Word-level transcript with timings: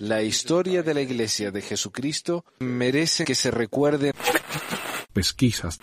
La 0.00 0.22
historia 0.22 0.82
de 0.82 0.94
la 0.94 1.00
Iglesia 1.00 1.50
de 1.50 1.62
Jesucristo 1.62 2.44
merece 2.60 3.24
que 3.24 3.34
se 3.34 3.50
recuerde. 3.50 4.12
Pesquisas. 5.12 5.78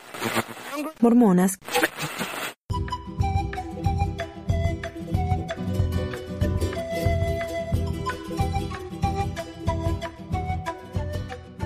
Mormonas. 1.01 1.57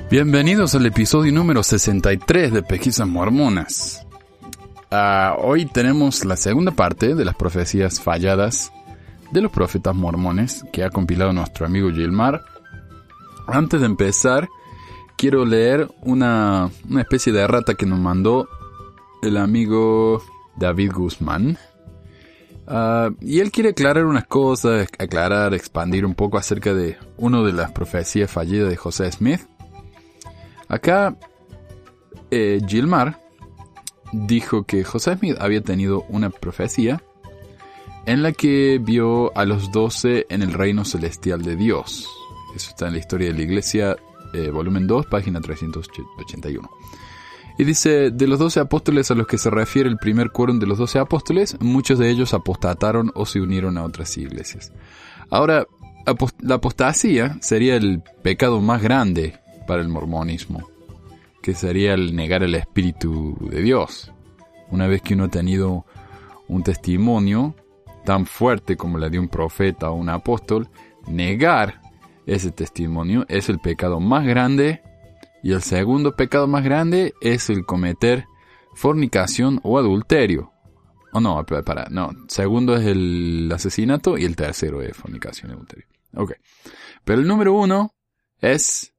Bienvenidos 0.10 0.74
al 0.74 0.88
episodio 0.88 1.32
número 1.32 1.62
63 1.62 2.52
de 2.52 2.64
Pesquisas 2.64 3.08
Mormonas. 3.08 4.08
Ah, 4.90 5.36
hoy 5.38 5.68
tenemos 5.68 6.26
la 6.26 6.36
segunda 6.36 6.72
parte 6.72 7.14
de 7.14 7.26
las 7.26 7.36
profecías 7.36 8.02
falladas 8.02 8.72
de 9.32 9.42
los 9.42 9.52
profetas 9.52 9.96
mormones 9.96 10.64
que 10.72 10.84
ha 10.84 10.90
compilado 10.90 11.34
nuestro 11.34 11.66
amigo 11.66 11.92
Gilmar. 11.92 12.44
Antes 13.48 13.80
de 13.80 13.86
empezar, 13.86 14.48
quiero 15.18 15.46
leer 15.46 15.90
una, 16.02 16.70
una 16.90 17.02
especie 17.02 17.34
de 17.34 17.42
errata 17.42 17.74
que 17.74 17.86
nos 17.86 18.00
mandó 18.00 18.48
el 19.22 19.38
amigo 19.38 20.22
David 20.56 20.92
Guzmán. 20.94 21.58
Ah, 22.68 23.10
y 23.20 23.40
él 23.40 23.52
quiere 23.52 23.70
aclarar 23.70 24.06
unas 24.06 24.28
cosas, 24.28 24.88
aclarar, 25.00 25.54
expandir 25.54 26.06
un 26.06 26.14
poco 26.14 26.38
acerca 26.38 26.74
de 26.74 26.98
una 27.18 27.42
de 27.42 27.54
las 27.54 27.72
profecías 27.72 28.30
fallidas 28.30 28.70
de 28.70 28.76
José 28.76 29.12
Smith. 29.12 29.42
Acá, 30.68 31.18
eh, 32.30 32.62
Gilmar 32.68 33.20
dijo 34.12 34.64
que 34.64 34.84
José 34.84 35.18
Smith 35.18 35.36
había 35.40 35.62
tenido 35.62 36.06
una 36.10 36.30
profecía 36.30 37.02
en 38.06 38.24
la 38.24 38.32
que 38.32 38.80
vio 38.82 39.36
a 39.38 39.46
los 39.46 39.72
doce 39.72 40.26
en 40.30 40.42
el 40.42 40.54
reino 40.54 40.86
celestial 40.86 41.42
de 41.42 41.56
Dios. 41.56 42.08
Eso 42.56 42.70
está 42.70 42.88
en 42.88 42.94
la 42.94 43.00
historia 43.00 43.28
de 43.28 43.34
la 43.34 43.42
iglesia, 43.42 43.96
eh, 44.34 44.50
volumen 44.50 44.88
2, 44.88 45.06
página 45.08 45.40
381. 45.40 46.70
Y 47.58 47.66
dice, 47.66 48.10
de 48.12 48.28
los 48.28 48.40
doce 48.40 48.62
apóstoles 48.62 49.12
a 49.12 49.16
los 49.16 49.28
que 49.28 49.38
se 49.38 49.50
refiere 49.50 49.90
el 49.90 49.98
primer 49.98 50.32
quórum 50.32 50.60
de 50.60 50.66
los 50.66 50.78
doce 50.78 50.98
apóstoles, 50.98 51.58
muchos 51.60 52.00
de 52.00 52.10
ellos 52.10 52.34
apostataron 52.34 53.12
o 53.16 53.26
se 53.26 53.42
unieron 53.42 53.78
a 53.78 53.84
otras 53.84 54.18
iglesias. 54.18 54.72
Ahora, 55.30 55.68
la 56.40 56.56
apostasía 56.56 57.38
sería 57.42 57.76
el 57.76 58.02
pecado 58.24 58.62
más 58.62 58.82
grande 58.82 59.40
para 59.68 59.82
el 59.82 59.90
mormonismo, 59.90 60.70
que 61.42 61.54
sería 61.54 61.94
el 61.94 62.16
negar 62.16 62.44
el 62.44 62.56
Espíritu 62.56 63.38
de 63.52 63.62
Dios. 63.62 64.12
Una 64.72 64.88
vez 64.88 65.02
que 65.02 65.16
uno 65.16 65.26
ha 65.26 65.30
tenido 65.30 65.86
un 66.48 66.64
testimonio 66.64 67.56
tan 68.10 68.26
fuerte 68.26 68.76
como 68.76 68.98
la 68.98 69.08
de 69.08 69.20
un 69.20 69.28
profeta 69.28 69.92
o 69.92 69.94
un 69.94 70.10
apóstol, 70.10 70.68
negar 71.06 71.80
ese 72.26 72.50
testimonio 72.50 73.24
es 73.30 73.50
el 73.50 73.60
pecado 73.60 74.00
más 74.00 74.26
grande 74.26 74.82
y 75.44 75.52
el 75.52 75.62
segundo 75.62 76.16
pecado 76.16 76.48
más 76.48 76.64
grande 76.64 77.14
es 77.22 77.52
el 77.52 77.68
cometer 77.68 78.26
fornicación 78.74 79.60
o 79.62 79.78
adulterio. 79.78 80.52
O 81.14 81.22
no, 81.22 81.46
para, 81.46 81.86
no. 81.92 82.10
Segundo 82.30 82.76
es 82.76 82.88
el 82.88 83.48
asesinato 83.54 84.18
y 84.18 84.26
el 84.26 84.36
tercero 84.36 84.82
es 84.82 84.98
fornicación 84.98 85.52
y 85.52 85.54
adulterio. 85.54 85.86
Ok. 86.16 86.32
Pero 87.04 87.22
el 87.22 87.28
número 87.28 87.54
uno 87.54 87.94
es 88.42 88.92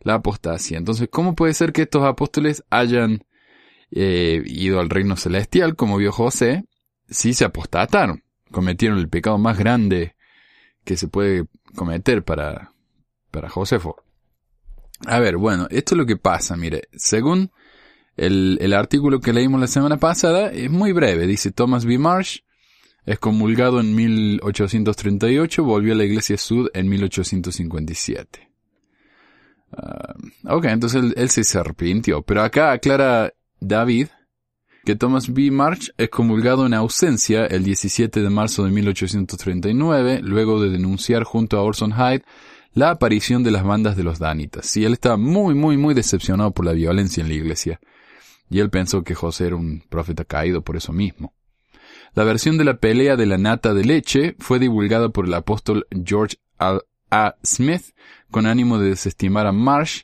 la 0.00 0.14
apostasía. 0.14 0.78
Entonces, 0.78 1.08
¿cómo 1.08 1.36
puede 1.36 1.54
ser 1.54 1.72
que 1.72 1.82
estos 1.82 2.02
apóstoles 2.02 2.64
hayan 2.68 3.22
eh, 3.92 4.42
ido 4.44 4.80
al 4.80 4.90
reino 4.90 5.14
celestial, 5.14 5.76
como 5.76 5.98
vio 5.98 6.10
José, 6.10 6.64
si 7.08 7.32
se 7.32 7.44
apostataron? 7.44 8.24
Cometieron 8.50 8.98
el 8.98 9.08
pecado 9.08 9.38
más 9.38 9.58
grande 9.58 10.16
que 10.84 10.96
se 10.96 11.08
puede 11.08 11.46
cometer 11.74 12.24
para, 12.24 12.72
para 13.30 13.48
Josefo. 13.48 13.96
A 15.06 15.18
ver, 15.18 15.36
bueno, 15.36 15.66
esto 15.70 15.94
es 15.94 15.98
lo 15.98 16.06
que 16.06 16.16
pasa, 16.16 16.56
mire, 16.56 16.88
según 16.92 17.50
el, 18.16 18.58
el 18.60 18.74
artículo 18.74 19.20
que 19.20 19.32
leímos 19.32 19.60
la 19.60 19.66
semana 19.66 19.96
pasada, 19.96 20.50
es 20.50 20.70
muy 20.70 20.92
breve, 20.92 21.26
dice 21.26 21.52
Thomas 21.52 21.86
B. 21.86 21.96
Marsh, 21.98 22.40
excomulgado 23.06 23.80
en 23.80 23.94
1838, 23.94 25.64
volvió 25.64 25.94
a 25.94 25.96
la 25.96 26.04
iglesia 26.04 26.36
sud 26.36 26.68
en 26.74 26.88
1857. 26.88 28.50
Ah, 29.72 30.14
ok, 30.44 30.64
entonces 30.66 31.12
él, 31.16 31.28
se 31.30 31.58
arrepintió. 31.58 32.22
Pero 32.22 32.42
acá 32.42 32.72
aclara 32.72 33.32
David 33.60 34.08
que 34.84 34.96
Thomas 34.96 35.32
B. 35.32 35.50
March 35.50 35.92
es 35.98 36.08
comulgado 36.10 36.66
en 36.66 36.74
ausencia 36.74 37.46
el 37.46 37.64
17 37.64 38.22
de 38.22 38.30
marzo 38.30 38.64
de 38.64 38.70
1839, 38.70 40.20
luego 40.22 40.60
de 40.60 40.70
denunciar 40.70 41.24
junto 41.24 41.58
a 41.58 41.62
Orson 41.62 41.92
Hyde 41.92 42.24
la 42.72 42.90
aparición 42.90 43.42
de 43.42 43.50
las 43.50 43.64
bandas 43.64 43.96
de 43.96 44.04
los 44.04 44.18
Danitas. 44.18 44.66
Sí, 44.66 44.84
él 44.84 44.92
estaba 44.92 45.16
muy, 45.16 45.54
muy, 45.54 45.76
muy 45.76 45.94
decepcionado 45.94 46.52
por 46.52 46.64
la 46.64 46.72
violencia 46.72 47.20
en 47.20 47.28
la 47.28 47.34
iglesia. 47.34 47.80
Y 48.48 48.60
él 48.60 48.70
pensó 48.70 49.02
que 49.02 49.14
José 49.14 49.48
era 49.48 49.56
un 49.56 49.82
profeta 49.88 50.24
caído 50.24 50.62
por 50.62 50.76
eso 50.76 50.92
mismo. 50.92 51.34
La 52.14 52.24
versión 52.24 52.58
de 52.58 52.64
la 52.64 52.78
pelea 52.78 53.16
de 53.16 53.26
la 53.26 53.38
nata 53.38 53.72
de 53.74 53.84
leche 53.84 54.34
fue 54.38 54.58
divulgada 54.58 55.10
por 55.10 55.26
el 55.26 55.34
apóstol 55.34 55.86
George 56.04 56.36
A. 56.58 57.36
Smith 57.44 57.94
con 58.30 58.46
ánimo 58.46 58.78
de 58.78 58.90
desestimar 58.90 59.46
a 59.46 59.52
Marsh. 59.52 60.02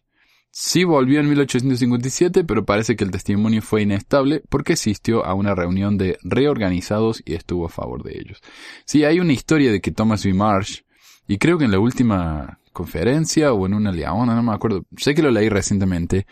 Sí 0.58 0.84
volvió 0.84 1.20
en 1.20 1.28
1857, 1.28 2.42
pero 2.44 2.64
parece 2.64 2.96
que 2.96 3.04
el 3.04 3.10
testimonio 3.10 3.60
fue 3.60 3.82
inestable 3.82 4.42
porque 4.48 4.72
asistió 4.72 5.22
a 5.26 5.34
una 5.34 5.54
reunión 5.54 5.98
de 5.98 6.18
reorganizados 6.22 7.22
y 7.26 7.34
estuvo 7.34 7.66
a 7.66 7.68
favor 7.68 8.02
de 8.02 8.18
ellos. 8.18 8.40
Sí, 8.86 9.04
hay 9.04 9.20
una 9.20 9.34
historia 9.34 9.70
de 9.70 9.82
que 9.82 9.90
Thomas 9.90 10.24
B. 10.24 10.32
Marsh, 10.32 10.80
y 11.28 11.36
creo 11.36 11.58
que 11.58 11.66
en 11.66 11.72
la 11.72 11.78
última 11.78 12.58
conferencia 12.72 13.52
o 13.52 13.66
en 13.66 13.74
una 13.74 13.92
leona, 13.92 14.34
no 14.34 14.42
me 14.42 14.54
acuerdo, 14.54 14.86
sé 14.96 15.14
que 15.14 15.20
lo 15.20 15.30
leí 15.30 15.50
recientemente, 15.50 16.26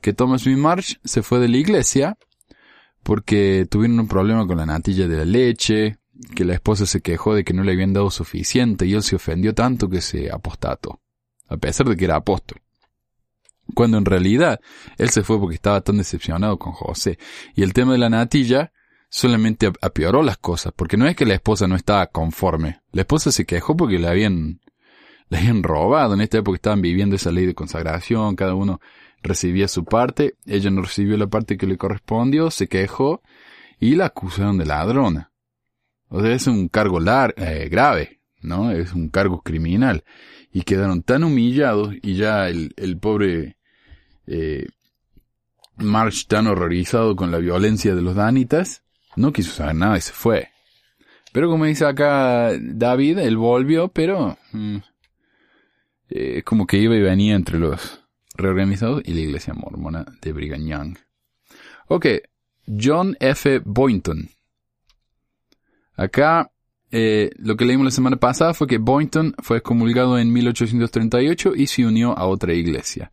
que 0.00 0.14
Thomas 0.14 0.46
B. 0.46 0.56
Marsh 0.56 0.94
se 1.04 1.22
fue 1.22 1.38
de 1.38 1.48
la 1.48 1.58
iglesia 1.58 2.16
porque 3.02 3.66
tuvieron 3.70 4.00
un 4.00 4.08
problema 4.08 4.46
con 4.46 4.56
la 4.56 4.64
natilla 4.64 5.06
de 5.06 5.18
la 5.18 5.26
leche, 5.26 5.98
que 6.34 6.46
la 6.46 6.54
esposa 6.54 6.86
se 6.86 7.02
quejó 7.02 7.34
de 7.34 7.44
que 7.44 7.52
no 7.52 7.62
le 7.62 7.72
habían 7.72 7.92
dado 7.92 8.10
suficiente 8.10 8.86
y 8.86 8.94
él 8.94 9.02
se 9.02 9.16
ofendió 9.16 9.52
tanto 9.52 9.90
que 9.90 10.00
se 10.00 10.32
apostató 10.32 11.02
a 11.48 11.56
pesar 11.58 11.88
de 11.88 11.96
que 11.96 12.06
era 12.06 12.16
apóstol. 12.16 12.60
Cuando 13.74 13.98
en 13.98 14.04
realidad 14.04 14.60
él 14.98 15.10
se 15.10 15.22
fue 15.22 15.38
porque 15.38 15.56
estaba 15.56 15.80
tan 15.80 15.98
decepcionado 15.98 16.58
con 16.58 16.72
José. 16.72 17.18
Y 17.54 17.62
el 17.62 17.72
tema 17.72 17.92
de 17.92 17.98
la 17.98 18.10
natilla 18.10 18.72
solamente 19.08 19.72
apioró 19.80 20.22
las 20.22 20.38
cosas, 20.38 20.72
porque 20.74 20.96
no 20.96 21.06
es 21.06 21.16
que 21.16 21.26
la 21.26 21.34
esposa 21.34 21.66
no 21.66 21.76
estaba 21.76 22.06
conforme. 22.06 22.80
La 22.92 23.02
esposa 23.02 23.32
se 23.32 23.44
quejó 23.44 23.76
porque 23.76 23.98
le 23.98 24.08
habían, 24.08 24.60
le 25.28 25.38
habían 25.38 25.62
robado. 25.62 26.14
En 26.14 26.20
esta 26.20 26.38
época 26.38 26.56
estaban 26.56 26.82
viviendo 26.82 27.16
esa 27.16 27.32
ley 27.32 27.46
de 27.46 27.54
consagración, 27.54 28.36
cada 28.36 28.54
uno 28.54 28.80
recibía 29.22 29.68
su 29.68 29.84
parte, 29.84 30.36
ella 30.44 30.70
no 30.70 30.82
recibió 30.82 31.16
la 31.16 31.26
parte 31.26 31.56
que 31.56 31.66
le 31.66 31.76
correspondió, 31.76 32.50
se 32.50 32.68
quejó 32.68 33.22
y 33.80 33.96
la 33.96 34.06
acusaron 34.06 34.58
de 34.58 34.66
ladrona. 34.66 35.32
O 36.08 36.20
sea, 36.20 36.32
es 36.32 36.46
un 36.46 36.68
cargo 36.68 37.00
lar 37.00 37.34
eh, 37.36 37.68
grave, 37.68 38.20
¿no? 38.40 38.70
Es 38.70 38.92
un 38.92 39.08
cargo 39.08 39.42
criminal 39.42 40.04
y 40.52 40.62
quedaron 40.62 41.02
tan 41.02 41.24
humillados 41.24 41.94
y 42.02 42.14
ya 42.14 42.48
el, 42.48 42.72
el 42.76 42.98
pobre 42.98 43.55
eh, 44.26 44.66
March 45.76 46.26
tan 46.26 46.46
horrorizado 46.46 47.16
con 47.16 47.30
la 47.30 47.38
violencia 47.38 47.94
de 47.94 48.02
los 48.02 48.14
danitas, 48.14 48.82
no 49.16 49.32
quiso 49.32 49.52
saber 49.52 49.74
nada 49.74 49.98
y 49.98 50.00
se 50.00 50.12
fue. 50.12 50.48
Pero 51.32 51.50
como 51.50 51.66
dice 51.66 51.84
acá 51.84 52.52
David, 52.58 53.18
él 53.18 53.36
volvió, 53.36 53.88
pero 53.88 54.38
mm, 54.52 54.76
eh, 56.08 56.42
como 56.44 56.66
que 56.66 56.78
iba 56.78 56.96
y 56.96 57.02
venía 57.02 57.34
entre 57.34 57.58
los 57.58 58.00
reorganizados 58.34 59.02
y 59.04 59.12
la 59.12 59.20
iglesia 59.20 59.54
mormona 59.54 60.04
de 60.22 60.32
Brigham 60.32 60.66
Young. 60.66 60.98
Ok, 61.88 62.06
John 62.66 63.16
F. 63.20 63.60
Boynton. 63.64 64.30
Acá 65.94 66.50
eh, 66.90 67.30
lo 67.38 67.56
que 67.56 67.64
leímos 67.64 67.84
la 67.84 67.90
semana 67.90 68.16
pasada 68.16 68.54
fue 68.54 68.66
que 68.66 68.78
Boynton 68.78 69.34
fue 69.42 69.58
excomulgado 69.58 70.18
en 70.18 70.32
1838 70.32 71.52
y 71.56 71.66
se 71.66 71.84
unió 71.84 72.16
a 72.16 72.26
otra 72.26 72.54
iglesia. 72.54 73.12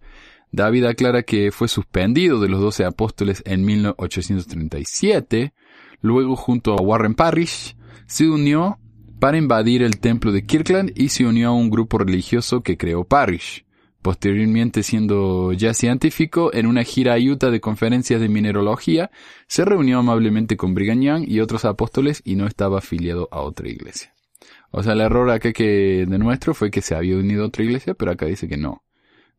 David 0.53 0.85
aclara 0.85 1.23
que 1.23 1.51
fue 1.51 1.67
suspendido 1.67 2.39
de 2.39 2.47
los 2.47 2.61
doce 2.61 2.85
apóstoles 2.85 3.41
en 3.47 3.65
1837, 3.65 5.51
luego 5.99 6.35
junto 6.35 6.73
a 6.73 6.81
Warren 6.81 7.15
Parrish 7.15 7.75
se 8.05 8.29
unió 8.29 8.77
para 9.19 9.39
invadir 9.39 9.81
el 9.81 9.97
templo 9.99 10.31
de 10.31 10.45
Kirkland 10.45 10.91
y 10.95 11.09
se 11.09 11.25
unió 11.25 11.49
a 11.49 11.53
un 11.53 11.71
grupo 11.71 11.97
religioso 11.97 12.61
que 12.61 12.77
creó 12.77 13.03
Parrish. 13.03 13.65
Posteriormente, 14.03 14.83
siendo 14.83 15.53
ya 15.53 15.73
científico, 15.73 16.53
en 16.53 16.67
una 16.67 16.83
gira 16.83 17.15
a 17.15 17.17
Utah 17.17 17.49
de 17.49 17.59
conferencias 17.59 18.21
de 18.21 18.29
mineralogía, 18.29 19.09
se 19.47 19.65
reunió 19.65 19.97
amablemente 19.97 20.55
con 20.55 20.75
Brigham 20.75 21.01
Young 21.01 21.25
y 21.27 21.39
otros 21.39 21.65
apóstoles 21.65 22.21
y 22.23 22.35
no 22.35 22.45
estaba 22.45 22.77
afiliado 22.77 23.27
a 23.31 23.41
otra 23.41 23.69
iglesia. 23.69 24.13
O 24.69 24.83
sea, 24.83 24.93
el 24.93 25.01
error 25.01 25.31
acá 25.31 25.51
que 25.51 26.05
de 26.07 26.19
nuestro 26.19 26.53
fue 26.53 26.69
que 26.69 26.83
se 26.83 26.93
había 26.93 27.17
unido 27.17 27.43
a 27.43 27.47
otra 27.47 27.63
iglesia, 27.63 27.95
pero 27.95 28.11
acá 28.11 28.27
dice 28.27 28.47
que 28.47 28.57
no, 28.57 28.83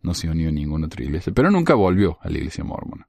no 0.04 0.14
se 0.14 0.28
unió 0.28 0.50
a 0.50 0.52
ninguna 0.52 0.86
otra 0.86 1.02
iglesia, 1.02 1.32
pero 1.34 1.50
nunca 1.50 1.74
volvió 1.74 2.18
a 2.20 2.28
la 2.28 2.38
iglesia 2.38 2.62
mormona. 2.62 3.08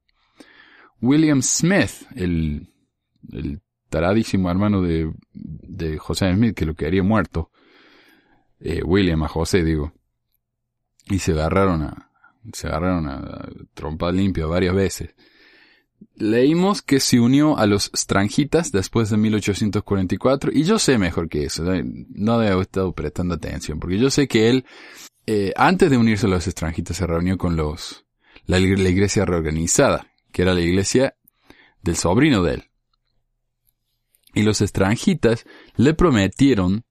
William 1.01 1.41
Smith, 1.41 2.07
el, 2.15 2.73
el 3.31 3.61
taradísimo 3.89 4.49
hermano 4.49 4.81
de, 4.81 5.11
de 5.33 5.97
José 5.97 6.33
Smith, 6.33 6.55
que 6.55 6.65
lo 6.65 6.73
quedaría 6.73 7.03
muerto, 7.03 7.51
eh, 8.59 8.81
William, 8.83 9.23
a 9.23 9.27
José, 9.27 9.63
digo. 9.63 9.93
Y 11.09 11.19
se 11.19 11.33
agarraron 11.33 11.83
a, 11.83 12.09
se 12.53 12.67
agarraron 12.67 13.07
a 13.07 13.47
trompa 13.73 14.11
limpia 14.11 14.45
varias 14.45 14.73
veces. 14.73 15.15
Leímos 16.15 16.81
que 16.81 16.99
se 16.99 17.19
unió 17.19 17.57
a 17.57 17.65
los 17.67 17.91
Strangitas 17.95 18.71
después 18.71 19.09
de 19.09 19.17
1844 19.17 20.51
y 20.53 20.63
yo 20.63 20.79
sé 20.79 20.97
mejor 20.97 21.29
que 21.29 21.45
eso, 21.45 21.63
no 21.83 22.39
debo 22.39 22.61
estado 22.61 22.93
prestando 22.93 23.35
atención, 23.35 23.79
porque 23.79 23.97
yo 23.97 24.09
sé 24.09 24.27
que 24.27 24.49
él, 24.49 24.65
eh, 25.27 25.53
antes 25.55 25.89
de 25.89 25.97
unirse 25.97 26.27
a 26.27 26.29
los 26.29 26.45
Strangitas, 26.45 26.97
se 26.97 27.07
reunió 27.07 27.37
con 27.37 27.55
los, 27.55 28.05
la, 28.45 28.59
iglesia 28.59 29.25
reorganizada, 29.25 30.11
que 30.31 30.43
era 30.43 30.53
la 30.53 30.61
iglesia 30.61 31.15
del 31.81 31.95
sobrino 31.95 32.43
de 32.43 32.55
él. 32.55 32.63
Y 34.33 34.43
los 34.43 34.59
Strangitas 34.59 35.45
le 35.77 35.93
prometieron 35.93 36.83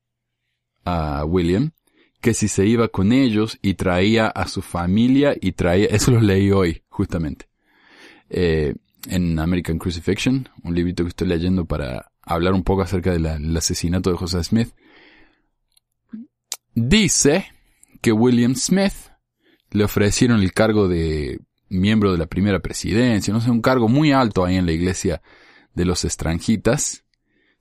a 0.84 1.24
William 1.24 1.72
que 2.20 2.34
si 2.34 2.48
se 2.48 2.66
iba 2.66 2.88
con 2.88 3.12
ellos 3.12 3.58
y 3.60 3.74
traía 3.74 4.28
a 4.28 4.48
su 4.48 4.62
familia 4.62 5.36
y 5.38 5.52
traía, 5.52 5.86
eso 5.86 6.10
lo 6.10 6.20
leí 6.20 6.50
hoy, 6.50 6.82
justamente, 6.88 7.48
eh, 8.30 8.74
en 9.08 9.38
American 9.38 9.78
Crucifixion, 9.78 10.48
un 10.62 10.74
librito 10.74 11.04
que 11.04 11.10
estoy 11.10 11.28
leyendo 11.28 11.66
para 11.66 12.10
hablar 12.22 12.54
un 12.54 12.64
poco 12.64 12.82
acerca 12.82 13.12
del 13.12 13.56
asesinato 13.56 14.10
de 14.10 14.16
José 14.16 14.42
Smith. 14.42 14.74
Dice 16.74 17.53
que 18.04 18.12
William 18.12 18.54
Smith 18.54 18.92
le 19.70 19.82
ofrecieron 19.82 20.42
el 20.42 20.52
cargo 20.52 20.88
de 20.88 21.40
miembro 21.70 22.12
de 22.12 22.18
la 22.18 22.26
primera 22.26 22.60
presidencia, 22.60 23.32
no 23.32 23.40
sé, 23.40 23.50
un 23.50 23.62
cargo 23.62 23.88
muy 23.88 24.12
alto 24.12 24.44
ahí 24.44 24.56
en 24.56 24.66
la 24.66 24.72
iglesia 24.72 25.22
de 25.72 25.86
los 25.86 26.04
estranjitas, 26.04 27.06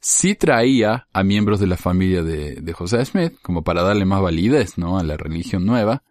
sí 0.01 0.35
traía 0.35 1.07
a 1.13 1.23
miembros 1.23 1.61
de 1.61 1.67
la 1.67 1.77
familia 1.77 2.23
de, 2.23 2.73
José 2.73 3.05
Smith, 3.05 3.35
como 3.41 3.63
para 3.63 3.83
darle 3.83 4.03
más 4.03 4.21
validez, 4.21 4.77
¿no? 4.77 4.99
A 4.99 5.03
la 5.03 5.15
religión 5.15 5.65
nueva. 5.65 6.03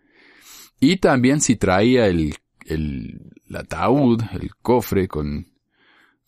Y 0.80 0.96
también 0.96 1.42
sí 1.42 1.56
traía 1.56 2.06
el, 2.06 2.34
el, 2.64 3.20
ataúd, 3.54 4.22
el 4.32 4.54
cofre 4.62 5.08
con, 5.08 5.52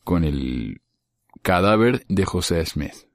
con 0.04 0.24
el 0.24 0.82
cadáver 1.40 2.04
de 2.10 2.26
José 2.26 2.66
Smith. 2.66 3.08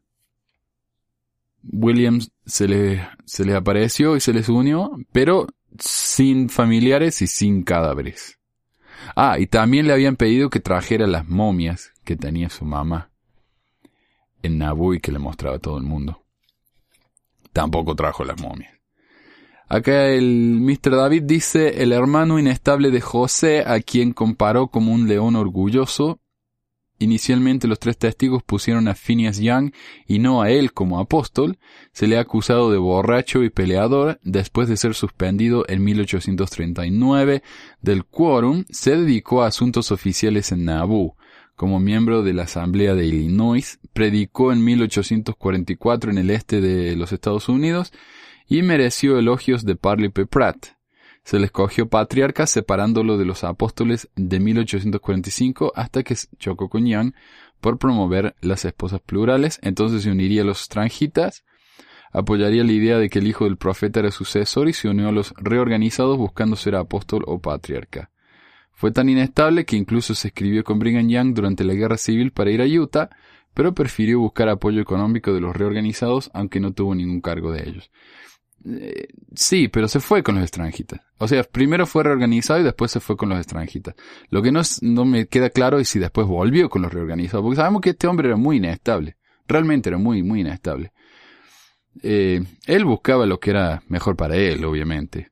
Williams 1.71 2.31
se 2.45 2.68
le, 2.68 3.07
se 3.25 3.45
le 3.45 3.56
apareció 3.56 4.16
y 4.16 4.19
se 4.19 4.33
les 4.33 4.50
unió, 4.50 4.92
pero 5.12 5.48
sin 5.77 6.50
familiares 6.50 7.21
y 7.21 7.27
sin 7.27 7.63
cadáveres. 7.63 8.39
Ah, 9.16 9.39
y 9.39 9.48
también 9.48 9.88
le 9.88 9.94
habían 9.94 10.16
pedido 10.16 10.50
que 10.50 10.60
trajera 10.60 11.07
las 11.07 11.27
momias 11.27 11.94
que 12.04 12.16
tenía 12.16 12.50
su 12.50 12.66
mamá 12.66 13.12
en 14.42 14.57
Nabu 14.57 14.94
y 14.94 15.00
que 15.00 15.12
le 15.12 15.19
mostraba 15.19 15.57
a 15.57 15.60
todo 15.60 15.77
el 15.77 15.83
mundo. 15.83 16.24
Tampoco 17.54 17.95
trajo 17.95 18.24
las 18.24 18.39
momias. 18.42 18.74
Acá 19.68 20.07
el 20.07 20.60
Mr. 20.60 20.95
David 20.95 21.24
dice 21.24 21.83
el 21.83 21.92
hermano 21.92 22.39
inestable 22.39 22.89
de 22.89 23.01
José, 23.01 23.63
a 23.66 23.80
quien 23.81 24.13
comparó 24.13 24.68
como 24.68 24.94
un 24.94 25.07
león 25.07 25.36
orgulloso. 25.36 26.19
Inicialmente 26.99 27.67
los 27.67 27.79
tres 27.79 27.97
testigos 27.97 28.43
pusieron 28.43 28.87
a 28.89 28.93
Phineas 28.93 29.39
Young 29.39 29.71
y 30.05 30.19
no 30.19 30.41
a 30.41 30.51
él 30.51 30.73
como 30.73 30.99
apóstol. 30.99 31.57
Se 31.93 32.07
le 32.07 32.17
ha 32.17 32.21
acusado 32.21 32.71
de 32.71 32.77
borracho 32.77 33.43
y 33.43 33.49
peleador. 33.49 34.19
Después 34.23 34.67
de 34.67 34.77
ser 34.77 34.93
suspendido 34.93 35.65
en 35.69 35.83
1839 35.83 37.41
del 37.81 38.05
quórum, 38.05 38.65
se 38.69 38.97
dedicó 38.97 39.43
a 39.43 39.47
asuntos 39.47 39.91
oficiales 39.91 40.51
en 40.51 40.65
Nauvoo 40.65 41.15
como 41.55 41.81
miembro 41.81 42.23
de 42.23 42.31
la 42.31 42.43
Asamblea 42.43 42.95
de 42.95 43.05
Illinois, 43.05 43.79
predicó 43.91 44.53
en 44.53 44.63
1844 44.63 46.09
en 46.09 46.17
el 46.17 46.29
este 46.29 46.61
de 46.61 46.95
los 46.95 47.11
Estados 47.11 47.49
Unidos 47.49 47.91
y 48.47 48.61
mereció 48.61 49.19
elogios 49.19 49.65
de 49.65 49.75
Parley 49.75 50.07
P. 50.07 50.25
Pratt. 50.25 50.78
Se 51.24 51.39
le 51.39 51.45
escogió 51.45 51.89
patriarca 51.89 52.48
separándolo 52.48 53.18
de 53.18 53.25
los 53.25 53.44
apóstoles 53.44 54.10
de 54.16 54.39
1845 54.39 55.74
hasta 55.75 56.04
que 56.04 56.16
chocó 56.38 56.69
con 56.69 56.86
Young 56.86 57.13
por 57.62 57.77
promover 57.77 58.36
las 58.42 58.66
esposas 58.66 59.01
plurales, 59.01 59.60
entonces 59.62 60.04
se 60.04 60.12
uniría 60.12 60.42
a 60.42 60.45
los 60.45 60.60
strangitas, 60.60 61.44
apoyaría 62.12 62.63
la 62.63 62.71
idea 62.71 62.98
de 62.98 63.10
que 63.10 63.19
el 63.19 63.27
hijo 63.27 63.45
del 63.45 63.57
profeta 63.57 64.00
era 64.00 64.12
sucesor 64.12 64.69
y 64.69 64.74
se 64.74 64.89
unió 64.89 65.10
a 65.10 65.12
los 65.12 65.33
reorganizados 65.38 66.18
buscando 66.18 66.56
ser 66.56 66.75
apóstol 66.75 67.24
o 67.27 67.39
patriarca. 67.39 68.10
Fue 68.71 68.92
tan 68.92 69.10
inestable 69.10 69.66
que 69.66 69.75
incluso 69.75 70.16
se 70.16 70.30
escribió 70.30 70.63
con 70.63 70.80
Brigham 70.80 71.10
Young 71.10 71.33
durante 71.33 71.66
la 71.66 71.74
guerra 71.74 71.98
civil 71.98 72.31
para 72.31 72.50
ir 72.50 72.62
a 72.62 72.66
Utah, 72.66 73.10
pero 73.54 73.74
prefirió 73.74 74.19
buscar 74.21 74.48
apoyo 74.48 74.81
económico 74.81 75.33
de 75.33 75.42
los 75.42 75.54
reorganizados, 75.54 76.31
aunque 76.33 76.62
no 76.62 76.71
tuvo 76.71 76.95
ningún 76.95 77.19
cargo 77.19 77.51
de 77.51 77.68
ellos. 77.68 77.92
Eh, 78.65 79.07
sí, 79.33 79.67
pero 79.67 79.88
se 79.88 80.00
fue 80.00 80.23
con 80.23 80.35
los 80.35 80.44
extranjitas. 80.44 81.01
O 81.17 81.27
sea, 81.27 81.44
primero 81.44 81.85
fue 81.85 82.03
reorganizado 82.03 82.59
y 82.59 82.63
después 82.63 82.91
se 82.91 83.00
fue 83.00 83.17
con 83.17 83.29
los 83.29 83.38
extranjitas. 83.38 83.95
Lo 84.29 84.41
que 84.41 84.51
no, 84.51 84.61
no 84.81 85.06
me 85.06 85.27
queda 85.27 85.50
claro 85.50 85.79
es 85.79 85.89
si 85.89 86.00
después 86.00 86.27
volvió 86.27 86.69
con 86.69 86.81
los 86.81 86.94
reorganizados, 86.94 87.44
porque 87.44 87.57
sabemos 87.57 87.81
que 87.81 87.91
este 87.91 88.07
hombre 88.07 88.27
era 88.27 88.38
muy 88.38 88.57
inestable. 88.57 89.17
Realmente 89.47 89.89
era 89.89 89.97
muy, 89.97 90.23
muy 90.23 90.41
inestable. 90.41 90.91
Eh, 92.03 92.41
él 92.65 92.85
buscaba 92.85 93.25
lo 93.25 93.39
que 93.39 93.51
era 93.51 93.81
mejor 93.88 94.15
para 94.15 94.35
él, 94.35 94.63
obviamente. 94.65 95.31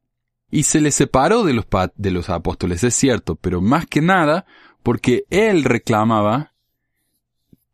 Y 0.49 0.63
se 0.63 0.81
le 0.81 0.91
separó 0.91 1.43
de 1.43 1.53
los, 1.53 1.65
de 1.95 2.11
los 2.11 2.29
apóstoles, 2.29 2.83
es 2.83 2.95
cierto, 2.95 3.35
pero 3.35 3.61
más 3.61 3.85
que 3.85 4.01
nada 4.01 4.45
porque 4.81 5.25
él 5.29 5.65
reclamaba 5.65 6.53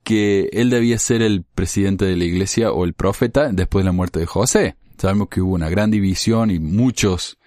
que 0.04 0.50
él 0.52 0.70
debía 0.70 0.98
ser 0.98 1.22
el 1.22 1.44
presidente 1.44 2.06
de 2.06 2.18
la 2.18 2.26
iglesia 2.26 2.72
o 2.72 2.84
el 2.84 2.94
profeta 2.94 3.50
después 3.52 3.84
de 3.84 3.86
la 3.86 3.92
muerte 3.92 4.20
de 4.20 4.26
José. 4.26 4.76
Sabemos 4.98 5.28
que 5.30 5.42
hubo 5.42 5.54
una 5.56 5.70
gran 5.70 5.92
división 5.92 6.52
y 6.52 6.60
muchos 6.60 7.38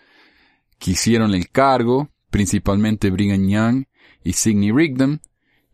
quisieron 0.79 1.35
el 1.35 1.51
cargo, 1.51 2.11
principalmente 2.31 3.11
Brigham 3.11 3.49
Young 3.49 3.85
y 4.23 4.33
Sidney 4.35 4.73
Rigdon, 4.73 5.21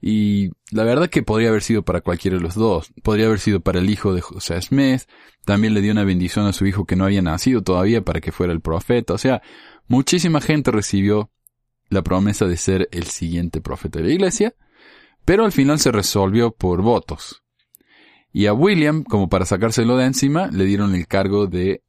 y 0.00 0.50
la 0.72 0.82
verdad 0.82 1.08
que 1.08 1.22
podría 1.22 1.50
haber 1.50 1.62
sido 1.62 1.82
para 1.82 2.00
cualquiera 2.00 2.36
de 2.36 2.42
los 2.42 2.56
dos. 2.56 2.92
Podría 3.04 3.26
haber 3.26 3.38
sido 3.38 3.60
para 3.60 3.78
el 3.78 3.88
hijo 3.88 4.12
de 4.12 4.20
José 4.20 4.60
Smith. 4.60 5.02
También 5.44 5.74
le 5.74 5.80
dio 5.80 5.92
una 5.92 6.02
bendición 6.02 6.46
a 6.46 6.52
su 6.52 6.66
hijo 6.66 6.84
que 6.84 6.96
no 6.96 7.04
había 7.04 7.22
nacido 7.22 7.62
todavía 7.62 8.02
para 8.02 8.20
que 8.20 8.32
fuera 8.32 8.52
el 8.52 8.60
profeta. 8.60 9.14
O 9.14 9.19
sea, 9.19 9.42
muchísima 9.86 10.40
gente 10.40 10.72
recibió 10.72 11.30
la 11.88 12.02
promesa 12.02 12.46
de 12.46 12.56
ser 12.56 12.88
el 12.90 13.04
siguiente 13.04 13.60
profeta 13.60 14.00
de 14.00 14.06
la 14.06 14.12
iglesia. 14.12 14.54
Pero 15.24 15.44
al 15.44 15.52
final 15.52 15.78
se 15.78 15.92
resolvió 15.92 16.50
por 16.50 16.82
votos. 16.82 17.42
Y 18.32 18.46
a 18.46 18.55
William, 18.55 19.05
como 19.05 19.29
para 19.29 19.44
sacárselo 19.44 19.96
de 19.96 20.06
encima, 20.06 20.49
le 20.49 20.64
dieron 20.64 20.94
el 20.94 21.06
cargo 21.06 21.46
de 21.46 21.82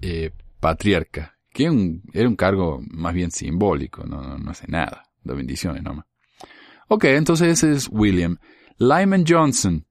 eh, 0.00 0.30
patriarca. 0.60 1.34
Que 1.52 1.64
era 2.12 2.28
un 2.28 2.36
cargo 2.36 2.80
más 2.90 3.14
bien 3.14 3.30
simbólico, 3.30 4.04
no, 4.04 4.38
no 4.38 4.50
hace 4.50 4.66
nada. 4.68 5.04
De 5.24 5.34
bendiciones 5.34 5.82
nomás. 5.82 6.06
Ok, 6.88 7.04
entonces 7.04 7.48
ese 7.48 7.72
es 7.72 7.88
William. 7.90 8.38
Lyman 8.78 9.24
Johnson. 9.26 9.84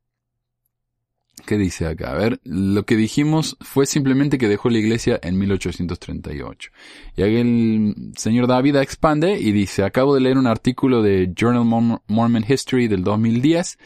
¿Qué 1.45 1.57
dice 1.57 1.85
acá? 1.85 2.11
A 2.11 2.15
ver, 2.15 2.39
lo 2.43 2.83
que 2.85 2.95
dijimos 2.95 3.57
fue 3.61 3.85
simplemente 3.85 4.37
que 4.37 4.49
dejó 4.49 4.69
la 4.69 4.79
iglesia 4.79 5.19
en 5.21 5.37
1838. 5.37 6.71
Y 7.15 7.21
el 7.21 7.95
señor 8.17 8.47
David 8.47 8.75
expande 8.77 9.39
y 9.39 9.51
dice, 9.51 9.83
acabo 9.83 10.15
de 10.15 10.21
leer 10.21 10.37
un 10.37 10.47
artículo 10.47 11.01
de 11.01 11.31
Journal 11.35 11.63
Mormon 12.07 12.45
History 12.47 12.87
del 12.87 13.03
2010 13.03 13.77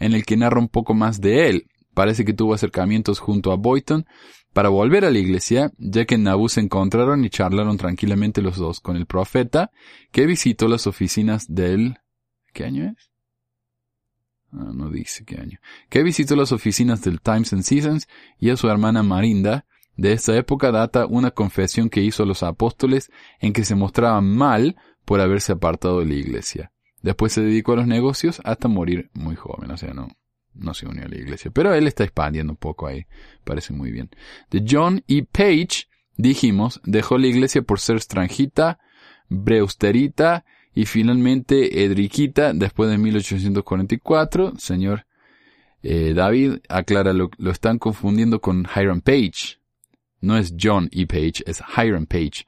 en 0.00 0.12
el 0.12 0.26
que 0.26 0.36
narra 0.36 0.58
un 0.58 0.68
poco 0.68 0.94
más 0.94 1.20
de 1.20 1.48
él. 1.48 1.66
Parece 1.94 2.24
que 2.24 2.34
tuvo 2.34 2.52
acercamientos 2.52 3.20
junto 3.20 3.52
a 3.52 3.56
Boyton 3.56 4.04
para 4.52 4.68
volver 4.68 5.04
a 5.04 5.10
la 5.10 5.18
iglesia, 5.18 5.72
ya 5.78 6.04
que 6.04 6.16
en 6.16 6.24
Nauvoo 6.24 6.48
se 6.48 6.60
encontraron 6.60 7.24
y 7.24 7.30
charlaron 7.30 7.76
tranquilamente 7.76 8.42
los 8.42 8.56
dos 8.56 8.80
con 8.80 8.96
el 8.96 9.06
profeta, 9.06 9.70
que 10.12 10.26
visitó 10.26 10.68
las 10.68 10.86
oficinas 10.86 11.46
del 11.48 11.98
¿Qué 12.56 12.64
año 12.64 12.84
es? 12.84 13.10
Ah, 14.56 14.70
no 14.72 14.90
dice 14.90 15.24
qué 15.24 15.36
año. 15.36 15.58
Que 15.90 16.02
visitó 16.02 16.34
las 16.34 16.50
oficinas 16.50 17.02
del 17.02 17.20
Times 17.20 17.52
and 17.52 17.62
Seasons 17.62 18.08
y 18.38 18.50
a 18.50 18.56
su 18.56 18.68
hermana 18.68 19.02
Marinda. 19.02 19.66
De 19.96 20.12
esta 20.12 20.36
época 20.36 20.72
data 20.72 21.06
una 21.06 21.30
confesión 21.30 21.88
que 21.88 22.02
hizo 22.02 22.22
a 22.22 22.26
los 22.26 22.42
apóstoles 22.42 23.10
en 23.40 23.52
que 23.52 23.64
se 23.64 23.74
mostraba 23.74 24.20
mal 24.20 24.76
por 25.04 25.20
haberse 25.20 25.52
apartado 25.52 26.00
de 26.00 26.06
la 26.06 26.14
iglesia. 26.14 26.72
Después 27.02 27.32
se 27.32 27.42
dedicó 27.42 27.72
a 27.72 27.76
los 27.76 27.86
negocios 27.86 28.40
hasta 28.44 28.68
morir 28.68 29.10
muy 29.14 29.36
joven, 29.36 29.70
o 29.70 29.76
sea, 29.76 29.94
no, 29.94 30.08
no 30.54 30.74
se 30.74 30.86
unió 30.86 31.04
a 31.04 31.08
la 31.08 31.16
iglesia. 31.16 31.50
Pero 31.50 31.72
él 31.72 31.86
está 31.86 32.04
expandiendo 32.04 32.52
un 32.52 32.56
poco 32.56 32.86
ahí, 32.86 33.06
parece 33.44 33.72
muy 33.72 33.90
bien. 33.90 34.10
De 34.50 34.64
John 34.68 35.02
E. 35.06 35.22
Page, 35.22 35.88
dijimos, 36.16 36.80
dejó 36.84 37.16
la 37.16 37.28
iglesia 37.28 37.62
por 37.62 37.78
ser 37.80 37.96
extranjita, 37.96 38.80
breusterita 39.28 40.44
y 40.76 40.84
finalmente 40.84 41.84
Edriquita, 41.84 42.52
después 42.52 42.90
de 42.90 42.98
1844, 42.98 44.52
señor 44.58 45.06
eh, 45.82 46.12
David 46.14 46.58
aclara, 46.68 47.14
lo, 47.14 47.30
lo 47.38 47.50
están 47.50 47.78
confundiendo 47.78 48.42
con 48.42 48.68
Hiram 48.76 49.00
Page. 49.00 49.58
No 50.20 50.36
es 50.36 50.52
John 50.60 50.90
E. 50.92 51.06
Page, 51.06 51.42
es 51.46 51.62
Hiram 51.78 52.04
Page, 52.04 52.46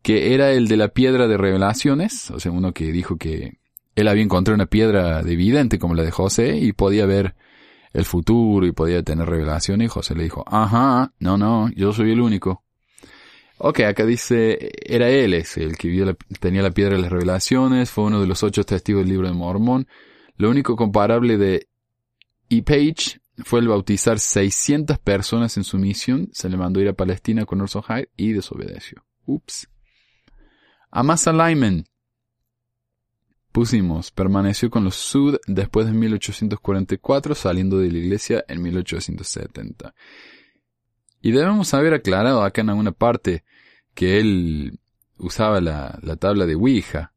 que 0.00 0.32
era 0.32 0.52
el 0.52 0.66
de 0.66 0.78
la 0.78 0.88
piedra 0.88 1.28
de 1.28 1.36
revelaciones, 1.36 2.30
o 2.30 2.40
sea, 2.40 2.52
uno 2.52 2.72
que 2.72 2.90
dijo 2.90 3.18
que 3.18 3.58
él 3.94 4.08
había 4.08 4.22
encontrado 4.22 4.54
una 4.54 4.66
piedra 4.66 5.22
de 5.22 5.36
vidente 5.36 5.78
como 5.78 5.94
la 5.94 6.04
de 6.04 6.10
José 6.10 6.56
y 6.56 6.72
podía 6.72 7.04
ver 7.04 7.34
el 7.92 8.06
futuro 8.06 8.66
y 8.66 8.72
podía 8.72 9.02
tener 9.02 9.28
revelaciones. 9.28 9.84
Y 9.84 9.88
José 9.88 10.14
le 10.14 10.22
dijo, 10.22 10.42
ajá, 10.46 11.12
no, 11.18 11.36
no, 11.36 11.68
yo 11.76 11.92
soy 11.92 12.12
el 12.12 12.22
único. 12.22 12.64
Ok, 13.58 13.80
acá 13.80 14.06
dice, 14.06 14.70
era 14.86 15.08
él 15.10 15.34
ese, 15.34 15.64
el 15.64 15.76
que 15.76 15.88
vio 15.88 16.04
la- 16.06 16.16
tenía 16.40 16.62
la 16.62 16.70
piedra 16.70 16.94
de 16.96 17.02
las 17.02 17.10
revelaciones, 17.10 17.90
fue 17.90 18.04
uno 18.04 18.20
de 18.20 18.26
los 18.26 18.42
ocho 18.44 18.62
testigos 18.64 19.02
del 19.02 19.10
libro 19.10 19.26
de 19.26 19.34
Mormón. 19.34 19.88
Lo 20.36 20.48
único 20.50 20.76
comparable 20.76 21.36
de 21.36 21.68
E. 22.50 22.62
Page 22.62 23.20
fue 23.44 23.60
el 23.60 23.68
bautizar 23.68 24.20
600 24.20 24.98
personas 24.98 25.56
en 25.56 25.64
su 25.64 25.76
misión, 25.78 26.28
se 26.32 26.48
le 26.48 26.56
mandó 26.56 26.80
ir 26.80 26.88
a 26.88 26.92
Palestina 26.92 27.44
con 27.46 27.60
Orson 27.60 27.82
Hyde 27.82 28.10
y 28.16 28.32
desobedeció. 28.32 29.04
Ups. 29.26 29.68
Amasa 30.90 31.32
Lyman. 31.32 31.84
Pusimos, 33.50 34.12
permaneció 34.12 34.70
con 34.70 34.84
los 34.84 34.94
Sud 34.94 35.38
después 35.48 35.86
de 35.86 35.92
1844, 35.92 37.34
saliendo 37.34 37.78
de 37.78 37.90
la 37.90 37.98
iglesia 37.98 38.44
en 38.46 38.62
1870. 38.62 39.94
Y 41.20 41.32
debemos 41.32 41.74
haber 41.74 41.94
aclarado 41.94 42.42
acá 42.42 42.60
en 42.60 42.70
alguna 42.70 42.92
parte 42.92 43.44
que 43.94 44.20
él 44.20 44.78
usaba 45.18 45.60
la, 45.60 45.98
la 46.02 46.16
tabla 46.16 46.46
de 46.46 46.54
Ouija. 46.54 47.12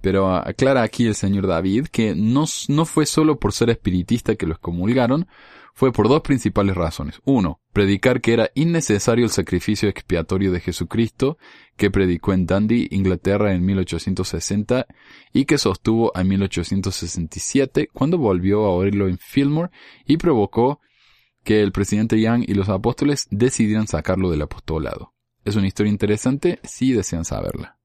Pero 0.00 0.34
aclara 0.34 0.82
aquí 0.82 1.06
el 1.06 1.14
señor 1.14 1.46
David 1.46 1.86
que 1.86 2.14
no, 2.14 2.44
no 2.68 2.84
fue 2.84 3.06
solo 3.06 3.38
por 3.38 3.52
ser 3.52 3.70
espiritista 3.70 4.34
que 4.34 4.46
lo 4.46 4.52
excomulgaron, 4.52 5.26
fue 5.74 5.92
por 5.92 6.08
dos 6.08 6.20
principales 6.20 6.76
razones. 6.76 7.20
Uno, 7.24 7.60
predicar 7.72 8.20
que 8.20 8.32
era 8.32 8.50
innecesario 8.54 9.24
el 9.24 9.30
sacrificio 9.30 9.88
expiatorio 9.88 10.52
de 10.52 10.60
Jesucristo, 10.60 11.36
que 11.76 11.90
predicó 11.90 12.32
en 12.32 12.46
Dundee, 12.46 12.88
Inglaterra 12.92 13.52
en 13.52 13.64
1860 13.64 14.86
y 15.32 15.46
que 15.46 15.58
sostuvo 15.58 16.12
en 16.14 16.28
1867 16.28 17.88
cuando 17.92 18.18
volvió 18.18 18.64
a 18.64 18.70
oírlo 18.70 19.08
en 19.08 19.18
Fillmore 19.18 19.70
y 20.06 20.16
provocó 20.16 20.80
que 21.44 21.62
el 21.62 21.72
presidente 21.72 22.20
Young 22.20 22.44
y 22.48 22.54
los 22.54 22.68
apóstoles 22.68 23.28
decidieran 23.30 23.86
sacarlo 23.86 24.30
del 24.30 24.42
apostolado. 24.42 25.12
Es 25.44 25.56
una 25.56 25.66
historia 25.66 25.92
interesante 25.92 26.58
si 26.64 26.92
desean 26.92 27.24
saberla. 27.24 27.78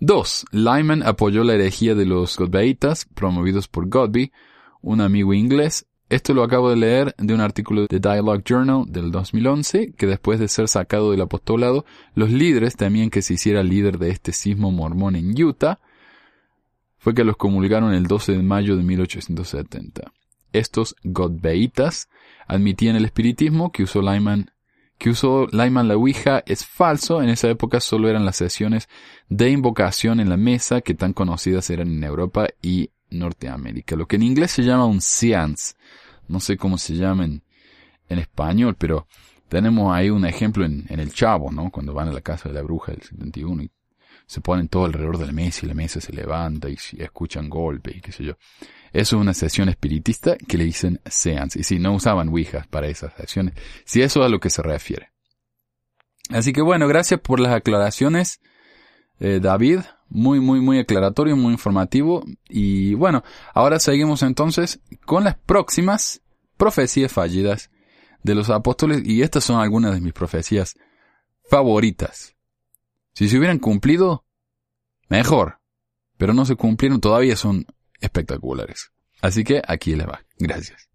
2. 0.00 0.46
Lyman 0.52 1.02
apoyó 1.02 1.44
la 1.44 1.54
herejía 1.54 1.94
de 1.94 2.06
los 2.06 2.36
Godbeitas, 2.36 3.04
promovidos 3.14 3.68
por 3.68 3.88
Godby, 3.88 4.32
un 4.80 5.00
amigo 5.00 5.34
inglés. 5.34 5.86
Esto 6.08 6.34
lo 6.34 6.42
acabo 6.42 6.70
de 6.70 6.76
leer 6.76 7.14
de 7.18 7.34
un 7.34 7.40
artículo 7.40 7.86
de 7.86 8.00
Dialogue 8.00 8.42
Journal 8.44 8.84
del 8.88 9.10
2011, 9.10 9.92
que 9.92 10.06
después 10.06 10.40
de 10.40 10.48
ser 10.48 10.68
sacado 10.68 11.12
del 11.12 11.20
apostolado, 11.20 11.84
los 12.14 12.30
líderes 12.30 12.76
temían 12.76 13.10
que 13.10 13.22
se 13.22 13.34
hiciera 13.34 13.62
líder 13.62 13.98
de 13.98 14.10
este 14.10 14.32
sismo 14.32 14.70
mormón 14.72 15.16
en 15.16 15.40
Utah. 15.40 15.78
Fue 16.98 17.14
que 17.14 17.24
los 17.24 17.36
comulgaron 17.36 17.94
el 17.94 18.06
12 18.06 18.32
de 18.32 18.42
mayo 18.42 18.76
de 18.76 18.82
1870. 18.82 20.12
Estos 20.52 20.96
Godbeitas 21.02 22.08
admitían 22.46 22.96
el 22.96 23.04
espiritismo 23.04 23.72
que 23.72 23.84
usó 23.84 24.02
Lyman 24.02 24.50
que 25.02 25.10
usó 25.10 25.48
Lyman 25.50 25.88
la 25.88 25.96
Ouija 25.96 26.44
es 26.46 26.64
falso. 26.64 27.22
En 27.22 27.28
esa 27.28 27.50
época 27.50 27.80
solo 27.80 28.08
eran 28.08 28.24
las 28.24 28.36
sesiones 28.36 28.88
de 29.28 29.50
invocación 29.50 30.20
en 30.20 30.28
la 30.28 30.36
mesa 30.36 30.80
que 30.80 30.94
tan 30.94 31.12
conocidas 31.12 31.70
eran 31.70 31.88
en 31.88 32.04
Europa 32.04 32.46
y 32.62 32.90
Norteamérica. 33.10 33.96
Lo 33.96 34.06
que 34.06 34.14
en 34.14 34.22
inglés 34.22 34.52
se 34.52 34.62
llama 34.62 34.86
un 34.86 35.00
seance. 35.00 35.74
No 36.28 36.38
sé 36.38 36.56
cómo 36.56 36.78
se 36.78 36.94
llama 36.94 37.24
en, 37.24 37.42
español, 38.08 38.76
pero 38.78 39.08
tenemos 39.48 39.92
ahí 39.92 40.08
un 40.08 40.24
ejemplo 40.24 40.64
en, 40.64 40.84
en 40.88 41.00
el 41.00 41.12
Chavo, 41.12 41.50
¿no? 41.50 41.70
Cuando 41.70 41.94
van 41.94 42.08
a 42.08 42.12
la 42.12 42.20
casa 42.20 42.48
de 42.48 42.54
la 42.54 42.62
bruja 42.62 42.92
del 42.92 43.02
71 43.02 43.62
y 43.64 43.70
se 44.32 44.40
ponen 44.40 44.68
todo 44.68 44.86
alrededor 44.86 45.18
de 45.18 45.26
la 45.26 45.32
mesa 45.32 45.60
y 45.66 45.68
la 45.68 45.74
mesa 45.74 46.00
se 46.00 46.10
levanta 46.10 46.70
y, 46.70 46.78
escuchan 46.96 47.50
golpes 47.50 47.96
y 47.96 48.00
qué 48.00 48.12
sé 48.12 48.24
yo. 48.24 48.32
Eso 48.90 49.16
es 49.16 49.20
una 49.20 49.34
sesión 49.34 49.68
espiritista 49.68 50.38
que 50.38 50.56
le 50.56 50.64
dicen 50.64 51.02
seance. 51.04 51.60
Y 51.60 51.64
si 51.64 51.78
no 51.78 51.92
usaban 51.92 52.30
Ouijas 52.30 52.66
para 52.66 52.86
esas 52.86 53.12
sesiones, 53.12 53.54
si 53.84 54.00
eso 54.00 54.20
es 54.20 54.26
a 54.26 54.28
lo 54.30 54.40
que 54.40 54.48
se 54.48 54.62
refiere. 54.62 55.10
Así 56.30 56.54
que 56.54 56.62
bueno, 56.62 56.88
gracias 56.88 57.20
por 57.20 57.40
las 57.40 57.52
aclaraciones, 57.52 58.40
eh, 59.20 59.38
David. 59.38 59.80
Muy, 60.08 60.40
muy, 60.40 60.60
muy 60.60 60.78
aclaratorio, 60.78 61.36
muy 61.36 61.52
informativo. 61.52 62.24
Y 62.48 62.94
bueno, 62.94 63.22
ahora 63.52 63.78
seguimos 63.80 64.22
entonces 64.22 64.80
con 65.04 65.24
las 65.24 65.36
próximas 65.36 66.22
profecías 66.56 67.12
fallidas 67.12 67.70
de 68.22 68.34
los 68.34 68.48
apóstoles. 68.48 69.02
Y 69.04 69.20
estas 69.20 69.44
son 69.44 69.60
algunas 69.60 69.92
de 69.92 70.00
mis 70.00 70.14
profecías 70.14 70.74
favoritas. 71.50 72.31
Si 73.14 73.28
se 73.28 73.38
hubieran 73.38 73.58
cumplido, 73.58 74.24
mejor. 75.08 75.58
Pero 76.16 76.34
no 76.34 76.44
se 76.44 76.56
cumplieron, 76.56 77.00
todavía 77.00 77.36
son 77.36 77.66
espectaculares. 78.00 78.90
Así 79.20 79.44
que 79.44 79.62
aquí 79.66 79.94
les 79.94 80.06
va. 80.06 80.24
Gracias. 80.38 80.88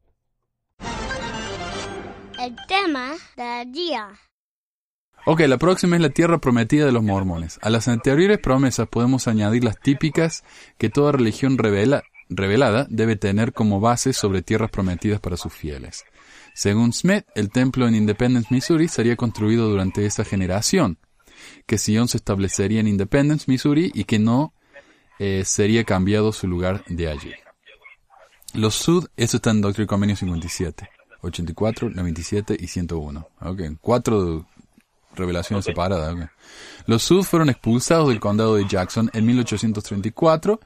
El 2.39 2.55
tema 2.67 3.13
del 3.35 3.71
día. 3.71 4.09
Ok, 5.25 5.41
la 5.41 5.57
próxima 5.57 5.95
es 5.95 6.01
la 6.01 6.09
tierra 6.09 6.37
prometida 6.39 6.85
de 6.85 6.91
los 6.91 7.03
mormones. 7.03 7.59
A 7.61 7.69
las 7.69 7.87
anteriores 7.87 8.37
promesas 8.37 8.87
podemos 8.87 9.27
añadir 9.27 9.63
las 9.63 9.79
típicas 9.79 10.43
que 10.77 10.89
toda 10.89 11.11
religión 11.11 11.57
revela, 11.57 12.03
revelada 12.29 12.87
debe 12.89 13.15
tener 13.17 13.53
como 13.53 13.79
base 13.79 14.13
sobre 14.13 14.41
tierras 14.41 14.71
prometidas 14.71 15.19
para 15.19 15.35
sus 15.35 15.53
fieles. 15.53 16.05
Según 16.53 16.93
Smith, 16.93 17.25
el 17.35 17.49
templo 17.49 17.87
en 17.87 17.95
Independence, 17.95 18.53
Missouri, 18.53 18.87
sería 18.87 19.15
construido 19.15 19.69
durante 19.69 20.05
esa 20.05 20.23
generación, 20.23 20.97
que 21.65 21.77
Sion 21.77 22.07
se 22.07 22.17
establecería 22.17 22.79
en 22.79 22.87
Independence, 22.87 23.45
Missouri, 23.47 23.91
y 23.93 24.03
que 24.05 24.19
no 24.19 24.53
eh, 25.19 25.43
sería 25.45 25.83
cambiado 25.83 26.31
su 26.31 26.47
lugar 26.47 26.83
de 26.87 27.07
allí. 27.09 27.31
Los 28.53 28.75
Sud, 28.75 29.07
eso 29.17 29.37
está 29.37 29.51
en 29.51 29.61
Doctrina 29.61 29.83
y 29.85 29.87
Convenio 29.87 30.15
57, 30.15 30.89
84, 31.21 31.89
97 31.89 32.57
y 32.59 32.67
101. 32.67 33.27
Ok, 33.41 33.61
cuatro 33.81 34.45
revelaciones 35.15 35.65
Ok. 35.65 35.71
separadas. 35.71 36.13
ok. 36.13 36.21
Los 36.85 37.03
Sud 37.03 37.23
fueron 37.23 37.49
expulsados 37.49 38.09
del 38.09 38.19
condado 38.19 38.55
de 38.55 38.65
Jackson 38.67 39.09
en 39.13 39.25
1834, 39.25 40.59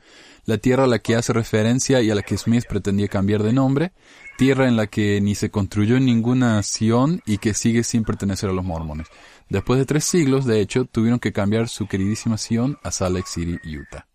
la 0.45 0.57
tierra 0.57 0.83
a 0.83 0.87
la 0.87 0.99
que 0.99 1.15
hace 1.15 1.33
referencia 1.33 2.01
y 2.01 2.11
a 2.11 2.15
la 2.15 2.21
que 2.21 2.37
Smith 2.37 2.65
pretendía 2.67 3.07
cambiar 3.07 3.43
de 3.43 3.53
nombre, 3.53 3.93
tierra 4.37 4.67
en 4.67 4.75
la 4.75 4.87
que 4.87 5.19
ni 5.21 5.35
se 5.35 5.49
construyó 5.51 5.99
ninguna 5.99 6.55
nación 6.55 7.21
y 7.25 7.37
que 7.39 7.53
sigue 7.53 7.83
sin 7.83 8.03
pertenecer 8.03 8.49
a 8.49 8.53
los 8.53 8.65
mormones. 8.65 9.07
Después 9.51 9.79
de 9.79 9.85
tres 9.85 10.05
siglos, 10.05 10.45
de 10.45 10.61
hecho, 10.61 10.85
tuvieron 10.85 11.19
que 11.19 11.33
cambiar 11.33 11.67
su 11.67 11.85
queridísima 11.85 12.37
Sion 12.37 12.77
a 12.83 12.91
Salt 12.91 13.15
Lake 13.15 13.27
City, 13.27 13.59
Utah. 13.65 14.07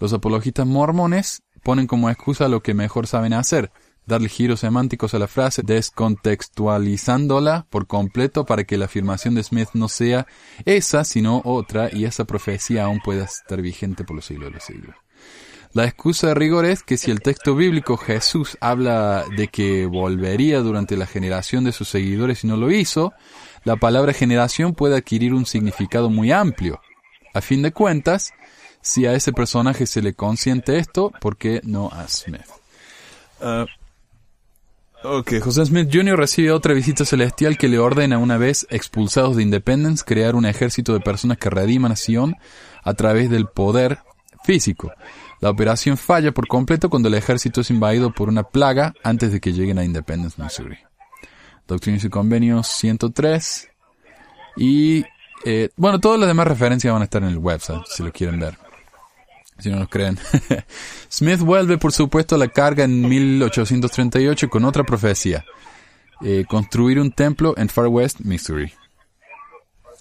Los 0.00 0.12
apologistas 0.12 0.66
mormones 0.66 1.44
ponen 1.62 1.86
como 1.86 2.10
excusa 2.10 2.48
lo 2.48 2.60
que 2.60 2.74
mejor 2.74 3.06
saben 3.06 3.34
hacer, 3.34 3.70
darle 4.04 4.28
giros 4.28 4.58
semánticos 4.58 5.14
a 5.14 5.20
la 5.20 5.28
frase, 5.28 5.62
descontextualizándola 5.64 7.68
por 7.70 7.86
completo 7.86 8.46
para 8.46 8.64
que 8.64 8.78
la 8.78 8.86
afirmación 8.86 9.36
de 9.36 9.44
Smith 9.44 9.68
no 9.74 9.88
sea 9.88 10.26
esa, 10.64 11.04
sino 11.04 11.40
otra, 11.44 11.88
y 11.92 12.04
esa 12.04 12.24
profecía 12.24 12.86
aún 12.86 12.98
pueda 12.98 13.26
estar 13.26 13.62
vigente 13.62 14.02
por 14.02 14.16
los 14.16 14.24
siglos 14.24 14.48
de 14.48 14.54
los 14.54 14.64
siglos. 14.64 14.96
La 15.72 15.84
excusa 15.84 16.28
de 16.28 16.34
rigor 16.34 16.64
es 16.64 16.82
que 16.82 16.96
si 16.96 17.12
el 17.12 17.20
texto 17.20 17.54
bíblico 17.54 17.96
Jesús 17.96 18.58
habla 18.60 19.24
de 19.36 19.48
que 19.48 19.86
volvería 19.86 20.60
durante 20.60 20.96
la 20.96 21.06
generación 21.06 21.62
de 21.62 21.72
sus 21.72 21.88
seguidores 21.88 22.42
y 22.42 22.48
no 22.48 22.56
lo 22.56 22.72
hizo, 22.72 23.12
la 23.68 23.76
palabra 23.76 24.14
generación 24.14 24.72
puede 24.72 24.96
adquirir 24.96 25.34
un 25.34 25.44
significado 25.44 26.08
muy 26.08 26.32
amplio. 26.32 26.80
A 27.34 27.42
fin 27.42 27.60
de 27.60 27.70
cuentas, 27.70 28.32
si 28.80 29.04
a 29.04 29.12
ese 29.12 29.30
personaje 29.30 29.84
se 29.86 30.00
le 30.00 30.14
consiente 30.14 30.78
esto, 30.78 31.12
¿por 31.20 31.36
qué 31.36 31.60
no 31.64 31.90
a 31.92 32.08
Smith? 32.08 32.46
Ah, 33.42 33.66
ok, 35.04 35.40
José 35.42 35.66
Smith 35.66 35.90
Jr. 35.92 36.16
recibe 36.16 36.50
otra 36.50 36.72
visita 36.72 37.04
celestial 37.04 37.58
que 37.58 37.68
le 37.68 37.78
ordena 37.78 38.16
una 38.16 38.38
vez 38.38 38.66
expulsados 38.70 39.36
de 39.36 39.42
Independence 39.42 40.02
crear 40.02 40.34
un 40.34 40.46
ejército 40.46 40.94
de 40.94 41.00
personas 41.00 41.36
que 41.36 41.50
rediman 41.50 41.92
a 41.92 41.96
Sion 41.96 42.36
a 42.82 42.94
través 42.94 43.28
del 43.28 43.48
poder 43.48 43.98
físico. 44.44 44.90
La 45.40 45.50
operación 45.50 45.98
falla 45.98 46.32
por 46.32 46.48
completo 46.48 46.88
cuando 46.88 47.08
el 47.08 47.14
ejército 47.14 47.60
es 47.60 47.68
invadido 47.68 48.14
por 48.14 48.30
una 48.30 48.44
plaga 48.44 48.94
antes 49.04 49.30
de 49.30 49.40
que 49.40 49.52
lleguen 49.52 49.78
a 49.78 49.84
Independence, 49.84 50.42
Missouri. 50.42 50.87
Doctrinas 51.68 52.02
y 52.04 52.08
Convenios 52.08 52.66
103. 52.66 53.68
Y, 54.56 55.04
eh, 55.44 55.68
bueno, 55.76 56.00
todas 56.00 56.18
las 56.18 56.28
demás 56.28 56.48
referencias 56.48 56.92
van 56.92 57.02
a 57.02 57.04
estar 57.04 57.22
en 57.22 57.28
el 57.28 57.38
website, 57.38 57.82
si 57.86 58.02
lo 58.02 58.10
quieren 58.12 58.40
ver. 58.40 58.58
Si 59.58 59.70
no 59.70 59.78
nos 59.78 59.88
creen. 59.88 60.18
Smith 61.10 61.40
vuelve, 61.40 61.78
por 61.78 61.92
supuesto, 61.92 62.34
a 62.34 62.38
la 62.38 62.48
carga 62.48 62.84
en 62.84 63.08
1838 63.08 64.48
con 64.48 64.64
otra 64.64 64.84
profecía. 64.84 65.44
Eh, 66.22 66.44
construir 66.48 66.98
un 66.98 67.12
templo 67.12 67.54
en 67.56 67.68
Far 67.68 67.88
West, 67.88 68.20
Missouri. 68.20 68.72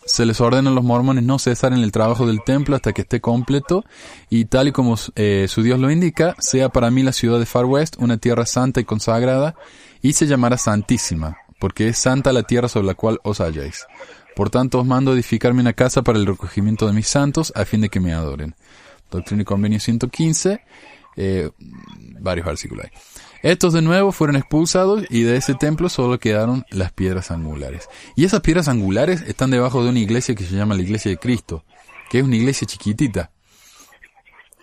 Se 0.06 0.26
les 0.26 0.40
ordena 0.40 0.70
a 0.70 0.74
los 0.74 0.84
mormones 0.84 1.24
no 1.24 1.38
cesar 1.38 1.74
en 1.74 1.80
el 1.80 1.92
trabajo 1.92 2.26
del 2.26 2.42
templo 2.44 2.76
hasta 2.76 2.94
que 2.94 3.02
esté 3.02 3.20
completo 3.20 3.84
y 4.30 4.46
tal 4.46 4.70
y 4.70 4.72
como 4.72 4.96
eh, 5.16 5.48
su 5.50 5.64
Dios 5.64 5.80
lo 5.80 5.92
indica, 5.92 6.34
sea 6.40 6.70
para 6.70 6.90
mí 6.90 7.04
la 7.04 7.12
ciudad 7.12 7.40
de 7.40 7.46
Far 7.46 7.66
West 7.66 7.98
una 8.00 8.18
tierra 8.18 8.46
santa 8.46 8.80
y 8.80 8.86
consagrada 8.86 9.56
y 10.02 10.14
se 10.14 10.26
llamará 10.26 10.58
santísima, 10.58 11.38
porque 11.60 11.88
es 11.88 11.98
santa 11.98 12.34
la 12.34 12.44
tierra 12.44 12.68
sobre 12.68 12.88
la 12.88 12.94
cual 12.94 13.20
os 13.24 13.40
halláis. 13.40 13.86
Por 14.36 14.50
tanto 14.50 14.80
os 14.80 14.86
mando 14.86 15.12
a 15.12 15.14
edificarme 15.16 15.62
una 15.62 15.74
casa 15.74 16.04
para 16.04 16.20
el 16.20 16.26
recogimiento 16.26 16.86
de 16.86 16.94
mis 16.94 17.08
santos 17.08 17.52
a 17.56 17.66
fin 17.66 17.82
de 17.82 17.90
que 17.90 18.00
me 18.00 18.14
adoren. 18.14 18.56
Doctrina 19.10 19.42
y 19.42 19.46
Convenio 19.46 19.80
115. 19.80 20.62
Eh, 21.20 21.50
varios 22.20 22.46
versículos 22.46 22.86
ahí. 22.86 22.92
Estos 23.42 23.74
de 23.74 23.82
nuevo 23.82 24.12
fueron 24.12 24.36
expulsados 24.36 25.04
y 25.10 25.22
de 25.22 25.38
ese 25.38 25.56
templo 25.56 25.90
solo 25.90 26.20
quedaron 26.20 26.66
las 26.70 26.92
piedras 26.92 27.32
angulares. 27.32 27.88
Y 28.16 28.26
esas 28.26 28.42
piedras 28.42 28.68
angulares 28.68 29.22
están 29.22 29.52
debajo 29.52 29.84
de 29.84 29.90
una 29.90 30.00
iglesia 30.00 30.36
que 30.36 30.44
se 30.44 30.56
llama 30.56 30.76
la 30.76 30.82
iglesia 30.82 31.10
de 31.10 31.18
Cristo, 31.18 31.64
que 32.10 32.20
es 32.20 32.24
una 32.24 32.36
iglesia 32.36 32.68
chiquitita. 32.68 33.32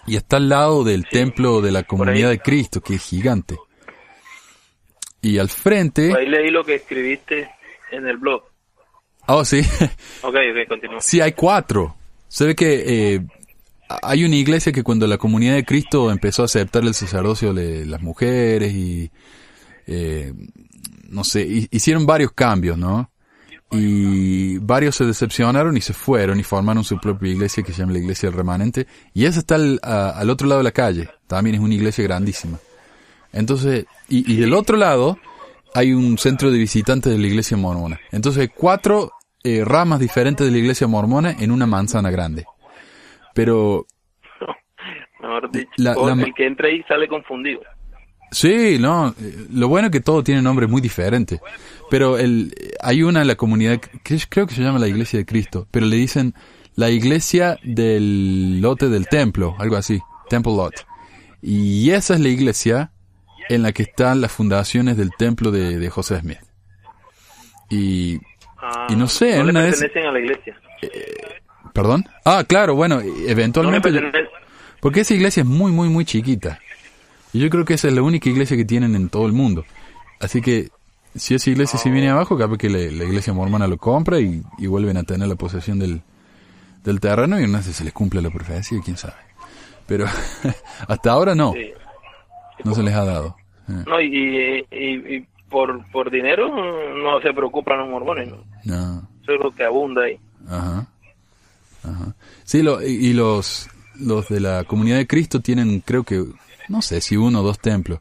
Y 0.06 0.16
está 0.16 0.36
al 0.36 0.48
lado 0.48 0.84
del 0.84 1.08
templo 1.08 1.60
de 1.60 1.72
la 1.72 1.84
comunidad 1.84 2.30
de 2.30 2.40
Cristo, 2.40 2.80
que 2.80 2.96
es 2.96 3.02
gigante. 3.02 3.56
Y 5.24 5.38
al 5.38 5.48
frente... 5.48 6.12
Ahí 6.14 6.28
leí 6.28 6.50
lo 6.50 6.64
que 6.64 6.74
escribiste 6.74 7.50
en 7.90 8.06
el 8.06 8.18
blog. 8.18 8.42
Oh, 9.26 9.44
sí. 9.44 9.60
Ok, 10.22 10.34
ok, 10.34 10.68
continúa. 10.68 11.00
Sí, 11.00 11.20
hay 11.20 11.32
cuatro. 11.32 11.96
Se 12.28 12.44
ve 12.44 12.54
que 12.54 13.14
eh, 13.14 13.20
hay 14.02 14.24
una 14.24 14.36
iglesia 14.36 14.70
que 14.70 14.82
cuando 14.82 15.06
la 15.06 15.16
comunidad 15.16 15.54
de 15.54 15.64
Cristo 15.64 16.10
empezó 16.10 16.42
a 16.42 16.44
aceptar 16.44 16.82
el 16.84 16.92
sacerdocio 16.92 17.54
de 17.54 17.86
las 17.86 18.02
mujeres 18.02 18.74
y, 18.74 19.10
eh, 19.86 20.34
no 21.08 21.24
sé, 21.24 21.46
hi- 21.46 21.68
hicieron 21.70 22.04
varios 22.04 22.32
cambios, 22.32 22.76
¿no? 22.76 23.10
Y 23.70 24.58
varios 24.58 24.94
se 24.96 25.04
decepcionaron 25.06 25.76
y 25.76 25.80
se 25.80 25.94
fueron 25.94 26.38
y 26.38 26.42
formaron 26.42 26.84
su 26.84 26.98
propia 27.00 27.32
iglesia 27.32 27.62
que 27.62 27.72
se 27.72 27.78
llama 27.80 27.92
la 27.92 27.98
Iglesia 27.98 28.28
del 28.28 28.36
Remanente. 28.36 28.86
Y 29.14 29.24
esa 29.24 29.40
está 29.40 29.54
al, 29.54 29.80
a- 29.82 30.10
al 30.10 30.28
otro 30.28 30.46
lado 30.46 30.58
de 30.60 30.64
la 30.64 30.70
calle. 30.72 31.08
También 31.26 31.56
es 31.56 31.62
una 31.62 31.74
iglesia 31.74 32.04
grandísima. 32.04 32.58
Entonces, 33.34 33.84
y, 34.08 34.32
y 34.32 34.36
del 34.36 34.54
otro 34.54 34.76
lado 34.76 35.18
hay 35.74 35.92
un 35.92 36.16
centro 36.18 36.50
de 36.50 36.58
visitantes 36.58 37.12
de 37.12 37.18
la 37.18 37.26
iglesia 37.26 37.56
mormona. 37.56 38.00
Entonces, 38.12 38.48
cuatro 38.54 39.12
eh, 39.42 39.62
ramas 39.64 40.00
diferentes 40.00 40.46
de 40.46 40.52
la 40.52 40.58
iglesia 40.58 40.86
mormona 40.86 41.32
en 41.38 41.50
una 41.50 41.66
manzana 41.66 42.10
grande. 42.10 42.46
Pero, 43.34 43.86
Mejor 45.20 45.50
dicho, 45.50 45.68
La- 45.76 45.94
la 45.94 46.12
el 46.22 46.34
que 46.34 46.46
entra 46.46 46.68
ahí 46.68 46.82
sale 46.88 47.08
confundido. 47.08 47.60
sí, 48.30 48.78
no, 48.78 49.08
eh, 49.20 49.46
lo 49.52 49.68
bueno 49.68 49.86
es 49.88 49.92
que 49.92 50.00
todo 50.00 50.22
tiene 50.22 50.40
nombres 50.42 50.68
muy 50.70 50.80
diferentes. 50.80 51.40
Pero 51.90 52.18
el, 52.18 52.54
hay 52.80 53.02
una 53.02 53.22
en 53.22 53.26
la 53.28 53.34
comunidad, 53.36 53.80
que 53.80 54.18
creo 54.28 54.46
que 54.46 54.54
se 54.54 54.62
llama 54.62 54.78
la 54.78 54.88
iglesia 54.88 55.18
de 55.18 55.26
Cristo, 55.26 55.66
pero 55.70 55.86
le 55.86 55.96
dicen 55.96 56.34
la 56.76 56.90
iglesia 56.90 57.58
del 57.62 58.60
lote 58.60 58.88
del 58.88 59.08
templo, 59.08 59.54
algo 59.58 59.76
así, 59.76 60.00
Temple 60.28 60.54
Lot. 60.56 60.86
Y 61.42 61.90
esa 61.90 62.14
es 62.14 62.20
la 62.20 62.28
iglesia 62.30 62.90
en 63.48 63.62
la 63.62 63.72
que 63.72 63.82
están 63.84 64.20
las 64.20 64.32
fundaciones 64.32 64.96
del 64.96 65.10
templo 65.16 65.50
de, 65.50 65.78
de 65.78 65.90
José 65.90 66.20
Smith. 66.20 66.38
Y, 67.70 68.20
Ah, 68.66 68.86
Y 68.88 68.96
no 68.96 69.08
sé, 69.08 69.32
en 69.32 69.38
no 69.40 69.44
le 69.44 69.50
una 69.50 69.60
pertenecen 69.62 70.06
a 70.06 70.12
la 70.12 70.20
iglesia. 70.20 70.56
perdón. 71.74 72.04
Ah, 72.24 72.44
claro, 72.48 72.74
bueno, 72.74 72.96
No 72.96 73.02
le 73.02 73.30
eventualmente... 73.30 73.90
pertenecen. 73.92 74.26
Porque 74.80 75.00
esa 75.00 75.12
iglesia 75.14 75.42
es 75.42 75.46
muy, 75.46 75.70
muy, 75.70 75.88
muy 75.90 76.04
chiquita. 76.06 76.58
Y 77.34 77.40
yo 77.40 77.50
creo 77.50 77.64
que 77.66 77.74
esa 77.74 77.88
es 77.88 77.94
la 77.94 78.00
única 78.02 78.28
iglesia 78.30 78.56
que 78.56 78.64
tienen 78.64 78.94
en 78.94 79.08
todo 79.10 79.26
el 79.26 79.32
mundo. 79.32 79.64
Así 80.20 80.40
que, 80.40 80.70
si 81.14 81.34
esa 81.34 81.50
iglesia 81.50 81.78
se 81.78 81.90
viene 81.90 82.08
abajo, 82.10 82.38
capaz 82.38 82.56
que 82.56 82.70
la, 82.70 82.78
la 82.78 83.04
iglesia 83.04 83.32
mormona 83.34 83.66
lo 83.66 83.76
compra 83.76 84.18
y, 84.20 84.42
y 84.58 84.66
vuelven 84.66 84.96
a 84.96 85.02
tener 85.02 85.28
la 85.28 85.34
posesión 85.34 85.78
del, 85.78 86.00
del 86.84 87.00
terreno 87.00 87.38
y 87.40 87.46
no 87.46 87.58
sé 87.58 87.64
si 87.64 87.72
se 87.74 87.84
les 87.84 87.92
cumple 87.92 88.22
la 88.22 88.30
profecía, 88.30 88.78
quién 88.84 88.96
sabe. 88.96 89.14
Pero 89.86 90.06
hasta 90.88 91.10
ahora 91.10 91.34
no, 91.34 91.52
Sí. 91.52 91.70
No 92.64 92.74
se 92.74 92.82
les 92.82 92.94
ha 92.94 93.04
dado. 93.04 93.36
Eh, 93.68 93.84
No, 93.86 94.00
y, 94.00 94.66
y, 94.70 95.16
y 95.16 95.26
por, 95.48 95.84
por 95.90 96.10
dinero 96.10 96.48
no 96.48 97.20
se 97.20 97.32
preocupan 97.32 97.78
los 97.78 97.88
mormones, 97.88 98.28
¿no? 98.28 98.44
No, 98.64 99.08
Eso 99.22 99.32
es 99.32 99.40
lo 99.42 99.54
que 99.54 99.64
abunda 99.64 100.02
ahí. 100.04 100.18
ajá, 100.48 100.86
ajá. 101.82 102.14
Sí, 102.44 102.62
lo, 102.62 102.82
y, 102.82 103.12
los, 103.12 103.68
los 103.98 104.28
de 104.28 104.40
la 104.40 104.64
comunidad 104.64 104.96
de 104.98 105.06
Cristo 105.06 105.40
tienen, 105.40 105.80
creo 105.80 106.04
que, 106.04 106.24
no 106.68 106.82
sé 106.82 107.00
si 107.00 107.16
uno 107.16 107.40
o 107.40 107.42
dos 107.42 107.58
templos 107.58 108.00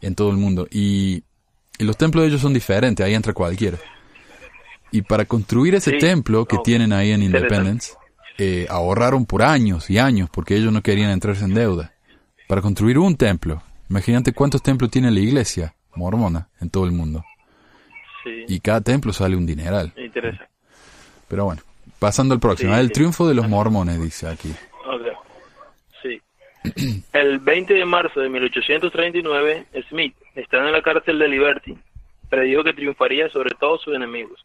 en 0.00 0.14
todo 0.14 0.30
el 0.30 0.36
mundo. 0.36 0.66
Y, 0.70 1.22
y 1.78 1.84
los 1.84 1.96
templos 1.96 2.22
de 2.22 2.28
ellos 2.28 2.40
son 2.40 2.52
diferentes, 2.54 3.04
ahí 3.04 3.14
entra 3.14 3.32
cualquiera. 3.32 3.78
Y 4.90 5.02
para 5.02 5.24
construir 5.24 5.74
ese 5.74 5.92
Sí, 5.92 5.98
templo 5.98 6.44
que 6.44 6.56
no, 6.56 6.62
tienen 6.62 6.92
ahí 6.92 7.12
en. 7.12 7.22
Independence, 7.22 7.94
eh, 8.38 8.66
ahorraron 8.68 9.24
por 9.24 9.42
años 9.42 9.88
y 9.88 9.98
años 9.98 10.28
porque 10.30 10.54
ellos 10.56 10.72
no 10.72 10.82
querían 10.82 11.10
entrarse 11.10 11.44
en 11.44 11.54
deuda. 11.54 11.92
Para 12.46 12.60
construir 12.60 12.98
un 12.98 13.16
templo, 13.16 13.62
imagínate 13.92 14.32
cuántos 14.32 14.62
templos 14.62 14.90
tiene 14.90 15.10
la 15.10 15.20
iglesia 15.20 15.74
mormona 15.94 16.48
en 16.62 16.70
todo 16.70 16.86
el 16.86 16.92
mundo. 16.92 17.22
Sí, 18.24 18.44
Y 18.48 18.60
cada 18.60 18.80
templo 18.80 19.12
sale 19.12 19.36
un 19.36 19.44
dineral. 19.46 19.92
interesante. 19.96 20.48
Pero 21.28 21.44
bueno, 21.44 21.60
pasando 21.98 22.32
al 22.34 22.40
próximo. 22.40 22.72
Sí, 22.74 22.80
el 22.80 22.86
sí. 22.86 22.92
triunfo 22.94 23.28
de 23.28 23.34
los 23.34 23.48
mormones, 23.48 24.00
dice 24.00 24.28
aquí. 24.28 24.54
Ok. 24.86 25.06
Sí. 26.02 26.22
El 27.12 27.38
20 27.40 27.74
de 27.74 27.84
marzo 27.84 28.20
de 28.20 28.28
1839, 28.30 29.66
Smith, 29.90 30.14
estando 30.34 30.68
en 30.68 30.72
la 30.72 30.82
cárcel 30.82 31.18
de 31.18 31.28
Liberty, 31.28 31.76
predijo 32.30 32.64
que 32.64 32.72
triunfaría 32.72 33.28
sobre 33.28 33.50
todos 33.60 33.82
sus 33.82 33.94
enemigos. 33.94 34.44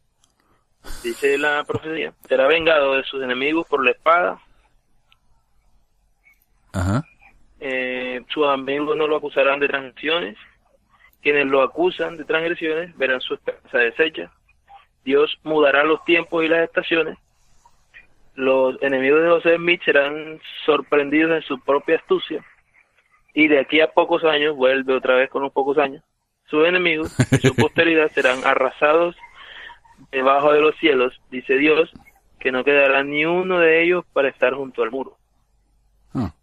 Dice 1.04 1.38
la 1.38 1.64
profecía, 1.66 2.14
será 2.28 2.48
vengado 2.48 2.96
de 2.96 3.04
sus 3.04 3.22
enemigos 3.24 3.66
por 3.68 3.84
la 3.84 3.92
espada, 3.92 4.40
Ajá. 6.74 7.04
Eh, 7.60 8.22
sus 8.30 8.48
amigos 8.48 8.96
no 8.96 9.08
lo 9.08 9.18
acusarán 9.18 9.60
de 9.60 9.68
transgresiones, 9.68 10.38
quienes 11.22 11.48
lo 11.48 11.62
acusan 11.64 12.18
de 12.18 12.24
transgresiones 12.24 12.96
verán 12.98 13.22
su 13.22 13.34
esperanza 13.34 13.78
deshecha, 13.80 14.32
Dios 15.04 15.40
mudará 15.44 15.84
los 15.84 16.04
tiempos 16.06 16.44
y 16.44 16.48
las 16.48 16.62
estaciones, 16.62 17.18
los 18.36 18.82
enemigos 18.84 19.24
de 19.24 19.30
José 19.30 19.56
Smith 19.56 19.82
serán 19.84 20.40
sorprendidos 20.66 21.32
en 21.32 21.42
su 21.42 21.60
propia 21.60 21.96
astucia, 21.96 22.46
y 23.34 23.48
de 23.48 23.60
aquí 23.60 23.82
a 23.82 23.92
pocos 23.92 24.24
años, 24.24 24.56
vuelve 24.56 24.94
otra 24.94 25.16
vez 25.16 25.30
con 25.30 25.42
unos 25.42 25.54
pocos 25.54 25.78
años, 25.80 26.04
sus 26.46 26.68
enemigos 26.68 27.16
y 27.32 27.48
su 27.48 27.56
posteridad 27.56 28.12
serán 28.12 28.40
arrasados 28.46 29.16
debajo 30.12 30.54
de 30.54 30.62
los 30.62 30.76
cielos, 30.78 31.20
dice 31.32 31.56
Dios, 31.58 31.92
que 32.40 32.52
no 32.52 32.64
quedará 32.64 33.04
ni 33.04 33.26
uno 33.26 33.60
de 33.60 33.82
ellos 33.84 34.06
para 34.14 34.30
estar 34.30 34.54
junto 34.54 34.84
al 34.84 34.92
muro 34.92 35.18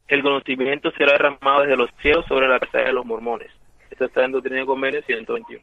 el 0.09 0.23
conocimiento 0.23 0.90
será 0.93 1.12
derramado 1.12 1.62
desde 1.62 1.77
los 1.77 1.90
cielos 2.01 2.25
sobre 2.27 2.49
la 2.49 2.61
casa 2.61 2.79
de 2.79 2.93
los 2.93 3.05
mormones. 3.07 3.51
Esto 3.90 4.05
está 4.07 4.25
en 4.25 4.33
Doctrina 4.33 4.67
Convenio 4.67 5.03
121. 5.03 5.62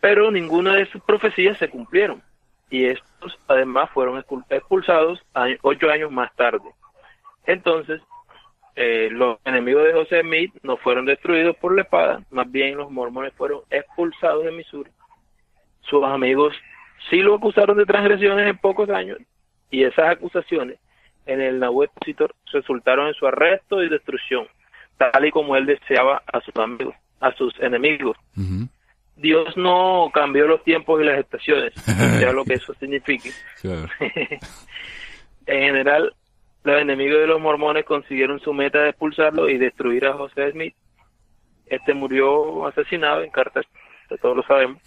Pero 0.00 0.30
ninguna 0.30 0.74
de 0.74 0.86
sus 0.86 1.02
profecías 1.02 1.58
se 1.58 1.68
cumplieron. 1.68 2.22
Y 2.70 2.84
estos 2.84 3.38
además 3.48 3.90
fueron 3.90 4.20
expul- 4.20 4.44
expulsados 4.50 5.24
ocho 5.62 5.90
años 5.90 6.10
más 6.10 6.34
tarde. 6.36 6.68
Entonces, 7.46 8.02
eh, 8.74 9.08
los 9.10 9.38
enemigos 9.44 9.84
de 9.84 9.92
José 9.92 10.20
Smith 10.20 10.52
no 10.62 10.76
fueron 10.76 11.06
destruidos 11.06 11.56
por 11.56 11.74
la 11.74 11.82
espada, 11.82 12.20
más 12.30 12.50
bien 12.50 12.76
los 12.76 12.90
mormones 12.90 13.32
fueron 13.34 13.60
expulsados 13.70 14.44
de 14.44 14.52
Missouri. 14.52 14.90
Sus 15.80 16.04
amigos 16.04 16.54
sí 17.08 17.22
lo 17.22 17.36
acusaron 17.36 17.78
de 17.78 17.86
transgresiones 17.86 18.46
en 18.48 18.58
pocos 18.58 18.90
años, 18.90 19.18
y 19.70 19.84
esas 19.84 20.10
acusaciones 20.10 20.78
en 21.26 21.40
el 21.40 21.58
Nahuel 21.58 21.90
resultaron 22.52 23.08
en 23.08 23.14
su 23.14 23.26
arresto 23.26 23.82
y 23.82 23.88
destrucción, 23.88 24.46
tal 24.96 25.24
y 25.24 25.30
como 25.30 25.56
él 25.56 25.66
deseaba 25.66 26.22
a 26.32 26.40
sus 26.40 26.56
amigos, 26.56 26.94
a 27.20 27.32
sus 27.32 27.52
enemigos. 27.60 28.16
Dios 29.16 29.56
no 29.56 30.10
cambió 30.12 30.46
los 30.46 30.62
tiempos 30.62 31.00
y 31.00 31.04
las 31.04 31.18
estaciones, 31.18 31.72
sea 32.18 32.32
lo 32.32 32.44
que 32.44 32.54
eso 32.54 32.74
signifique. 32.74 33.30
Claro. 33.60 33.88
En 35.48 35.60
general, 35.60 36.12
los 36.64 36.80
enemigos 36.80 37.20
de 37.20 37.28
los 37.28 37.40
mormones 37.40 37.84
consiguieron 37.84 38.40
su 38.40 38.52
meta 38.52 38.80
de 38.80 38.88
expulsarlo 38.88 39.48
y 39.48 39.58
destruir 39.58 40.04
a 40.06 40.14
José 40.14 40.50
Smith. 40.50 40.74
Este 41.66 41.94
murió 41.94 42.66
asesinado 42.66 43.22
en 43.22 43.30
Carter, 43.30 43.64
todos 44.20 44.36
lo 44.36 44.42
sabemos. 44.42 44.82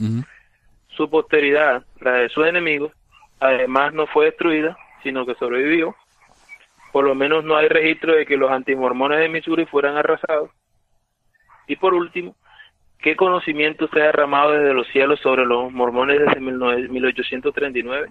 Su 0.90 1.10
posteridad, 1.10 1.86
la 2.02 2.12
de 2.16 2.30
sus 2.30 2.46
enemigos, 2.46 2.92
además 3.40 3.94
no 3.94 4.08
fue 4.08 4.26
destruida, 4.26 4.78
sino 5.04 5.26
que 5.26 5.36
sobrevivió. 5.36 5.96
Por 6.92 7.06
lo 7.06 7.16
menos 7.16 7.44
no 7.44 7.56
hay 7.56 7.68
registro 7.68 8.16
de 8.16 8.26
que 8.26 8.38
los 8.38 8.52
antimormones 8.52 9.20
de 9.20 9.30
Missouri 9.30 9.66
fueran 9.66 9.98
arrasados. 9.98 10.50
Y 11.68 11.76
por 11.76 11.94
último, 11.94 12.36
¿qué 13.00 13.16
conocimiento 13.16 13.88
se 13.90 14.02
ha 14.02 14.06
derramado 14.06 14.52
desde 14.54 14.74
los 14.74 14.88
cielos 14.88 15.20
sobre 15.20 15.46
los 15.46 15.72
mormones 15.72 16.20
desde 16.20 16.40
19 16.40 16.88
1839? 16.90 18.10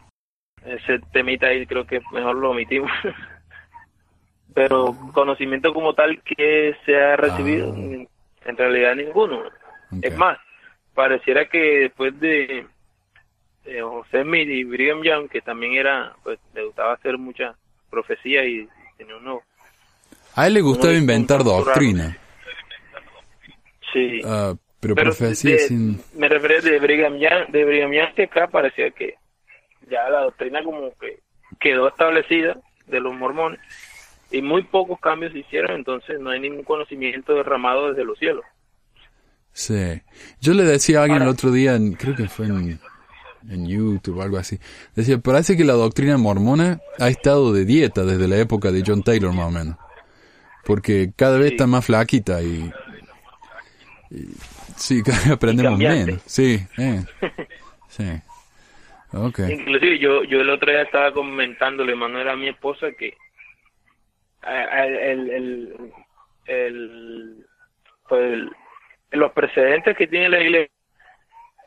Ese 0.65 0.99
temita 1.13 1.47
ahí 1.49 1.67
creo 1.67 1.87
que 1.87 2.01
mejor 2.13 2.37
lo 2.37 2.51
omitimos. 2.51 2.91
Pero 4.55 4.95
conocimiento 5.13 5.73
como 5.75 5.95
tal 5.95 6.23
que 6.23 6.75
se 6.85 6.97
ha 7.01 7.17
recibido, 7.17 7.73
Ah. 7.73 8.07
en 8.47 8.57
realidad 8.57 8.95
ninguno. 8.97 9.43
Es 10.03 10.17
más, 10.17 10.39
pareciera 10.95 11.49
que 11.49 11.59
después 11.81 12.19
de, 12.19 12.67
de 13.65 13.83
José 13.83 14.23
Smith 14.23 14.49
y 14.49 14.65
Brigham 14.65 15.03
Young, 15.03 15.29
que 15.29 15.41
también 15.41 15.75
era, 15.75 16.15
pues 16.23 16.39
le 16.55 16.65
gustaba 16.65 16.95
hacer 16.95 17.19
muchas 17.19 17.57
profecías 17.91 18.45
y 18.47 18.69
tenía 18.97 19.17
uno, 19.17 19.41
A 20.35 20.47
él 20.47 20.55
le 20.55 20.61
gustaba 20.61 20.95
inventar 20.95 21.43
doctrina. 21.45 22.17
sí. 23.93 24.21
Ah, 24.25 24.55
pero, 24.81 24.95
Pero 24.95 25.07
profecía 25.11 25.53
de- 25.53 25.59
sin... 25.61 26.01
me 26.15 26.29
refería 26.29 26.61
de 26.61 26.79
Brigham 26.79 27.19
Young, 27.19 27.49
de 27.49 27.65
Brigham 27.65 27.93
Young 27.93 28.15
que 28.15 28.23
acá 28.25 28.47
parecía 28.47 28.91
que 28.93 29.15
ya 29.91 30.09
la 30.09 30.21
doctrina 30.21 30.63
como 30.63 30.93
que 31.01 31.19
quedó 31.59 31.89
establecida 31.89 32.57
de 32.87 33.01
los 33.01 33.13
mormones 33.15 33.59
y 34.31 34.41
muy 34.43 34.63
pocos 34.63 35.01
cambios 35.01 35.33
se 35.33 35.39
hicieron, 35.41 35.73
entonces 35.73 36.21
no 36.21 36.31
hay 36.31 36.39
ningún 36.41 36.63
conocimiento 36.63 37.35
derramado 37.35 37.89
desde 37.89 38.05
los 38.05 38.19
cielos. 38.19 38.45
Sí. 39.53 40.01
Yo 40.41 40.53
le 40.53 40.63
decía 40.63 41.01
a 41.01 41.05
alguien 41.05 41.23
el 41.23 41.29
otro 41.29 41.51
día, 41.51 41.75
en- 41.75 41.95
creo 41.95 42.15
que 42.15 42.29
fue 42.29 42.47
en, 42.47 42.79
en 43.51 43.67
YouTube 43.67 44.19
o 44.19 44.23
algo 44.23 44.37
así, 44.39 44.59
decía, 44.95 45.19
parece 45.19 45.57
que 45.57 45.65
la 45.65 45.73
doctrina 45.75 46.17
mormona 46.19 46.81
ha 46.99 47.09
estado 47.09 47.53
de 47.53 47.65
dieta 47.65 48.05
desde 48.05 48.29
la 48.29 48.37
época 48.39 48.71
de 48.73 48.83
John 48.87 49.03
Taylor 49.03 49.33
más 49.33 49.47
o 49.47 49.51
menos. 49.51 49.77
Porque 50.65 51.13
cada 51.17 51.39
vez 51.39 51.53
está 51.53 51.67
más 51.67 51.85
flaquita 51.87 52.43
y, 52.43 52.71
y- 54.11 54.29
sí, 54.77 55.03
cada 55.07 55.19
vez 55.19 55.31
aprendemos 55.31 55.79
menos. 55.79 56.21
Sí, 56.27 56.61
eh, 56.77 57.05
sí. 57.89 58.05
Ok. 59.13 59.39
Inclusive 59.49 59.99
yo, 59.99 60.23
yo 60.25 60.41
el 60.43 60.51
otro 60.51 60.71
día 60.71 60.83
estaba 60.83 61.13
comentándole, 61.13 61.95
Manuel, 61.95 62.29
a 62.29 62.37
mi 62.37 62.49
esposa 62.49 62.89
que 62.93 63.15
el, 64.47 65.31
el, 65.31 65.93
el- 66.47 67.47
pues, 68.09 68.23
el- 68.33 68.51
los 69.13 69.33
precedentes 69.33 69.97
que 69.97 70.07
tiene 70.07 70.29
la 70.29 70.41
iglesia 70.43 70.71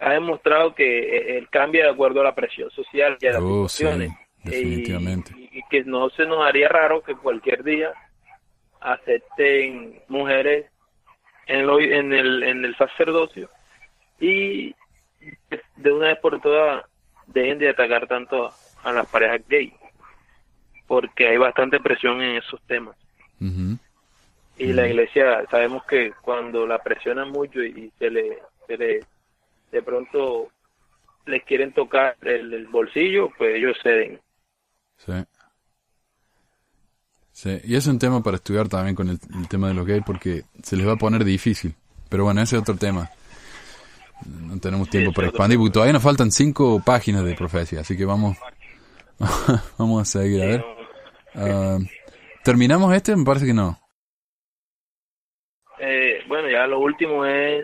ha 0.01 0.11
demostrado 0.13 0.73
que 0.75 1.37
él 1.37 1.47
cambia 1.49 1.85
de 1.85 1.91
acuerdo 1.91 2.21
a 2.21 2.25
la 2.25 2.35
presión 2.35 2.69
social 2.71 3.17
y 3.21 3.27
a 3.27 3.31
las 3.33 3.41
Oh, 3.41 3.69
sí, 3.69 3.83
definitivamente. 4.43 5.31
Y, 5.37 5.59
y 5.59 5.63
que 5.69 5.83
no 5.83 6.09
se 6.09 6.25
nos 6.25 6.45
haría 6.45 6.67
raro 6.67 7.01
que 7.03 7.15
cualquier 7.15 7.63
día 7.63 7.93
acepten 8.79 10.01
mujeres 10.07 10.65
en, 11.47 11.67
lo- 11.67 11.79
en, 11.79 12.13
el, 12.13 12.43
en 12.43 12.65
el 12.65 12.75
sacerdocio 12.77 13.49
y 14.19 14.73
de 15.77 15.91
una 15.91 16.07
vez 16.07 16.19
por 16.19 16.39
todas 16.41 16.83
dejen 17.27 17.59
de 17.59 17.69
atacar 17.69 18.07
tanto 18.07 18.51
a, 18.83 18.91
las 18.91 19.07
parejas 19.07 19.41
gay 19.47 19.73
porque 20.87 21.27
hay 21.27 21.37
bastante 21.37 21.79
presión 21.79 22.21
en 22.21 22.37
esos 22.37 22.61
temas. 22.63 22.95
Y 24.57 24.73
la 24.73 24.87
iglesia 24.87 25.43
sabemos 25.49 25.83
que 25.85 26.11
cuando 26.21 26.67
la 26.67 26.79
presionan 26.79 27.29
mucho 27.31 27.63
y 27.63 27.91
se 27.97 28.09
le, 28.09 28.39
se 28.67 28.77
le 28.77 28.99
de 29.71 29.81
pronto 29.81 30.49
les 31.25 31.43
quieren 31.43 31.73
tocar 31.73 32.17
el, 32.21 32.53
el 32.53 32.67
bolsillo 32.67 33.29
pues 33.38 33.55
ellos 33.55 33.77
ceden 33.81 34.19
Sí. 34.97 35.13
Sí, 37.31 37.60
y 37.63 37.75
es 37.75 37.88
un 37.88 37.97
tema 37.97 38.21
para 38.21 38.36
estudiar 38.38 38.67
también 38.67 38.95
con 38.95 39.10
el, 39.10 39.17
el 39.36 39.47
tema 39.47 39.67
de 39.69 39.73
los 39.73 39.88
gays 39.88 40.03
porque 40.05 40.43
se 40.62 40.75
les 40.77 40.88
va 40.88 40.93
a 40.93 40.97
poner 40.97 41.23
difícil. 41.23 41.73
Pero 42.07 42.25
bueno, 42.25 42.41
ese 42.41 42.55
es 42.57 42.62
otro 42.62 42.75
tema. 42.75 43.10
No 44.25 44.60
tenemos 44.60 44.89
tiempo 44.89 45.12
para 45.12 45.29
expandir 45.29 45.57
porque 45.57 45.71
todavía 45.71 45.93
nos 45.93 46.03
faltan 46.03 46.29
cinco 46.29 46.81
páginas 46.86 47.23
de 47.23 47.34
profecía, 47.34 47.79
así 47.79 47.97
que 47.97 48.05
vamos, 48.05 48.38
vamos 49.79 50.01
a 50.01 50.05
seguir. 50.05 50.43
A 50.43 50.45
ver. 50.45 50.65
Ah, 51.34 51.79
¿Terminamos 52.43 52.93
este? 52.93 53.15
Me 53.15 53.23
parece 53.23 53.45
que 53.45 53.53
no. 53.53 53.79
Eh, 55.79 56.19
bueno, 56.27 56.49
ya 56.49 56.67
lo 56.67 56.79
último 56.79 57.25
es, 57.25 57.63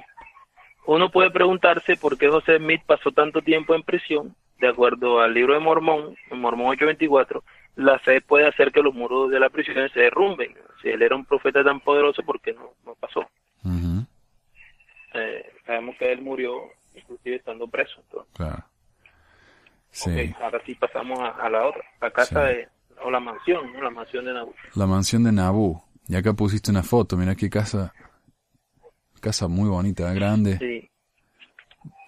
uno 0.88 1.10
puede 1.12 1.30
preguntarse 1.32 1.96
por 1.98 2.18
qué 2.18 2.30
José 2.30 2.58
Smith 2.58 2.82
pasó 2.86 3.12
tanto 3.12 3.42
tiempo 3.42 3.76
en 3.76 3.84
prisión. 3.84 4.36
De 4.60 4.68
acuerdo 4.68 5.20
al 5.22 5.34
libro 5.34 5.54
de 5.54 5.60
Mormón, 5.60 6.16
en 6.32 6.40
Mormón 6.42 6.70
824, 6.70 7.44
la 7.76 8.00
fe 8.00 8.22
puede 8.22 8.48
hacer 8.48 8.72
que 8.72 8.82
los 8.82 8.94
muros 8.96 9.30
de 9.30 9.40
la 9.40 9.50
prisión 9.50 9.88
se 9.94 10.00
derrumben. 10.00 10.56
Si 10.82 10.90
él 10.90 11.02
era 11.04 11.16
un 11.16 11.26
profeta 11.26 11.64
tan 11.64 11.80
poderoso, 11.80 12.24
¿por 12.24 12.42
qué 12.42 12.54
no, 12.54 12.72
no 12.86 12.96
pasó? 12.96 13.22
Eh, 15.14 15.46
sabemos 15.66 15.96
que 15.98 16.12
él 16.12 16.22
murió 16.22 16.64
inclusive 16.96 17.36
estando 17.38 17.68
preso. 17.68 18.00
Entonces, 18.04 18.34
claro. 18.34 18.64
Sí. 19.92 20.34
ahora 20.42 20.62
sí 20.66 20.76
pasamos 20.76 21.20
a, 21.20 21.30
a 21.30 21.50
la 21.50 21.66
otra, 21.68 21.82
la 22.02 22.12
casa 22.12 22.48
Sí. 22.48 22.56
de, 22.56 22.68
o 23.04 23.10
la 23.12 23.20
mansión, 23.20 23.72
¿no? 23.74 23.82
la 23.82 23.90
mansión 23.90 24.26
de 24.26 24.34
Nabu. 24.34 24.54
La 24.76 24.86
mansión 24.88 25.24
de 25.24 25.32
Nabú. 25.32 25.82
Y 26.08 26.16
acá 26.16 26.34
pusiste 26.34 26.72
una 26.72 26.84
foto, 26.84 27.16
mira 27.18 27.36
qué 27.36 27.50
casa. 27.50 27.94
Casa 29.20 29.48
muy 29.48 29.70
bonita, 29.70 30.12
grande. 30.14 30.58
Sí, 30.60 30.90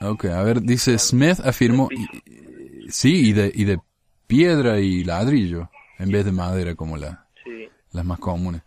Ok, 0.01 0.25
a 0.25 0.41
ver, 0.43 0.61
dice 0.61 0.97
Smith 0.97 1.39
afirmó, 1.43 1.89
y- 1.91 2.03
y- 2.85 2.91
sí, 2.91 3.29
y 3.29 3.33
de, 3.33 3.51
y 3.53 3.65
de 3.65 3.79
piedra 4.27 4.79
y 4.79 5.03
ladrillo, 5.03 5.69
en 5.97 6.11
vez 6.11 6.23
de 6.23 6.31
madera 6.31 6.73
como 6.75 6.95
la, 6.95 7.25
sí. 7.43 7.67
las 7.91 8.05
más 8.05 8.19
comunes. 8.19 8.61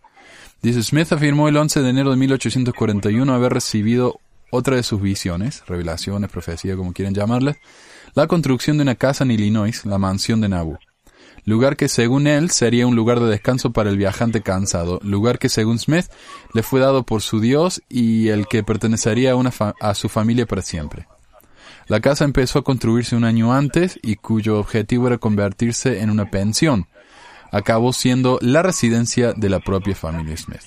Dice, 0.61 0.83
Smith 0.83 1.11
afirmó 1.11 1.47
el 1.49 1.57
11 1.57 1.81
de 1.81 1.89
enero 1.89 2.11
de 2.11 2.17
1841 2.17 3.33
haber 3.33 3.51
recibido 3.53 4.19
otra 4.51 4.75
de 4.75 4.83
sus 4.83 5.01
visiones, 5.01 5.63
revelaciones, 5.65 6.29
profecía, 6.29 6.75
como 6.75 6.93
quieran 6.93 7.13
llamarlas, 7.15 7.57
la 8.13 8.27
construcción 8.27 8.77
de 8.77 8.83
una 8.83 8.95
casa 8.95 9.23
en 9.23 9.31
Illinois, 9.31 9.85
la 9.85 9.97
mansión 9.97 10.39
de 10.39 10.49
Nabu. 10.49 10.77
Lugar 11.45 11.75
que 11.75 11.89
según 11.89 12.27
él 12.27 12.51
sería 12.51 12.87
un 12.87 12.95
lugar 12.95 13.19
de 13.19 13.27
descanso 13.27 13.71
para 13.71 13.89
el 13.89 13.97
viajante 13.97 14.41
cansado, 14.41 14.99
lugar 15.03 15.39
que 15.39 15.49
según 15.49 15.77
Smith 15.77 16.05
le 16.53 16.63
fue 16.63 16.79
dado 16.79 17.03
por 17.03 17.21
su 17.21 17.41
Dios 17.41 17.81
y 17.89 18.29
el 18.29 18.47
que 18.47 18.63
pertenecería 18.63 19.33
a, 19.81 19.93
su 19.93 20.07
familia 20.07 20.45
para 20.45 20.61
siempre. 20.61 21.07
La 21.87 21.99
casa 21.99 22.23
empezó 22.23 22.59
a 22.59 22.63
construirse 22.63 23.17
un 23.17 23.25
año 23.25 23.53
antes 23.53 23.99
y 24.01 24.15
cuyo 24.15 24.57
objetivo 24.57 25.07
era 25.07 25.17
convertirse 25.17 25.99
en 25.99 26.09
una 26.09 26.31
pensión. 26.31 26.87
Acabó 27.51 27.91
siendo 27.91 28.39
la 28.41 28.63
residencia 28.63 29.33
de 29.33 29.49
la 29.49 29.59
propia 29.59 29.95
familia 29.95 30.37
Smith. 30.37 30.61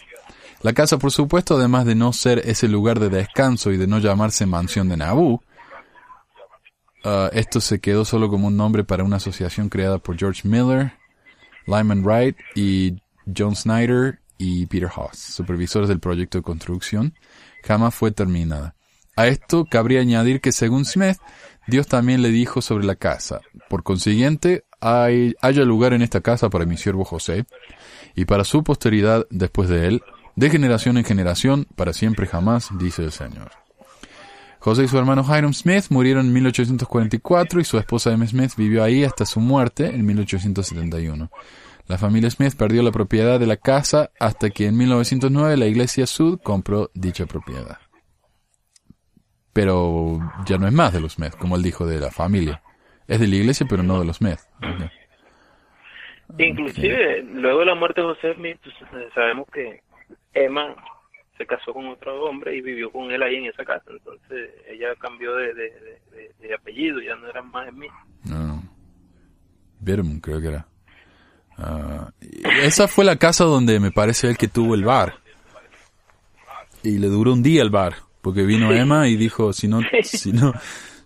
La 0.61 0.75
casa, 0.75 0.99
por 0.99 1.11
supuesto, 1.11 1.57
además 1.57 1.87
de 1.87 1.95
no 1.95 2.13
ser 2.13 2.43
ese 2.45 2.69
lugar 2.69 3.01
de 3.01 3.09
descanso 3.09 3.73
y 3.73 3.79
de 3.79 3.87
no 3.87 3.99
llamarse 3.99 4.45
mansión 4.45 4.89
de 4.89 4.99
Naboo, 4.99 5.43
ah, 7.07 7.31
esto 7.33 7.61
se 7.61 7.81
quedó 7.81 8.05
solo 8.05 8.29
como 8.29 8.49
un 8.49 8.57
nombre 8.57 8.85
para 8.85 9.05
una 9.05 9.17
asociación 9.17 9.69
creada 9.69 9.99
por 9.99 10.19
George 10.19 10.47
Miller, 10.47 10.93
Lyman 11.67 12.05
Wright 12.05 12.37
y 12.55 12.97
John 13.37 13.57
Snyder 13.57 14.21
y 14.39 14.67
Peter 14.67 14.91
Haas, 14.95 15.19
supervisores 15.19 15.89
del 15.89 16.01
proyecto 16.01 16.39
de 16.39 16.43
construcción, 16.43 17.15
jamás 17.65 17.95
fue 17.95 18.11
terminada. 18.11 18.75
A 19.17 19.29
esto 19.29 19.65
cabría 19.65 20.01
añadir 20.01 20.41
que 20.41 20.53
según 20.53 20.85
Smith, 20.85 21.17
Dios 21.67 21.87
también 21.87 22.21
le 22.23 22.29
dijo 22.29 22.61
sobre 22.61 22.85
la 22.85 22.97
casa. 22.97 23.41
Por 23.69 23.83
consiguiente, 23.83 24.65
hay, 24.81 25.35
haya 25.41 25.65
lugar 25.65 25.95
en 25.95 26.03
esta 26.03 26.21
casa 26.21 26.51
para 26.51 26.67
mi 26.67 26.77
siervo 26.77 27.05
José, 27.05 27.47
y 28.15 28.27
para 28.27 28.45
su 28.45 28.63
posteridad 28.63 29.27
después 29.31 29.69
de 29.69 29.87
él, 29.87 30.03
de 30.37 30.51
generación 30.51 30.99
en 30.99 31.05
generación, 31.05 31.67
para 31.77 31.95
siempre 31.95 32.27
jamás, 32.27 32.69
dice 32.79 33.03
el 33.03 33.13
Señor. 33.13 33.66
José 34.67 34.83
y 34.83 34.89
su 34.89 34.99
hermano 34.99 35.23
Hiram 35.23 35.53
Smith 35.53 35.85
murieron 35.91 36.27
en 36.27 36.33
1844 36.33 37.61
y 37.61 37.65
su 37.65 37.79
esposa 37.79 38.13
M. 38.13 38.27
Smith 38.27 38.51
vivió 38.57 38.83
ahí 38.83 39.05
hasta 39.05 39.25
su 39.25 39.39
muerte 39.39 39.87
en 39.87 40.05
1871. 40.05 41.31
La 41.87 41.99
familia 41.99 42.29
Smith 42.31 42.57
perdió 42.59 42.83
la 42.83 42.91
propiedad 42.91 43.39
de 43.39 43.47
la 43.47 43.59
casa 43.59 44.11
hasta 44.19 44.51
que 44.51 44.67
en 44.67 44.77
1909 44.77 45.57
la 45.57 45.67
iglesia 45.67 46.05
Sud 46.05 46.41
compró 46.43 46.91
dicha 46.95 47.27
propiedad. 47.27 47.79
Pero 49.53 50.19
ya 50.47 50.59
no 50.59 50.67
es 50.67 50.73
más 50.73 50.93
de 50.93 51.01
los 51.01 51.13
Smith, 51.13 51.37
como 51.39 51.55
él 51.55 51.63
dijo 51.63 51.87
de 51.87 52.01
la 52.01 52.11
familia. 52.11 52.61
Es 53.07 53.21
de 53.21 53.29
la 53.29 53.37
iglesia, 53.37 53.69
pero 53.71 53.85
no 53.85 54.01
de 54.01 54.07
los 54.07 54.17
Smith. 54.17 54.41
Ok. 54.59 56.41
Inclusive, 56.41 57.23
luego 57.23 57.61
de 57.61 57.67
la 57.67 57.77
muerte 57.77 58.01
de 58.01 58.09
José 58.09 58.35
Smith, 58.35 58.59
pues, 58.65 59.15
sabemos 59.15 59.47
que 59.53 59.81
Emma 60.35 60.75
se 61.37 61.47
casó 61.47 61.73
con 61.73 61.87
otro 61.89 62.25
hombre 62.25 62.57
y 62.57 62.61
vivió 62.61 62.91
con 62.91 63.11
él 63.11 63.23
ahí 63.23 63.37
en 63.37 63.47
esa 63.47 63.65
casa. 63.65 63.85
Entonces, 63.91 64.51
ella 64.69 64.89
cambió 64.99 65.35
de, 65.37 65.55
de, 65.55 65.71
de- 66.11 66.33
de- 66.41 66.55
apellido, 66.55 67.01
ya 67.01 67.15
no 67.17 67.29
era 67.29 67.43
más 67.43 67.69
Smith. 67.71 67.91
No. 68.25 68.63
Birman, 69.81 70.21
creo 70.21 70.41
que 70.41 70.49
era. 70.49 70.67
Y 72.21 72.47
esa 72.65 72.87
fue 72.89 73.05
la 73.05 73.17
casa 73.17 73.45
donde 73.45 73.81
me 73.81 73.91
parece 73.91 74.29
él 74.29 74.37
que 74.37 74.49
tuvo 74.49 74.75
el 74.75 74.85
bar. 74.85 75.15
Y 76.83 76.99
le 76.99 77.09
duró 77.09 77.33
un 77.33 77.43
día 77.43 77.63
el 77.63 77.71
bar. 77.71 77.95
Porque 78.23 78.43
vino 78.43 78.73
Emma 78.73 79.07
y 79.09 79.17
dijo, 79.17 79.53
si 79.53 79.69
no, 79.69 79.81
si 80.03 80.33
no, 80.33 80.53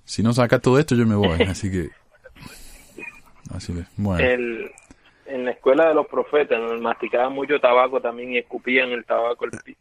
si 0.05 0.23
no 0.23 0.33
saca 0.33 0.59
todo 0.59 0.79
esto, 0.79 0.95
yo 0.95 1.07
me 1.07 1.15
voy. 1.15 1.43
Así 1.43 1.71
que... 1.71 1.89
Así 3.55 3.73
es. 3.79 3.87
Bueno. 3.97 4.25
El, 4.27 4.71
en 5.27 5.45
la 5.45 5.51
escuela 5.51 5.89
de 5.89 5.95
los 5.95 6.07
profetas, 6.07 6.59
¿no? 6.61 6.79
masticaban 6.81 7.33
mucho 7.33 7.59
tabaco 7.61 8.01
también 8.01 8.33
y 8.33 8.39
escupían 8.39 8.91
el 8.91 9.05
tabaco 9.05 9.45
al 9.45 9.51
piso. 9.63 9.79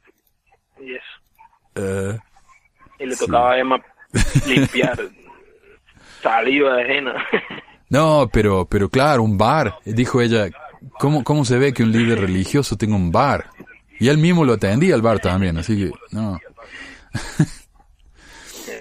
Y 0.82 0.94
eso. 0.96 1.06
Eh, 1.76 2.18
Y 3.00 3.06
le 3.06 3.16
Sí. 3.16 3.26
tocaba 3.26 3.54
a 3.54 3.60
Emma 3.60 3.80
limpiar 4.48 5.00
saliva 6.22 6.78
ajena. 6.82 7.14
no, 7.90 8.30
pero, 8.32 8.66
pero 8.66 8.90
claro, 8.90 9.24
un 9.24 9.38
bar. 9.38 9.76
Dijo 9.86 10.22
ella, 10.22 10.50
¿cómo, 11.00 11.24
¿cómo 11.24 11.46
se 11.46 11.58
ve 11.58 11.74
que 11.74 11.84
un 11.84 11.92
líder 11.92 12.20
religioso 12.22 12.76
tenga 12.78 12.96
un 12.96 13.12
bar? 13.12 13.46
Y 14.00 14.08
él 14.10 14.18
mismo 14.18 14.46
lo 14.46 14.54
atendía 14.54 14.96
al 14.96 15.02
bar 15.02 15.20
también, 15.20 15.58
así 15.58 15.78
que, 15.78 15.92
no, 16.12 16.40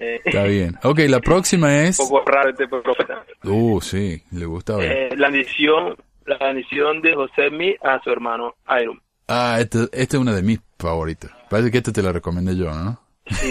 Eh, 0.00 0.20
está 0.24 0.44
bien. 0.44 0.78
Ok, 0.84 1.00
la 1.08 1.20
próxima 1.20 1.74
es... 1.84 1.98
un 1.98 2.08
poco 2.08 2.30
raro 2.30 2.50
este 2.50 2.68
profeta. 2.68 3.24
Uh, 3.44 3.80
sí, 3.80 4.22
le 4.32 4.44
gustaba. 4.46 4.84
Eh, 4.84 5.08
la 5.16 5.28
bendición 5.28 5.96
la 6.26 6.52
de 7.02 7.14
José 7.14 7.48
Smith 7.48 7.76
a 7.82 8.00
su 8.02 8.10
hermano 8.10 8.54
Iron. 8.80 9.00
Ah, 9.26 9.56
esta 9.60 9.84
esta 9.92 10.16
es 10.16 10.20
una 10.20 10.34
de 10.34 10.42
mis 10.42 10.60
favoritas. 10.78 11.30
Parece 11.48 11.70
que 11.70 11.78
esta 11.78 11.92
te 11.92 12.02
la 12.02 12.12
recomendé 12.12 12.56
yo, 12.56 12.70
¿no? 12.70 13.00
Sí. 13.26 13.50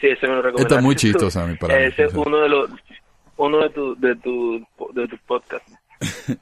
Sí, 0.00 0.08
ese 0.08 0.26
me 0.26 0.34
lo 0.34 0.42
recomendaste 0.42 0.62
Esta 0.62 0.76
es 0.76 0.82
muy 0.82 0.96
chistosa 0.96 1.44
a 1.44 1.46
mí, 1.46 1.56
para 1.56 1.80
Ese 1.80 2.04
es 2.04 2.14
uno 2.14 2.38
de 2.38 2.48
los 2.48 2.70
uno 3.36 3.62
de 3.62 3.70
tu 3.70 3.94
de 3.96 4.16
tu 4.16 4.66
de 4.92 5.08
tu 5.08 5.18
podcast. 5.26 5.66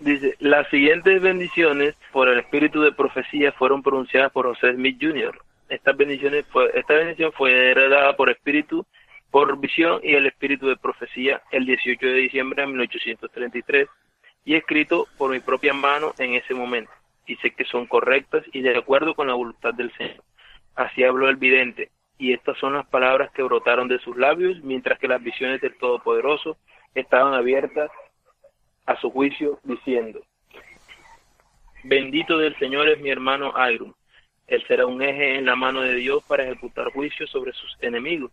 Dice, 0.00 0.36
las 0.38 0.68
siguientes 0.68 1.20
bendiciones 1.20 1.96
por 2.12 2.28
el 2.28 2.38
espíritu 2.38 2.82
de 2.82 2.92
profecía 2.92 3.50
fueron 3.52 3.82
pronunciadas 3.82 4.30
por 4.30 4.46
José 4.46 4.74
Smith 4.74 4.98
Jr. 5.00 5.40
Estas 5.68 5.96
bendiciones 5.96 6.46
fue, 6.46 6.70
esta 6.74 6.94
bendición 6.94 7.32
fue 7.32 7.70
heredada 7.70 8.14
por 8.14 8.30
espíritu, 8.30 8.86
por 9.30 9.58
visión 9.58 10.00
y 10.04 10.14
el 10.14 10.26
espíritu 10.26 10.68
de 10.68 10.76
profecía 10.76 11.42
el 11.50 11.66
18 11.66 12.06
de 12.06 12.14
diciembre 12.14 12.62
de 12.62 12.68
1833 12.68 13.88
y 14.44 14.54
escrito 14.54 15.08
por 15.18 15.32
mi 15.32 15.40
propia 15.40 15.74
mano 15.74 16.14
en 16.18 16.34
ese 16.34 16.54
momento. 16.54 16.92
Y 17.26 17.36
sé 17.36 17.50
que 17.50 17.64
son 17.64 17.86
correctas 17.86 18.44
y 18.52 18.62
de 18.62 18.76
acuerdo 18.76 19.14
con 19.14 19.26
la 19.28 19.34
voluntad 19.34 19.74
del 19.74 19.92
Señor. 19.96 20.22
Así 20.74 21.02
habló 21.02 21.28
el 21.28 21.36
vidente, 21.36 21.90
y 22.18 22.32
estas 22.32 22.56
son 22.58 22.74
las 22.74 22.86
palabras 22.86 23.30
que 23.32 23.42
brotaron 23.42 23.88
de 23.88 23.98
sus 23.98 24.16
labios, 24.16 24.62
mientras 24.62 24.98
que 24.98 25.08
las 25.08 25.22
visiones 25.22 25.60
del 25.60 25.76
Todopoderoso 25.76 26.56
estaban 26.94 27.34
abiertas 27.34 27.90
a 28.86 28.96
su 29.00 29.10
juicio, 29.10 29.58
diciendo, 29.64 30.20
Bendito 31.84 32.38
del 32.38 32.56
Señor 32.58 32.88
es 32.88 33.00
mi 33.00 33.10
hermano 33.10 33.52
Iron. 33.70 33.94
Él 34.46 34.64
será 34.66 34.86
un 34.86 35.02
eje 35.02 35.36
en 35.36 35.46
la 35.46 35.56
mano 35.56 35.82
de 35.82 35.94
Dios 35.94 36.22
para 36.24 36.44
ejecutar 36.44 36.92
juicio 36.92 37.26
sobre 37.26 37.52
sus 37.52 37.76
enemigos, 37.80 38.30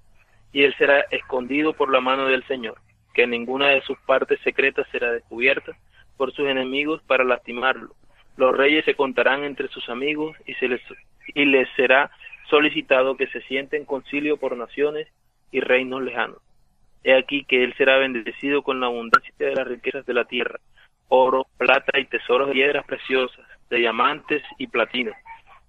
y 0.52 0.64
él 0.64 0.74
será 0.78 1.02
escondido 1.12 1.74
por 1.74 1.92
la 1.92 2.00
mano 2.00 2.28
del 2.28 2.44
Señor, 2.46 2.80
que 3.14 3.26
ninguna 3.26 3.70
de 3.70 3.82
sus 3.82 3.98
partes 4.00 4.40
secretas 4.42 4.88
será 4.92 5.12
descubierta 5.12 5.76
por 6.18 6.32
sus 6.34 6.48
enemigos 6.48 7.02
para 7.04 7.24
lastimarlo. 7.24 7.96
Los 8.38 8.56
reyes 8.56 8.86
se 8.86 8.96
contarán 8.96 9.44
entre 9.44 9.68
sus 9.68 9.90
amigos 9.90 10.36
y, 10.46 10.54
se 10.56 10.68
les, 10.68 10.82
y 11.34 11.46
les 11.46 11.70
será 11.76 12.12
solicitado 12.50 13.16
que 13.16 13.28
se 13.28 13.42
sienten 13.42 13.86
concilio 13.86 14.38
por 14.38 14.58
naciones 14.58 15.08
y 15.52 15.60
reinos 15.60 16.02
lejanos. 16.02 16.38
He 17.04 17.16
aquí 17.16 17.44
que 17.44 17.64
él 17.64 17.74
será 17.78 17.98
bendecido 17.98 18.64
con 18.64 18.80
la 18.80 18.88
abundancia 18.88 19.34
de 19.38 19.56
las 19.56 19.68
riquezas 19.68 20.06
de 20.06 20.14
la 20.14 20.26
tierra, 20.26 20.60
oro, 21.10 21.46
plata 21.58 22.00
y 22.00 22.06
tesoros 22.06 22.48
de 22.48 22.54
piedras 22.54 22.86
preciosas, 22.86 23.46
de 23.70 23.78
diamantes 23.78 24.42
y 24.58 24.68
platino. 24.68 25.12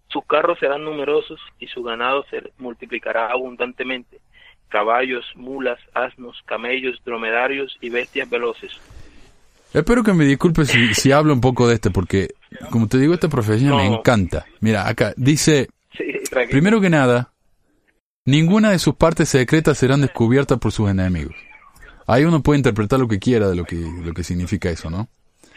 Sus 0.09 0.25
carros 0.27 0.59
serán 0.59 0.85
numerosos 0.85 1.41
y 1.59 1.67
su 1.67 1.83
ganado 1.83 2.25
se 2.31 2.53
multiplicará 2.59 3.27
abundantemente, 3.27 4.21
caballos, 4.69 5.25
mulas, 5.35 5.79
asnos, 5.93 6.41
camellos, 6.47 7.03
dromedarios 7.05 7.77
y 7.81 7.91
bestias 7.91 8.31
veloces. 8.31 8.81
Espero 9.75 10.03
que 10.03 10.15
me 10.15 10.25
disculpe 10.25 10.65
si, 10.65 10.95
si 10.95 11.13
hablo 11.13 11.35
un 11.35 11.41
poco 11.41 11.69
de 11.69 11.75
este, 11.75 11.91
porque, 11.91 12.35
como 12.71 12.87
te 12.87 12.99
digo, 12.99 13.13
esta 13.13 13.29
profesión 13.29 13.77
me 13.77 13.87
encanta. 13.87 14.47
Mira, 14.61 14.89
acá 14.89 15.13
dice, 15.17 15.69
primero 16.49 16.81
que 16.81 16.89
nada, 16.89 17.35
Ninguna 18.27 18.71
de 18.71 18.79
sus 18.79 18.95
partes 18.95 19.29
secretas 19.29 19.77
serán 19.77 20.01
descubiertas 20.01 20.59
por 20.59 20.73
sus 20.73 20.89
enemigos. 20.89 21.35
Ahí 22.07 22.25
uno 22.25 22.43
puede 22.43 22.59
interpretar 22.59 22.99
lo 22.99 23.07
que 23.07 23.19
quiera 23.19 23.49
de 23.49 23.55
lo 23.55 23.65
que, 23.65 23.77
lo 23.77 24.15
que 24.15 24.25
significa 24.25 24.71
eso, 24.71 24.89
¿no? 24.89 25.09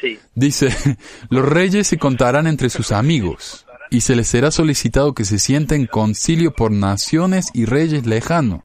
Sí. 0.01 0.19
Dice, 0.36 0.67
los 1.30 1.47
reyes 1.47 1.88
se 1.88 1.97
contarán 1.97 2.45
entre 2.45 2.69
sus 2.69 2.91
amigos, 2.91 3.65
y 3.89 4.01
se 4.01 4.17
les 4.17 4.27
será 4.27 4.51
solicitado 4.51 5.13
que 5.13 5.23
se 5.23 5.39
sienten 5.39 5.86
concilio 5.86 6.51
por 6.51 6.71
naciones 6.71 7.51
y 7.53 7.63
reyes 7.63 8.06
lejanos. 8.06 8.63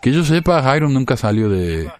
Que 0.00 0.12
yo 0.12 0.22
sepa, 0.22 0.62
Jairo 0.62 0.88
nunca 0.88 1.16
salió 1.16 1.48
de, 1.48 1.90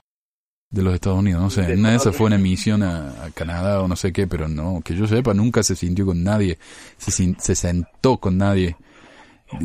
de 0.74 0.82
los 0.82 0.94
Estados 0.94 1.18
Unidos, 1.18 1.40
no 1.40 1.50
sé, 1.50 1.74
una 1.74 1.90
de 1.90 1.96
esas 1.96 2.16
fue 2.16 2.26
una 2.26 2.38
misión 2.38 2.82
a, 2.82 3.30
Canadá 3.34 3.80
o 3.80 3.88
no 3.88 3.96
sé 3.96 4.12
qué, 4.12 4.26
pero 4.26 4.48
no, 4.48 4.80
que 4.84 4.94
yo 4.94 5.06
sepa, 5.06 5.32
nunca 5.34 5.62
se 5.62 5.76
sintió 5.76 6.04
con 6.06 6.22
nadie, 6.24 6.58
se, 6.98 7.12
se 7.38 7.54
sentó 7.54 8.18
con 8.18 8.36
nadie 8.38 8.76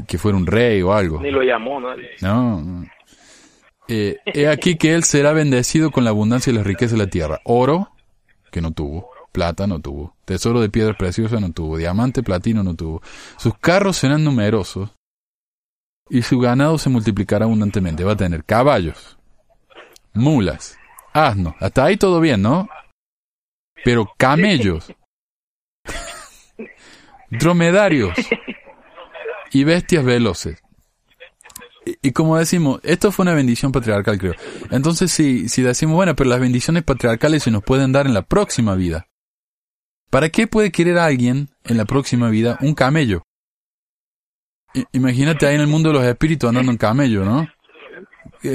que 0.08 0.17
fuera 0.17 0.38
un 0.38 0.45
rey 0.45 0.82
o 0.82 0.93
algo. 0.93 1.22
Ni 1.22 1.32
lo 1.32 1.41
llamó 1.41 1.80
nadie. 1.80 2.10
No. 2.22 2.86
Eh, 3.88 4.17
he 4.26 4.48
aquí 4.48 4.76
que 4.76 4.93
él 4.93 5.04
será 5.04 5.34
bendecido 5.34 5.91
con 5.91 6.04
la 6.04 6.12
abundancia 6.12 6.52
y 6.52 6.56
la 6.56 6.63
riqueza 6.63 6.95
de 6.95 7.04
la 7.04 7.10
tierra. 7.10 7.41
Oro, 7.43 7.91
que 8.52 8.62
no 8.62 8.72
tuvo. 8.72 9.10
Plata 9.32 9.67
no 9.67 9.80
tuvo. 9.80 10.15
Tesoro 10.26 10.62
de 10.62 10.69
piedras 10.69 10.95
preciosas 10.98 11.41
no 11.41 11.52
tuvo. 11.52 11.78
Diamante, 11.78 12.24
platino 12.24 12.63
no 12.63 12.76
tuvo. 12.76 13.02
Sus 13.38 13.58
carros 13.58 13.98
serán 13.98 14.24
numerosos. 14.24 14.91
Y 16.10 16.24
su 16.24 16.39
ganado 16.39 16.78
se 16.78 16.89
multiplicará 16.89 17.45
abundantemente. 17.45 18.04
Va 18.04 18.13
a 18.13 18.17
tener 18.17 18.43
caballos, 18.43 19.19
mulas, 20.13 20.78
asnos. 21.13 21.56
Hasta 21.60 21.86
ahí 21.86 21.98
todo 21.98 22.19
bien, 22.19 22.41
¿no? 22.41 22.69
Pero 23.84 24.12
camellos, 24.17 24.93
dromedarios, 27.30 28.13
y 29.52 29.63
bestias 29.63 30.04
veloces. 30.04 30.62
Y, 32.02 32.12
como 32.12 32.38
decimos, 32.38 32.80
esto 32.84 33.12
fue 33.12 33.24
una 33.24 33.34
bendición 33.34 33.72
patriarcal, 33.72 34.19
creo. 34.19 34.36
Entonces, 34.69 35.12
si, 35.12 35.50
si 35.50 35.63
decimos, 35.63 35.95
bueno, 35.95 36.15
pero 36.15 36.30
las 36.30 36.39
bendiciones 36.39 36.84
patriarcales 36.84 37.43
se 37.43 37.52
nos 37.52 37.63
pueden 37.63 37.91
dar 37.91 38.06
en 38.06 38.13
la 38.13 38.22
próxima 38.22 38.76
vida. 38.76 39.08
¿Para 40.10 40.30
qué 40.30 40.45
puede 40.45 40.72
querer 40.72 40.98
alguien 41.00 41.50
en 41.63 41.78
la 41.78 41.86
próxima 41.86 42.30
vida 42.30 42.58
un 42.62 42.76
camello? 42.76 43.24
imagínate 44.91 45.48
ahí 45.48 45.56
en 45.56 45.62
el 45.62 45.67
mundo 45.67 45.89
de 45.89 45.95
los 45.95 46.06
espíritus 46.06 46.48
andando 46.48 46.72
en 46.72 46.78
camello, 46.78 47.26
¿no? 47.26 47.48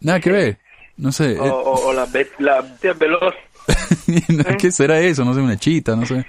Nada 0.00 0.20
que 0.20 0.30
ver. 0.30 0.58
No 0.96 1.12
sé. 1.12 1.36
O, 1.38 1.92
las 1.92 2.10
bestias 2.10 2.98
veloces. 2.98 3.34
¿Qué 4.58 4.70
será 4.70 5.00
eso? 5.00 5.24
No 5.24 5.34
sé, 5.34 5.40
una 5.40 5.56
chita, 5.56 5.94
no 5.96 6.06
sé. 6.06 6.26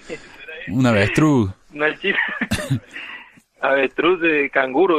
Una 0.70 0.90
avestruz. 0.90 1.52
Una 1.74 1.98
chita. 1.98 2.20
avestruz 3.62 4.22
de 4.22 4.50
canguro, 4.50 4.98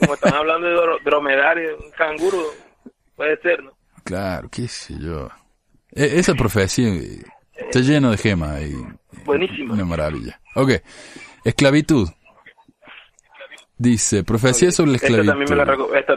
como 0.00 0.14
están 0.14 0.34
hablando 0.34 0.66
de 0.68 1.00
dromedario, 1.04 1.76
un 1.78 1.90
canguro, 1.92 2.42
puede 3.14 3.36
ser, 3.40 3.62
¿no? 3.62 3.72
Claro, 4.04 4.48
qué 4.50 4.66
sé 4.68 4.94
yo. 4.98 5.28
E, 5.92 6.18
esa 6.18 6.34
profecía 6.34 6.88
está 7.54 7.80
llena 7.80 8.10
de 8.10 8.16
gemas 8.16 8.62
y 8.62 8.74
Buenísimo. 9.24 9.74
Una 9.74 9.84
maravilla. 9.84 10.40
Ok, 10.54 10.70
esclavitud. 11.44 12.08
Dice, 13.76 14.24
profecía 14.24 14.72
sobre 14.72 14.92
la 14.92 14.96
esclavitud. 14.96 15.20
Esta 15.20 15.32
también, 15.32 15.50
me 15.50 15.56
la 15.56 15.98
esta, 15.98 16.14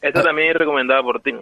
esta 0.00 0.20
ah. 0.20 0.22
también 0.22 0.50
es 0.50 0.56
recomendada 0.56 1.02
por 1.02 1.20
ti. 1.20 1.32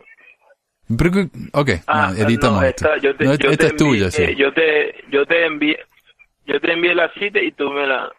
Ok, 1.52 1.70
ah, 1.86 2.12
editamos 2.16 2.64
esta, 2.64 2.96
esta 2.96 3.66
es 3.66 3.76
tuya, 3.76 4.10
sí. 4.10 4.34
Yo 4.36 4.52
te, 4.52 4.94
yo 5.10 5.26
te 5.26 5.46
envié, 5.46 5.78
yo 6.46 6.60
te 6.60 6.72
envié 6.72 6.94
la 6.94 7.12
cita 7.14 7.40
y 7.40 7.52
tú 7.52 7.70
me 7.70 7.86
la, 7.86 8.10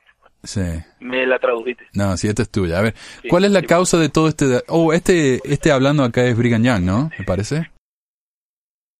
Sí. 0.44 0.62
Me 1.00 1.26
la 1.26 1.40
tradujiste. 1.40 1.86
No, 1.94 2.18
sí, 2.18 2.28
esta 2.28 2.42
es 2.42 2.50
tuya. 2.50 2.80
A 2.80 2.82
ver, 2.82 2.96
¿cuál 3.30 3.46
es 3.46 3.52
la 3.52 3.62
causa 3.62 3.98
de 3.98 4.10
todo 4.10 4.28
este... 4.28 4.62
Oh, 4.68 4.92
este, 4.92 5.40
este 5.46 5.72
hablando 5.72 6.04
acá 6.04 6.26
es 6.26 6.38
Brigham 6.38 6.64
Young, 6.64 6.84
¿no? 6.84 7.10
Me 7.18 7.24
parece. 7.24 7.72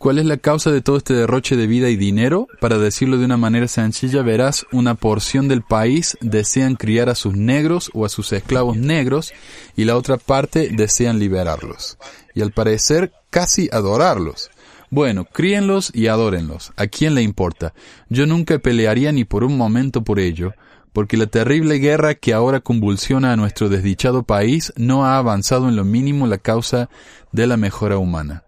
¿Cuál 0.04 0.20
es 0.20 0.26
la 0.26 0.36
causa 0.36 0.70
de 0.70 0.82
todo 0.82 0.98
este 0.98 1.14
derroche 1.14 1.56
de 1.56 1.66
vida 1.66 1.90
y 1.90 1.96
dinero? 1.96 2.50
Para 2.60 2.78
decirlo 2.78 3.18
de 3.18 3.24
una 3.24 3.38
manera 3.38 3.70
sencilla, 3.70 4.22
verás, 4.22 4.66
una 4.74 4.96
porción 4.96 5.48
del 5.48 5.62
país 5.62 6.18
desean 6.20 6.76
criar 6.76 7.08
a 7.08 7.16
sus 7.16 7.38
negros 7.38 7.90
o 7.94 8.04
a 8.04 8.10
sus 8.10 8.34
esclavos 8.34 8.76
negros 8.76 9.32
y 9.78 9.86
la 9.86 9.96
otra 9.96 10.18
parte 10.18 10.68
desean 10.74 11.20
liberarlos. 11.20 11.98
Y 12.36 12.42
al 12.42 12.52
parecer 12.52 13.14
casi 13.30 13.70
adorarlos. 13.72 14.52
Bueno, 14.90 15.24
críenlos 15.24 15.90
y 15.96 16.08
adórenlos. 16.08 16.74
¿A 16.76 16.88
quién 16.88 17.16
le 17.16 17.22
importa? 17.22 17.74
Yo 18.10 18.26
nunca 18.26 18.60
pelearía 18.60 19.14
ni 19.14 19.24
por 19.24 19.46
un 19.46 19.56
momento 19.56 20.04
por 20.04 20.20
ello, 20.20 20.52
porque 20.92 21.16
la 21.16 21.28
terrible 21.28 21.76
guerra 21.76 22.16
que 22.16 22.34
ahora 22.34 22.60
convulsiona 22.60 23.32
a 23.32 23.38
nuestro 23.38 23.70
desdichado 23.70 24.24
país 24.24 24.74
no 24.76 25.06
ha 25.06 25.18
avanzado 25.18 25.70
en 25.70 25.78
lo 25.78 25.86
mínimo 25.86 26.28
la 26.28 26.40
causa 26.40 26.90
de 27.32 27.48
la 27.48 27.56
mejora 27.56 27.98
humana. 27.98 28.44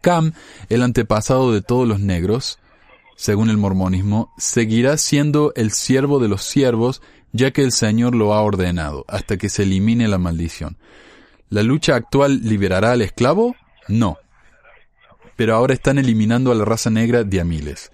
Cam, 0.00 0.32
el 0.68 0.82
antepasado 0.82 1.52
de 1.52 1.62
todos 1.62 1.86
los 1.86 2.00
negros, 2.00 2.58
según 3.16 3.50
el 3.50 3.56
mormonismo, 3.56 4.32
seguirá 4.36 4.96
siendo 4.96 5.52
el 5.56 5.70
siervo 5.70 6.18
de 6.18 6.28
los 6.28 6.42
siervos, 6.42 7.02
ya 7.32 7.52
que 7.52 7.62
el 7.62 7.72
Señor 7.72 8.14
lo 8.14 8.34
ha 8.34 8.42
ordenado, 8.42 9.04
hasta 9.08 9.36
que 9.36 9.48
se 9.48 9.64
elimine 9.64 10.08
la 10.08 10.18
maldición. 10.18 10.76
¿La 11.50 11.62
lucha 11.62 11.94
actual 11.94 12.40
liberará 12.42 12.92
al 12.92 13.02
esclavo? 13.02 13.54
No. 13.88 14.18
Pero 15.36 15.54
ahora 15.54 15.74
están 15.74 15.98
eliminando 15.98 16.52
a 16.52 16.54
la 16.54 16.64
raza 16.64 16.90
negra 16.90 17.24
de 17.24 17.40
a 17.40 17.44
miles. 17.44 17.92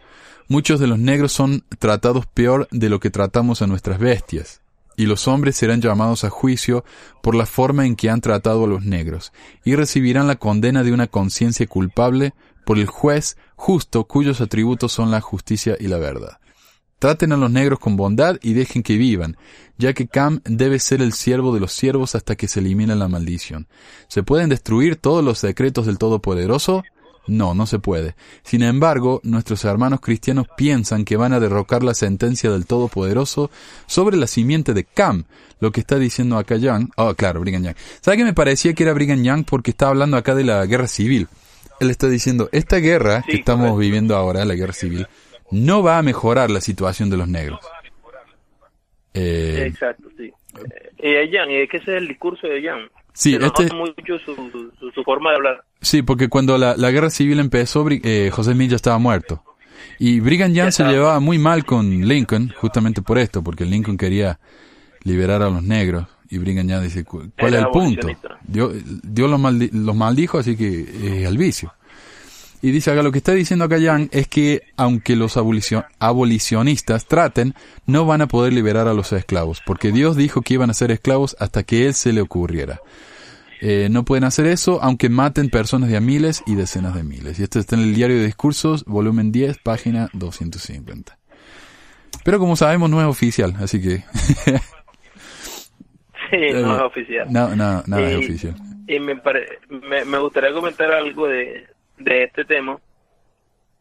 Muchos 0.49 0.81
de 0.81 0.87
los 0.87 0.99
negros 0.99 1.33
son 1.33 1.65
tratados 1.79 2.27
peor 2.27 2.69
de 2.71 2.89
lo 2.89 3.01
que 3.01 3.11
tratamos 3.11 3.63
a 3.63 3.67
nuestras 3.67 3.99
bestias, 3.99 4.60
y 5.01 5.07
los 5.07 5.29
hombres 5.29 5.57
serán 5.57 5.81
llamados 5.81 6.25
a 6.25 6.29
juicio 6.29 6.85
por 7.23 7.35
la 7.35 7.47
forma 7.47 7.87
en 7.87 7.97
que 7.97 8.11
han 8.11 8.21
tratado 8.21 8.65
a 8.65 8.67
los 8.67 8.85
negros, 8.85 9.33
y 9.65 9.75
recibirán 9.75 10.27
la 10.27 10.37
condena 10.37 10.83
de 10.83 10.93
una 10.93 11.07
conciencia 11.07 11.67
culpable 11.67 12.35
por 12.67 12.79
el 12.79 12.87
juez 12.87 13.39
justo 13.57 14.05
cuyos 14.05 14.43
atributos 14.43 14.93
son 14.93 15.11
la 15.11 15.23
justicia 15.23 15.75
y 15.81 15.87
la 15.87 15.97
verdad. 15.97 16.39
Traten 16.99 17.33
a 17.33 17.39
los 17.39 17.51
negros 17.51 17.79
con 17.79 17.97
bondad 17.97 18.37
y 18.43 18.53
dejen 18.53 18.83
que 18.83 18.99
vivan, 18.99 19.39
ya 19.79 19.95
que 19.95 20.07
Cam 20.07 20.43
debe 20.45 20.79
ser 20.79 21.01
el 21.01 21.15
siervo 21.15 21.55
de 21.55 21.61
los 21.61 21.73
siervos 21.73 22.15
hasta 22.15 22.37
que 22.37 22.47
se 22.47 22.61
elimine 22.61 22.95
la 22.95 23.09
maldición. 23.09 23.69
¿Se 24.07 24.23
pueden 24.23 24.51
destruir 24.51 24.97
todos 24.97 25.25
los 25.25 25.39
secretos 25.39 25.87
del 25.87 25.97
Todopoderoso? 25.97 26.83
No, 27.27 27.55
no 27.55 27.67
se 27.67 27.79
puede. 27.79 28.15
Sin 28.43 28.63
embargo, 28.63 29.21
nuestros 29.23 29.65
hermanos 29.65 30.01
cristianos 30.01 30.47
piensan 30.57 31.05
que 31.05 31.17
van 31.17 31.33
a 31.33 31.41
derrocar 31.41 31.83
la 31.83 31.95
sentencia 31.95 32.51
del 32.51 32.67
Todopoderoso 32.67 33.51
sobre 33.87 34.17
la 34.17 34.27
simiente 34.27 34.75
de 34.75 34.85
Cam, 34.85 35.25
lo 35.61 35.71
que 35.71 35.81
está 35.81 35.99
diciendo 35.99 36.39
acá 36.39 36.57
Young. 36.57 36.89
Oh, 36.97 37.15
claro, 37.15 37.41
Brigham 37.41 37.63
Young. 37.63 37.77
¿Sabe 38.01 38.17
que 38.17 38.25
me 38.25 38.35
parecía 38.35 38.73
que 38.75 38.83
era 38.83 38.93
Brigham 38.93 39.23
Young 39.23 39.45
porque 39.45 39.71
está 39.71 39.89
hablando 39.89 40.17
acá 40.17 40.35
de 40.35 40.45
la 40.45 40.65
guerra 40.67 40.89
civil? 40.89 41.29
él 41.81 41.91
está 41.91 42.09
diciendo, 42.09 42.49
esta 42.53 42.77
guerra 42.77 43.25
que 43.27 43.37
estamos 43.37 43.77
viviendo 43.79 44.15
ahora, 44.15 44.45
la 44.45 44.55
guerra 44.55 44.75
civil, 44.75 45.07
no 45.51 45.83
va 45.83 45.99
a 45.99 46.03
mejorar 46.03 46.51
la 46.51 46.61
situación 46.61 47.09
de 47.09 47.17
los 47.17 47.27
negros. 47.27 47.61
Eh, 49.15 49.65
Exacto, 49.67 50.09
sí. 50.17 50.31
Eh, 50.99 51.25
y 51.25 51.33
Jan, 51.35 51.51
y 51.51 51.57
es 51.57 51.71
que 51.71 51.79
ese 51.79 51.97
es 51.97 52.03
el 52.03 52.09
discurso 52.09 52.47
de 52.47 52.63
Jan. 52.63 52.91
Sí, 53.13 53.37
Se 53.39 53.47
este- 53.47 53.75
mucho 53.75 54.19
su, 54.25 54.35
su, 54.79 54.91
su 54.91 55.03
forma 55.05 55.31
de 55.31 55.37
hablar. 55.37 55.65
sí, 55.81 56.03
porque 56.03 56.29
cuando 56.29 56.57
la, 56.59 56.77
la 56.77 56.91
guerra 56.91 57.11
civil 57.11 57.39
empezó, 57.41 57.87
eh, 57.91 58.31
José 58.33 58.53
Smith 58.53 58.71
ya 58.71 58.77
estaba 58.77 58.99
muerto. 58.99 59.43
Y 59.99 60.21
Brigham 60.21 60.53
Young 60.53 60.73
se 60.73 60.85
llevaba 60.85 61.21
muy 61.21 61.39
mal 61.39 61.65
con 61.65 62.07
Lincoln, 62.07 62.53
justamente 62.57 63.03
por 63.03 63.19
esto, 63.19 63.43
porque 63.43 63.65
Lincoln 63.65 63.97
quería 63.97 64.39
liberar 65.03 65.43
a 65.43 65.51
los 65.51 65.63
negros. 65.63 66.07
Y 66.31 66.39
Brigham 66.39 66.69
Young 66.69 66.83
dice, 66.83 67.05
"Cu- 67.05 67.31
¿cuál 67.39 67.55
Era 67.55 67.61
es 67.61 67.65
el 67.67 67.71
punto? 67.73 68.09
Dios, 68.47 68.73
Dios 69.03 69.31
los, 69.31 69.41
maldi- 69.41 69.71
los 69.73 69.97
maldijo, 69.97 70.39
así 70.39 70.57
que 70.57 70.81
es 70.83 71.27
el 71.27 71.37
vicio. 71.37 71.73
Y 72.63 72.73
dice 72.73 72.91
acá, 72.91 73.03
lo 73.03 73.11
que 73.11 73.19
está 73.19 73.33
diciendo 73.33 73.65
acá 73.65 73.79
Young 73.79 74.09
es 74.13 74.29
que 74.29 74.63
aunque 74.77 75.17
los 75.17 75.37
abolicio- 75.39 75.87
abolicionistas 75.99 77.07
traten, 77.07 77.55
no 77.87 78.05
van 78.05 78.21
a 78.21 78.29
poder 78.29 78.53
liberar 78.53 78.87
a 78.87 78.93
los 78.95 79.13
esclavos, 79.13 79.63
porque 79.65 79.93
Dios 79.93 80.15
dijo 80.17 80.43
que 80.43 80.55
iban 80.55 80.69
a 80.71 80.75
ser 80.75 80.91
esclavos 80.91 81.37
hasta 81.41 81.63
que 81.63 81.87
Él 81.87 81.95
se 81.95 82.13
le 82.13 82.21
ocurriera. 82.21 82.81
Eh, 83.63 83.89
no 83.91 84.05
pueden 84.07 84.25
hacer 84.25 84.47
eso 84.47 84.79
aunque 84.83 85.09
maten 85.11 85.49
personas 85.51 85.91
de 85.91 85.97
a 85.97 86.01
miles 86.01 86.43
y 86.47 86.55
decenas 86.55 86.95
de 86.95 87.03
miles. 87.03 87.39
Y 87.39 87.43
esto 87.43 87.59
está 87.59 87.77
en 87.77 87.83
el 87.83 87.95
diario 87.95 88.17
de 88.17 88.25
discursos, 88.27 88.85
volumen 88.85 89.33
10, 89.33 89.59
página 89.59 90.09
250. 90.15 91.19
Pero 92.25 92.39
como 92.39 92.57
sabemos 92.57 92.91
no 92.91 93.01
es 93.01 93.07
oficial, 93.07 93.55
así 93.61 93.81
que 93.81 94.05
Sí, 96.31 96.37
no 96.53 96.77
es 96.77 96.83
oficial. 96.83 97.27
no, 97.31 97.49
no, 97.57 97.83
nada 97.87 98.11
es 98.11 98.17
oficial. 98.19 98.55
Y 98.87 98.99
me, 99.01 99.17
pare- 99.17 99.59
me, 99.69 100.05
me 100.05 100.19
gustaría 100.19 100.53
comentar 100.53 100.91
algo 100.93 101.27
de, 101.27 101.67
de 102.01 102.25
este 102.25 102.45
tema. 102.45 102.79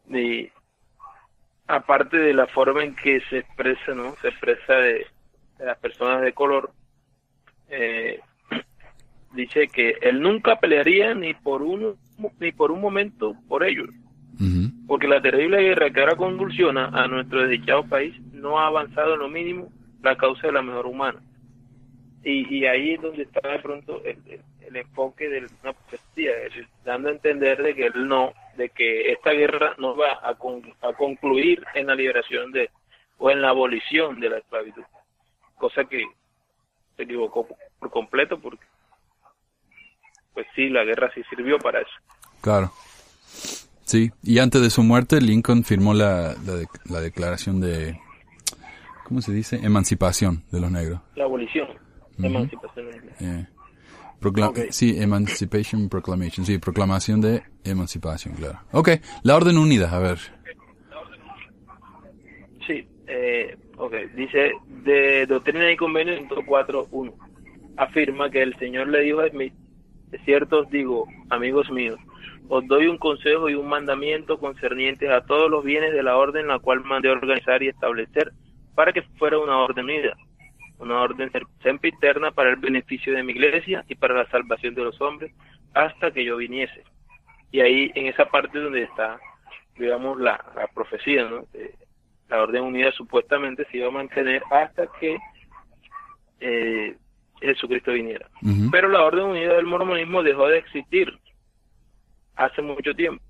Y 0.08 0.48
aparte 1.66 2.16
de 2.16 2.34
la 2.34 2.46
forma 2.46 2.82
en 2.84 2.94
que 2.96 3.20
se 3.30 3.38
expresa, 3.38 3.94
¿no? 3.94 4.14
Se 4.16 4.28
expresa 4.28 4.74
de, 4.74 5.06
de 5.58 5.64
las 5.66 5.78
personas 5.78 6.22
de 6.22 6.32
color. 6.32 6.72
eh, 7.68 8.20
dice 9.34 9.68
que 9.68 9.96
él 10.02 10.20
nunca 10.20 10.58
pelearía 10.58 11.14
ni 11.14 11.34
por 11.34 11.62
uno 11.62 11.94
ni 12.38 12.52
por 12.52 12.70
un 12.70 12.80
momento 12.82 13.34
por 13.48 13.64
ellos, 13.64 13.88
porque 14.86 15.06
la 15.08 15.22
terrible 15.22 15.62
guerra 15.62 15.90
que 15.90 16.00
ahora 16.00 16.16
convulsiona 16.16 16.86
a 16.88 17.06
nuestro 17.06 17.40
desdichado 17.42 17.84
país 17.84 18.14
no 18.32 18.58
ha 18.58 18.66
avanzado 18.66 19.14
en 19.14 19.20
lo 19.20 19.28
mínimo 19.28 19.68
la 20.02 20.16
causa 20.16 20.48
de 20.48 20.52
la 20.52 20.62
mejor 20.62 20.86
humana. 20.86 21.20
Y, 22.24 22.54
y 22.54 22.66
ahí 22.66 22.92
es 22.94 23.00
donde 23.00 23.22
está 23.22 23.48
de 23.48 23.58
pronto 23.60 24.02
el, 24.04 24.18
el- 24.26 24.40
el 24.70 24.76
enfoque 24.76 25.28
de 25.28 25.46
una 25.62 25.72
profecía, 25.72 26.30
es 26.38 26.44
decir, 26.54 26.68
dando 26.84 27.08
a 27.08 27.12
entender 27.12 27.62
de 27.62 27.74
que 27.74 27.86
él 27.86 28.08
no, 28.08 28.32
de 28.56 28.68
que 28.70 29.12
esta 29.12 29.32
guerra 29.32 29.74
no 29.78 29.96
va 29.96 30.18
a, 30.22 30.34
con- 30.34 30.72
a 30.80 30.92
concluir 30.92 31.62
en 31.74 31.88
la 31.88 31.94
liberación 31.94 32.52
de, 32.52 32.70
o 33.18 33.30
en 33.30 33.42
la 33.42 33.50
abolición 33.50 34.18
de 34.20 34.30
la 34.30 34.38
esclavitud. 34.38 34.82
Cosa 35.56 35.84
que 35.84 36.04
se 36.96 37.02
equivocó 37.02 37.46
por 37.78 37.90
completo 37.90 38.38
porque, 38.40 38.64
pues 40.34 40.46
sí, 40.54 40.68
la 40.68 40.84
guerra 40.84 41.10
sí 41.14 41.22
sirvió 41.28 41.58
para 41.58 41.80
eso. 41.80 41.90
Claro. 42.40 42.70
Sí, 43.84 44.10
y 44.22 44.38
antes 44.38 44.62
de 44.62 44.70
su 44.70 44.82
muerte, 44.84 45.20
Lincoln 45.20 45.64
firmó 45.64 45.92
la, 45.94 46.34
la, 46.46 46.54
de- 46.54 46.68
la 46.88 47.00
declaración 47.00 47.60
de, 47.60 47.98
¿cómo 49.04 49.20
se 49.20 49.32
dice? 49.32 49.56
Emancipación 49.56 50.44
de 50.52 50.60
los 50.60 50.70
negros. 50.70 51.00
La 51.16 51.24
abolición, 51.24 51.68
la 52.18 52.28
emancipación. 52.28 52.86
Eh, 53.20 53.46
procla-. 54.20 54.52
Sí, 54.70 54.96
Emancipation 55.00 55.88
Proclamation, 55.88 56.44
sí, 56.46 56.58
proclamación 56.58 57.20
de 57.20 57.42
emancipación, 57.64 58.34
claro. 58.34 58.60
Ok, 58.72 58.90
la 59.22 59.36
Orden 59.36 59.58
Unida, 59.58 59.94
a 59.94 59.98
ver. 59.98 60.18
Sí, 62.66 62.86
eh, 63.06 63.56
ok. 63.76 63.94
Dice, 64.14 64.52
de 64.84 65.26
Doctrina 65.26 65.70
y 65.70 65.76
Convenio 65.76 66.14
104.1, 66.28 67.14
afirma 67.76 68.30
que 68.30 68.42
el 68.42 68.56
Señor 68.58 68.88
le 68.88 69.00
dijo 69.00 69.20
a 69.20 69.28
Smith, 69.28 69.54
de 70.10 70.18
cierto 70.24 70.60
os 70.60 70.70
digo, 70.70 71.06
amigos 71.30 71.70
míos, 71.70 71.98
os 72.48 72.66
doy 72.66 72.88
un 72.88 72.98
consejo 72.98 73.48
y 73.48 73.54
un 73.54 73.68
mandamiento 73.68 74.38
concernientes 74.38 75.08
a 75.08 75.22
todos 75.22 75.48
los 75.48 75.64
bienes 75.64 75.92
de 75.92 76.02
la 76.02 76.16
orden 76.16 76.48
la 76.48 76.58
cual 76.58 76.82
mandé 76.84 77.08
organizar 77.08 77.62
y 77.62 77.68
establecer 77.68 78.32
para 78.74 78.92
que 78.92 79.02
fuera 79.18 79.38
una 79.38 79.58
orden 79.58 79.84
unida, 79.84 80.16
una 80.80 81.00
orden 81.02 81.30
sempiterna 81.62 82.30
para 82.32 82.50
el 82.50 82.56
beneficio 82.56 83.14
de 83.14 83.22
mi 83.22 83.32
iglesia 83.32 83.84
y 83.88 83.94
para 83.94 84.14
la 84.14 84.28
salvación 84.30 84.74
de 84.74 84.84
los 84.84 85.00
hombres 85.00 85.32
hasta 85.74 86.10
que 86.10 86.24
yo 86.24 86.36
viniese. 86.38 86.82
Y 87.52 87.60
ahí 87.60 87.92
en 87.94 88.06
esa 88.06 88.24
parte 88.26 88.58
donde 88.58 88.82
está, 88.82 89.18
digamos, 89.78 90.18
la, 90.18 90.42
la 90.56 90.66
profecía, 90.68 91.24
¿no? 91.24 91.42
De- 91.52 91.74
la 92.28 92.42
orden 92.42 92.62
unida 92.62 92.92
supuestamente 92.92 93.64
se 93.70 93.78
iba 93.78 93.88
a 93.88 93.90
mantener 93.90 94.40
hasta 94.52 94.86
que 95.00 95.18
eh, 96.40 96.96
Jesucristo 97.40 97.92
viniera. 97.92 98.28
Pero 98.70 98.88
la 98.88 99.02
orden 99.02 99.24
unida 99.24 99.54
del 99.54 99.66
mormonismo 99.66 100.22
dejó 100.22 100.46
de 100.48 100.58
existir 100.58 101.12
hace 102.36 102.62
mucho 102.62 102.94
tiempo. 102.94 103.22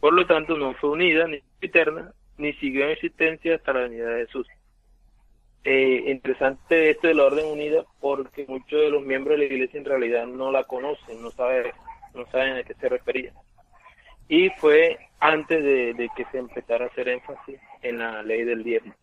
Por 0.00 0.14
lo 0.14 0.26
tanto, 0.26 0.56
no 0.56 0.74
fue 0.74 0.90
unida 0.90 1.28
ni 1.28 1.38
eterna, 1.60 2.12
ni 2.38 2.52
siguió 2.54 2.84
en 2.86 2.90
existencia 2.90 3.54
hasta 3.54 3.72
la 3.72 3.80
venida 3.80 4.08
de 4.08 4.26
Jesús. 4.26 4.46
Eh, 5.64 6.04
interesante 6.06 6.90
esto 6.90 7.06
de 7.08 7.14
la 7.14 7.24
orden 7.24 7.46
unida 7.46 7.84
porque 8.00 8.46
muchos 8.48 8.80
de 8.80 8.88
los 8.90 9.02
miembros 9.02 9.38
de 9.38 9.46
la 9.46 9.52
iglesia 9.54 9.78
en 9.78 9.84
realidad 9.84 10.26
no 10.26 10.50
la 10.50 10.64
conocen, 10.64 11.20
no 11.22 11.30
saben, 11.32 11.70
no 12.14 12.24
saben 12.30 12.56
a 12.56 12.62
qué 12.62 12.74
se 12.74 12.88
refería. 12.88 13.32
Y 14.28 14.48
fue 14.50 14.98
antes 15.18 15.62
de, 15.62 15.92
de 15.94 16.08
que 16.16 16.24
se 16.32 16.38
empezara 16.38 16.86
a 16.86 16.88
hacer 16.88 17.08
énfasis 17.08 17.60
en 17.82 17.98
la 17.98 18.22
ley 18.22 18.44
del 18.44 18.62
diezmo. 18.64 18.94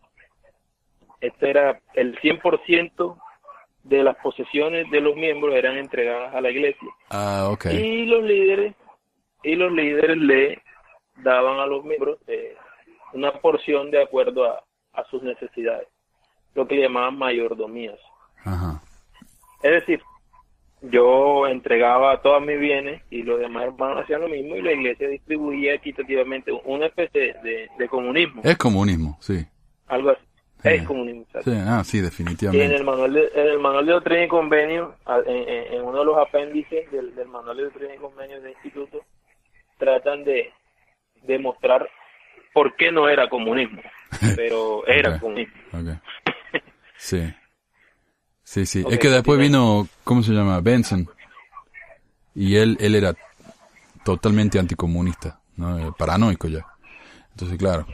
Este 1.20 1.50
era 1.50 1.80
el 1.94 2.18
100% 2.20 3.16
de 3.84 4.02
las 4.02 4.16
posesiones 4.16 4.90
de 4.90 5.00
los 5.00 5.14
miembros 5.16 5.54
eran 5.54 5.76
entregadas 5.78 6.34
a 6.34 6.40
la 6.40 6.50
iglesia 6.50 6.88
Ah, 7.10 7.48
ok. 7.52 7.66
y 7.66 8.04
los 8.06 8.22
líderes 8.22 8.74
y 9.42 9.54
los 9.54 9.72
líderes 9.72 10.16
le 10.18 10.62
daban 11.18 11.58
a 11.60 11.66
los 11.66 11.84
miembros 11.84 12.18
eh, 12.26 12.54
una 13.14 13.32
porción 13.40 13.90
de 13.90 14.02
acuerdo 14.02 14.44
a, 14.44 14.62
a 14.92 15.04
sus 15.04 15.22
necesidades, 15.22 15.88
lo 16.54 16.66
que 16.66 16.74
le 16.76 16.82
llamaban 16.82 17.16
mayordomías. 17.18 17.98
Ajá. 18.44 18.80
Es 19.62 19.70
decir, 19.72 20.00
yo 20.82 21.46
entregaba 21.48 22.20
todos 22.22 22.40
mis 22.44 22.58
bienes 22.58 23.02
y 23.10 23.22
los 23.22 23.40
demás 23.40 23.64
hermanos 23.64 24.04
hacían 24.04 24.20
lo 24.20 24.28
mismo 24.28 24.54
y 24.56 24.62
la 24.62 24.72
iglesia 24.72 25.08
distribuía 25.08 25.74
equitativamente 25.74 26.52
una 26.64 26.86
especie 26.86 27.34
de, 27.42 27.68
de 27.76 27.88
comunismo, 27.88 28.42
Es 28.44 28.56
comunismo, 28.56 29.16
sí. 29.20 29.44
algo 29.88 30.10
así. 30.10 30.20
Sí. 30.62 30.68
Es 30.70 30.82
comunismo. 30.84 31.24
Sí, 31.44 31.52
ah, 31.54 31.82
sí, 31.84 31.96
Y 31.96 32.00
en 32.00 32.04
definitivamente. 32.06 32.74
el 32.76 32.84
manual 32.84 33.12
de, 33.12 33.30
en 33.34 33.46
el 33.46 33.58
manual 33.60 33.86
de 33.86 33.92
doctrina 33.92 34.24
y 34.24 34.28
convenio, 34.28 34.94
en, 35.26 35.36
en- 35.48 35.72
en 35.74 35.82
uno 35.82 35.98
de 36.00 36.04
los 36.04 36.18
apéndices 36.18 36.90
del, 36.90 37.14
del 37.14 37.28
manual 37.28 37.56
de 37.56 37.62
doctrina 37.64 37.94
y 37.94 37.98
convenio 37.98 38.40
del 38.40 38.52
instituto, 38.52 39.04
tratan 39.78 40.24
de 40.24 40.52
demostrar 41.22 41.88
por 42.52 42.74
qué 42.76 42.90
no 42.90 43.08
era 43.08 43.28
comunismo, 43.28 43.80
pero 44.36 44.84
era 44.86 45.18
comunismo. 45.20 45.54
Ok. 45.72 46.27
Sí. 46.98 47.32
Sí, 48.44 48.66
sí. 48.66 48.84
Es 48.90 48.98
que 48.98 49.08
después 49.08 49.38
vino, 49.38 49.88
¿cómo 50.04 50.22
se 50.22 50.32
llama? 50.32 50.60
Benson. 50.60 51.08
Y 52.34 52.56
él, 52.56 52.76
él 52.80 52.94
era 52.94 53.14
totalmente 54.04 54.58
anticomunista, 54.58 55.40
¿no? 55.56 55.94
Paranoico 55.94 56.48
ya. 56.48 56.66
Entonces, 57.30 57.58
claro. 57.58 57.86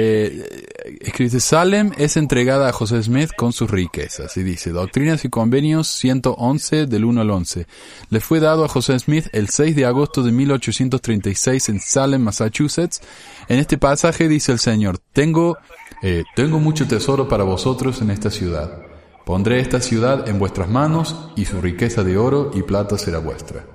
Eh, 0.00 1.40
Salem 1.40 1.90
es 1.98 2.16
entregada 2.16 2.68
a 2.68 2.72
José 2.72 3.02
Smith 3.02 3.30
con 3.36 3.52
sus 3.52 3.68
riquezas. 3.68 4.36
Y 4.36 4.44
dice, 4.44 4.70
Doctrinas 4.70 5.24
y 5.24 5.28
Convenios 5.28 5.88
111 5.88 6.86
del 6.86 7.04
1 7.04 7.20
al 7.20 7.30
11. 7.30 7.66
Le 8.10 8.20
fue 8.20 8.38
dado 8.38 8.64
a 8.64 8.68
José 8.68 8.96
Smith 9.00 9.26
el 9.32 9.48
6 9.48 9.74
de 9.74 9.86
agosto 9.86 10.22
de 10.22 10.30
1836 10.30 11.68
en 11.70 11.80
Salem, 11.80 12.22
Massachusetts. 12.22 13.00
En 13.48 13.58
este 13.58 13.76
pasaje 13.76 14.28
dice 14.28 14.52
el 14.52 14.60
Señor, 14.60 14.98
tengo, 15.12 15.58
eh, 16.02 16.22
tengo 16.36 16.60
mucho 16.60 16.86
tesoro 16.86 17.28
para 17.28 17.42
vosotros 17.42 18.00
en 18.00 18.10
esta 18.10 18.30
ciudad. 18.30 18.82
Pondré 19.26 19.58
esta 19.58 19.80
ciudad 19.80 20.28
en 20.28 20.38
vuestras 20.38 20.68
manos 20.68 21.30
y 21.34 21.44
su 21.44 21.60
riqueza 21.60 22.04
de 22.04 22.16
oro 22.16 22.52
y 22.54 22.62
plata 22.62 22.96
será 22.98 23.18
vuestra. 23.18 23.66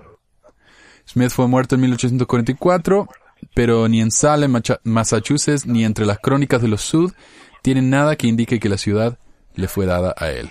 Smith 1.05 1.32
fue 1.32 1.47
muerto 1.47 1.76
en 1.76 1.82
1844, 1.82 3.09
pero 3.53 3.87
ni 3.87 4.01
en 4.01 4.11
Salem, 4.11 4.53
Massachusetts, 4.83 5.65
ni 5.65 5.85
entre 5.85 6.05
las 6.05 6.19
crónicas 6.19 6.61
de 6.61 6.67
los 6.67 6.81
Sud 6.81 7.13
tienen 7.61 7.89
nada 7.89 8.15
que 8.15 8.27
indique 8.27 8.59
que 8.59 8.69
la 8.69 8.77
ciudad 8.77 9.17
le 9.55 9.67
fue 9.67 9.85
dada 9.85 10.13
a 10.17 10.31
él. 10.31 10.49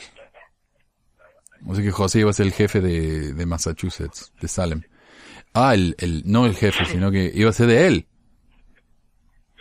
O 1.67 1.75
sea 1.75 1.85
que 1.85 1.91
José 1.93 2.21
iba 2.21 2.31
a 2.31 2.33
ser 2.33 2.47
el 2.47 2.53
jefe 2.53 2.81
de, 2.81 3.35
de 3.35 3.47
Massachusetts, 3.47 4.33
de 4.41 4.49
Salem. 4.49 4.83
Ah, 5.55 5.75
el, 5.75 5.95
el, 5.99 6.23
no 6.25 6.47
el 6.47 6.55
jefe, 6.55 6.85
sino 6.87 7.11
que 7.11 7.31
iba 7.35 7.51
a 7.51 7.53
ser 7.53 7.67
de 7.67 7.87
él. 7.87 8.07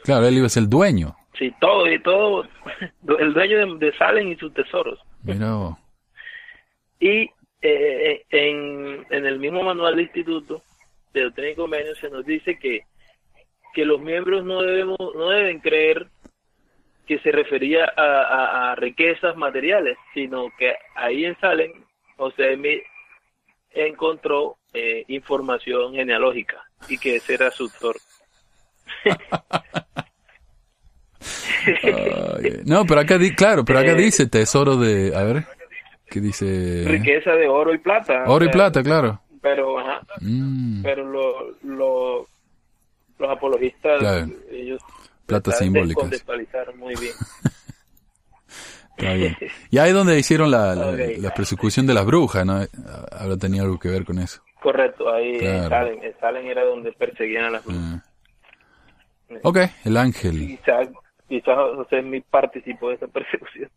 Claro, 0.04 0.28
él 0.28 0.38
iba 0.38 0.48
a 0.48 0.50
ser 0.50 0.64
el 0.64 0.70
dueño. 0.70 1.16
Sí, 1.38 1.54
todo 1.60 1.92
y 1.92 2.02
todo, 2.02 2.44
el 3.20 3.34
dueño 3.34 3.78
de, 3.78 3.86
de 3.86 3.98
Salem 3.98 4.30
y 4.30 4.36
sus 4.38 4.54
tesoros. 4.54 5.00
Mira. 5.24 5.78
Y 7.00 7.30
eh, 7.62 8.26
en, 8.30 9.06
en 9.10 9.26
el 9.26 9.40
mismo 9.40 9.64
manual 9.64 9.96
de 9.96 10.04
instituto 10.04 10.64
de 11.14 11.24
Doctrina 11.24 11.50
y 11.52 11.56
Convenios 11.56 11.98
se 12.00 12.10
nos 12.10 12.26
dice 12.26 12.58
que, 12.58 12.82
que 13.74 13.86
los 13.86 14.00
miembros 14.02 14.44
no 14.44 14.62
debemos 14.62 14.98
no 15.16 15.30
deben 15.30 15.60
creer 15.60 16.08
que 17.08 17.20
se 17.20 17.32
refería 17.32 17.86
a, 17.98 18.02
a- 18.22 18.72
a 18.72 18.76
riquezas 18.76 19.36
materiales, 19.36 19.98
sino 20.14 20.48
que 20.58 20.76
ahí 20.96 21.26
en 21.26 21.38
Salem 21.40 21.72
José 22.18 22.56
Smith 22.56 22.82
encontró 23.72 24.58
eh, 24.74 25.04
información 25.08 25.94
genealógica 25.94 26.64
y 26.88 26.98
que 26.98 27.18
ese 27.18 27.34
era 27.34 27.52
su 27.52 27.64
autor. 27.64 27.96
Ay, 31.66 32.62
no, 32.66 32.86
pero 32.86 33.02
acá, 33.02 33.18
di- 33.18 33.36
claro, 33.36 33.64
pero 33.66 33.80
acá 33.80 33.92
Eh, 33.92 33.96
dice 33.96 34.28
tesoro 34.28 34.78
de, 34.78 35.16
a 35.16 35.24
ver, 35.24 35.44
¿qué 36.10 36.20
dice? 36.20 36.84
Riqueza 36.88 37.32
de 37.36 37.48
oro 37.48 37.74
y 37.74 37.78
plata. 37.78 38.24
Oro 38.28 38.46
y 38.46 38.50
plata, 38.50 38.82
claro. 38.84 39.22
Pero, 39.42 39.80
ajá, 39.80 40.02
Mm, 40.22 40.84
pero 40.84 41.04
lo, 41.06 41.52
lo- 41.64 42.28
los 43.22 43.30
apologistas, 43.32 44.00
Claro. 44.00 44.28
ellos 44.52 44.82
Plata 45.26 45.52
muy 46.76 46.96
bien. 46.96 47.14
está 48.98 49.14
bien. 49.14 49.38
Y 49.72 49.78
ahí 49.78 49.90
es 49.90 49.96
donde 49.96 50.20
hicieron 50.20 50.52
la, 50.52 50.76
la, 50.76 50.90
Ok. 50.90 51.00
la 51.20 51.34
persecución 51.34 51.88
de 51.88 51.94
las 51.94 52.06
brujas, 52.06 52.46
¿no? 52.46 52.60
Habrá 53.12 53.38
tenido 53.38 53.64
algo 53.66 53.80
que 53.80 53.90
ver 53.90 54.04
con 54.06 54.20
eso. 54.20 54.42
Correcto, 54.62 55.12
ahí 55.12 55.38
Claro. 55.40 55.64
en 55.64 55.70
Salem, 55.70 56.04
en 56.04 56.20
Salem 56.20 56.46
era 56.48 56.64
donde 56.66 56.92
perseguían 56.92 57.46
a 57.46 57.50
las 57.52 57.64
brujas. 57.66 57.82
Ah. 57.84 58.04
Ok, 59.44 59.58
el 59.86 59.98
ángel. 59.98 60.38
Quizás 60.60 60.90
quizás 61.30 61.56
José 61.76 62.02
Smith 62.02 62.26
participó 62.30 62.90
de 62.90 62.96
esa 62.96 63.08
persecución. 63.08 63.70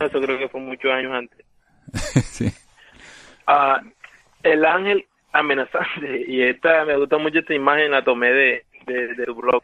Eso 0.00 0.20
creo 0.20 0.38
que 0.38 0.48
fue 0.48 0.60
muchos 0.60 0.90
años 0.90 1.12
antes. 1.12 1.44
sí. 2.24 2.50
Ah, 3.46 3.80
el 4.42 4.64
ángel 4.64 5.06
amenazante, 5.34 6.24
y 6.28 6.42
esta 6.42 6.84
me 6.84 6.96
gusta 6.96 7.18
mucho 7.18 7.40
esta 7.40 7.54
imagen, 7.54 7.90
la 7.90 8.02
tomé 8.04 8.32
de, 8.32 8.64
de, 8.86 9.14
de 9.14 9.24
tu 9.26 9.34
blog, 9.34 9.62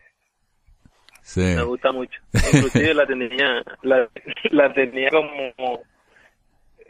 Sí. 1.23 1.41
me 1.41 1.63
gusta 1.63 1.93
mucho. 1.93 2.19
Inclusive 2.33 2.93
la 2.95 3.07
tenía, 3.07 3.63
la, 3.83 4.09
la 4.51 4.73
tenía 4.73 5.11
como, 5.11 5.81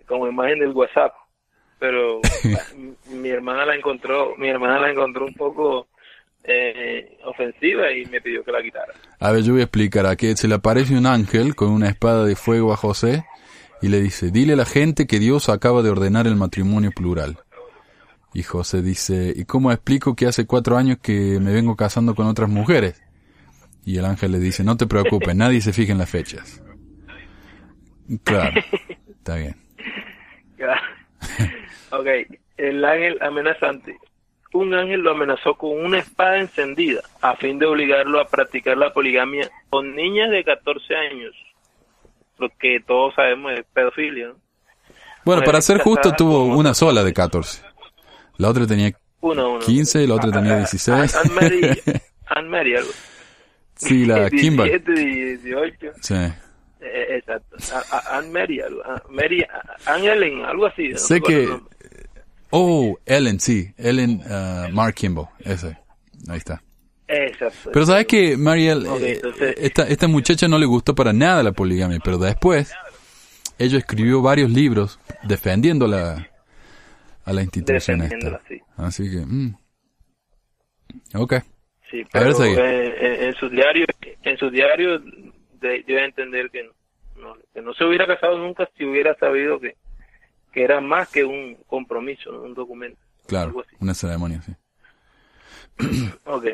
como 0.07 0.29
imagen 0.29 0.61
del 0.61 0.71
WhatsApp, 0.71 1.13
pero 1.79 2.21
mi, 3.11 3.29
hermana 3.29 3.67
la 3.67 3.75
encontró, 3.75 4.35
mi 4.39 4.49
hermana 4.49 4.81
la 4.81 4.91
encontró 4.93 5.27
un 5.27 5.35
poco 5.35 5.89
eh, 6.45 7.19
ofensiva 7.25 7.93
y 7.93 8.07
me 8.07 8.21
pidió 8.21 8.43
que 8.43 8.53
la 8.53 8.63
quitara. 8.63 8.95
A 9.19 9.33
ver, 9.33 9.43
yo 9.43 9.53
voy 9.53 9.61
a 9.61 9.65
explicar. 9.65 10.07
Aquí 10.07 10.35
se 10.37 10.49
le 10.49 10.55
aparece 10.55 10.97
un 10.97 11.07
ángel 11.07 11.55
con 11.55 11.71
una 11.71 11.89
espada 11.89 12.25
de 12.25 12.35
fuego 12.37 12.73
a 12.73 12.77
José 12.77 13.25
y 13.83 13.89
le 13.89 14.01
dice, 14.01 14.31
dile 14.31 14.55
a 14.55 14.57
la 14.57 14.65
gente 14.65 15.07
que 15.07 15.19
Dios 15.19 15.49
acaba 15.51 15.83
de 15.83 15.91
ordenar 15.91 16.27
el 16.27 16.37
matrimonio 16.37 16.93
plural. 16.93 17.37
Y 18.33 18.43
José 18.43 18.83
dice, 18.83 19.33
¿y 19.35 19.45
cómo 19.45 19.73
explico 19.73 20.15
que 20.15 20.27
hace 20.27 20.47
cuatro 20.47 20.77
años 20.77 20.99
que 20.99 21.39
me 21.41 21.53
vengo 21.53 21.75
casando 21.75 22.15
con 22.15 22.27
otras 22.27 22.49
mujeres? 22.49 23.03
Y 23.85 23.99
el 23.99 24.05
ángel 24.05 24.33
le 24.33 24.39
dice, 24.39 24.63
no 24.63 24.77
te 24.77 24.87
preocupes, 24.87 25.35
nadie 25.35 25.61
se 25.61 25.73
fija 25.73 25.93
en 25.93 25.99
las 25.99 26.11
fechas. 26.11 26.63
Claro, 28.25 28.61
está 29.09 29.37
bien. 29.37 29.57
ok, 31.91 32.07
el 32.57 32.85
ángel 32.85 33.19
amenazante. 33.21 33.97
Un 34.53 34.75
ángel 34.75 35.01
lo 35.01 35.13
amenazó 35.13 35.55
con 35.55 35.85
una 35.85 35.99
espada 35.99 36.39
encendida 36.39 37.03
a 37.23 37.37
fin 37.37 37.59
de 37.59 37.67
obligarlo 37.67 38.21
a 38.21 38.27
practicar 38.27 38.77
la 38.77 38.93
poligamia 38.93 39.49
con 39.71 39.95
niñas 39.95 40.31
de 40.31 40.43
14 40.43 40.97
años. 40.97 41.35
Lo 42.39 42.49
que 42.59 42.81
todos 42.85 43.15
sabemos 43.15 43.53
es 43.53 43.65
pedofilia. 43.73 44.29
¿no? 44.29 44.35
Bueno, 45.25 45.43
para 45.43 45.61
ser 45.61 45.79
justo 45.79 46.13
tuvo 46.17 46.45
una 46.45 46.75
sola 46.75 47.05
de 47.05 47.13
14. 47.13 47.70
La 48.41 48.49
otra 48.49 48.67
tenía 48.67 48.93
Uno, 49.21 49.51
uno. 49.55 49.61
15 49.61 50.03
y 50.03 50.07
la 50.07 50.15
otra 50.15 50.31
tenía 50.33 50.57
16. 50.59 51.15
Anne 51.17 51.31
Mary, 51.35 51.61
Anne 52.27 52.49
Mary, 52.49 52.77
algo. 52.77 52.91
Sí, 53.77 54.05
la 54.07 54.29
Kimball. 54.31 54.69
17, 54.69 55.39
18. 55.43 55.87
Sí. 56.01 56.15
Eh, 56.15 57.17
exacto. 57.19 57.57
A- 57.75 57.97
a- 57.97 58.19
Anne 58.19 58.31
Mary, 58.31 58.61
algo. 58.61 58.83
Ah, 58.85 59.03
Mary, 59.11 59.45
Anne 59.87 60.07
Ellen, 60.13 60.45
algo 60.45 60.67
así. 60.67 60.89
no 60.89 60.99
Sé 60.99 61.21
que... 61.21 61.49
Oh, 62.51 62.99
Ellen, 63.07 63.39
sí. 63.41 63.73
Ellen 63.77 64.23
ah, 64.29 64.69
Mark 64.73 64.95
Kimball. 64.95 65.29
Ese. 65.41 65.77
Ahí 66.29 66.39
está. 66.39 66.63
Exacto. 67.07 67.71
Pero 67.73 67.87
sabes 67.87 68.07
que, 68.07 68.37
Mariel, 68.37 68.87
Ok, 68.87 69.01
eh, 69.01 69.13
entonces- 69.15 69.55
esta, 69.59 69.83
esta 69.89 70.09
muchacha 70.09 70.49
no 70.49 70.59
le 70.59 70.67
gustó 70.67 70.95
para 70.95 71.13
nada 71.13 71.43
la 71.43 71.53
poligamia, 71.53 71.99
pero 72.05 72.19
después 72.19 72.73
ella 73.59 73.79
escribió 73.79 74.23
varios 74.23 74.51
libros 74.51 74.99
defendiendo 75.25 75.87
la, 75.87 76.30
a 77.25 77.33
la 77.33 77.43
institución 77.43 78.03
esta. 78.03 78.41
Sí. 78.49 78.61
Así 78.77 79.11
que, 79.11 79.19
mm. 79.27 79.55
ok. 81.17 81.35
Sí, 81.91 82.03
A 82.13 82.21
ver, 82.21 82.29
pero 82.29 82.33
sigue. 82.35 82.55
eh, 82.59 83.27
en, 83.29 83.35
sus 83.35 83.51
diarios, 83.51 83.87
en 84.23 84.37
sus 84.39 84.53
diarios 84.53 85.03
de, 85.61 85.83
dio 85.83 85.99
a 85.99 86.05
entender 86.05 86.51
que 86.51 86.71
no, 87.17 87.35
que 87.53 87.61
no 87.63 87.75
se 87.75 87.85
hubiera 87.85 88.07
casado 88.07 88.39
nunca 88.39 88.69
si 88.77 88.85
hubiera 88.85 89.15
sabido 89.17 89.59
que, 89.61 89.77
que 90.53 90.63
era 90.63 90.81
más 90.81 91.09
que 91.11 91.25
un 91.25 91.57
compromiso, 91.67 92.31
¿no? 92.33 92.43
un 92.43 92.55
documento. 92.55 92.99
Claro, 93.27 93.65
una 93.81 93.95
ceremonia, 93.95 94.41
sí. 94.43 94.53
Ok. 96.25 96.45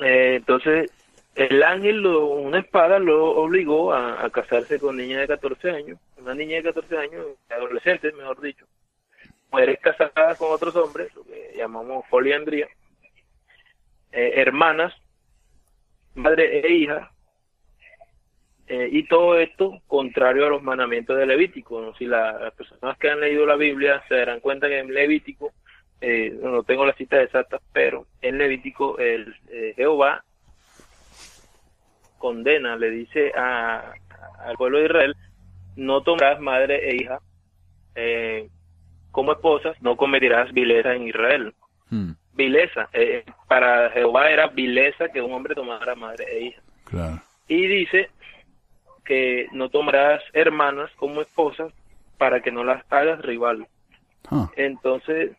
Eh, 0.00 0.34
entonces, 0.36 0.90
el 1.34 1.62
ángel, 1.62 1.98
lo- 2.02 2.26
una 2.26 2.58
espada, 2.60 2.98
lo 2.98 3.30
obligó 3.36 3.92
a, 3.92 4.24
a 4.24 4.30
casarse 4.30 4.78
con 4.78 4.96
niña 4.96 5.20
de 5.20 5.26
14 5.28 5.70
años, 5.70 5.98
una 6.18 6.34
niña 6.34 6.56
de 6.56 6.62
14 6.64 6.98
años, 6.98 7.26
adolescentes, 7.50 8.14
mejor 8.14 8.40
dicho, 8.40 8.66
mujeres 9.52 9.78
casadas 9.80 10.38
con 10.38 10.50
otros 10.50 10.74
hombres, 10.76 11.14
lo 11.14 11.24
que 11.24 11.52
llamamos 11.56 12.04
poliandría, 12.08 12.66
eh, 14.12 14.32
hermanas, 14.36 14.94
madre 16.14 16.60
e 16.66 16.72
hija, 16.72 17.10
eh, 18.66 18.88
y 18.90 19.06
todo 19.06 19.38
esto 19.38 19.80
contrario 19.86 20.46
a 20.46 20.50
los 20.50 20.62
mandamientos 20.62 21.18
de 21.18 21.26
Levítico. 21.26 21.94
Si 21.96 22.06
la- 22.06 22.32
las 22.40 22.54
personas 22.54 22.96
que 22.98 23.10
han 23.10 23.20
leído 23.20 23.44
la 23.44 23.56
Biblia 23.56 24.02
se 24.08 24.14
darán 24.16 24.40
cuenta 24.40 24.68
que 24.68 24.78
en 24.78 24.92
Levítico, 24.94 25.52
eh, 26.00 26.30
no 26.42 26.62
tengo 26.62 26.86
las 26.86 26.96
citas 26.96 27.22
exactas, 27.22 27.60
pero 27.72 28.06
en 28.22 28.38
Levítico 28.38 28.98
el 28.98 29.34
eh, 29.50 29.74
Jehová 29.76 30.24
condena, 32.18 32.76
le 32.76 32.90
dice 32.90 33.32
a, 33.36 33.92
al 34.40 34.56
pueblo 34.56 34.78
de 34.78 34.84
Israel, 34.86 35.16
no 35.76 36.02
tomarás 36.02 36.40
madre 36.40 36.88
e 36.90 36.96
hija 36.96 37.20
como 39.12 39.32
esposas, 39.32 39.80
no 39.80 39.96
cometerás 39.96 40.52
vileza 40.52 40.94
en 40.94 41.06
Israel. 41.08 41.54
Mm, 41.90 42.12
Vileza, 42.34 42.88
eh, 42.94 43.24
para 43.46 43.90
Jehová 43.90 44.30
era 44.30 44.46
vileza 44.48 45.10
que 45.10 45.20
un 45.20 45.32
hombre 45.32 45.54
tomara 45.54 45.94
madre 45.94 46.24
e 46.30 46.44
hija. 46.46 46.62
claro. 46.84 47.20
Y 47.46 47.66
dice 47.66 48.08
que 49.04 49.48
no 49.52 49.68
tomarás 49.68 50.22
hermanas 50.32 50.90
como 50.96 51.20
esposas 51.20 51.72
para 52.16 52.40
que 52.40 52.50
no 52.50 52.64
las 52.64 52.82
hagas 52.90 53.20
rival. 53.20 53.66
Ah, 54.30 54.50
Entonces, 54.56 55.36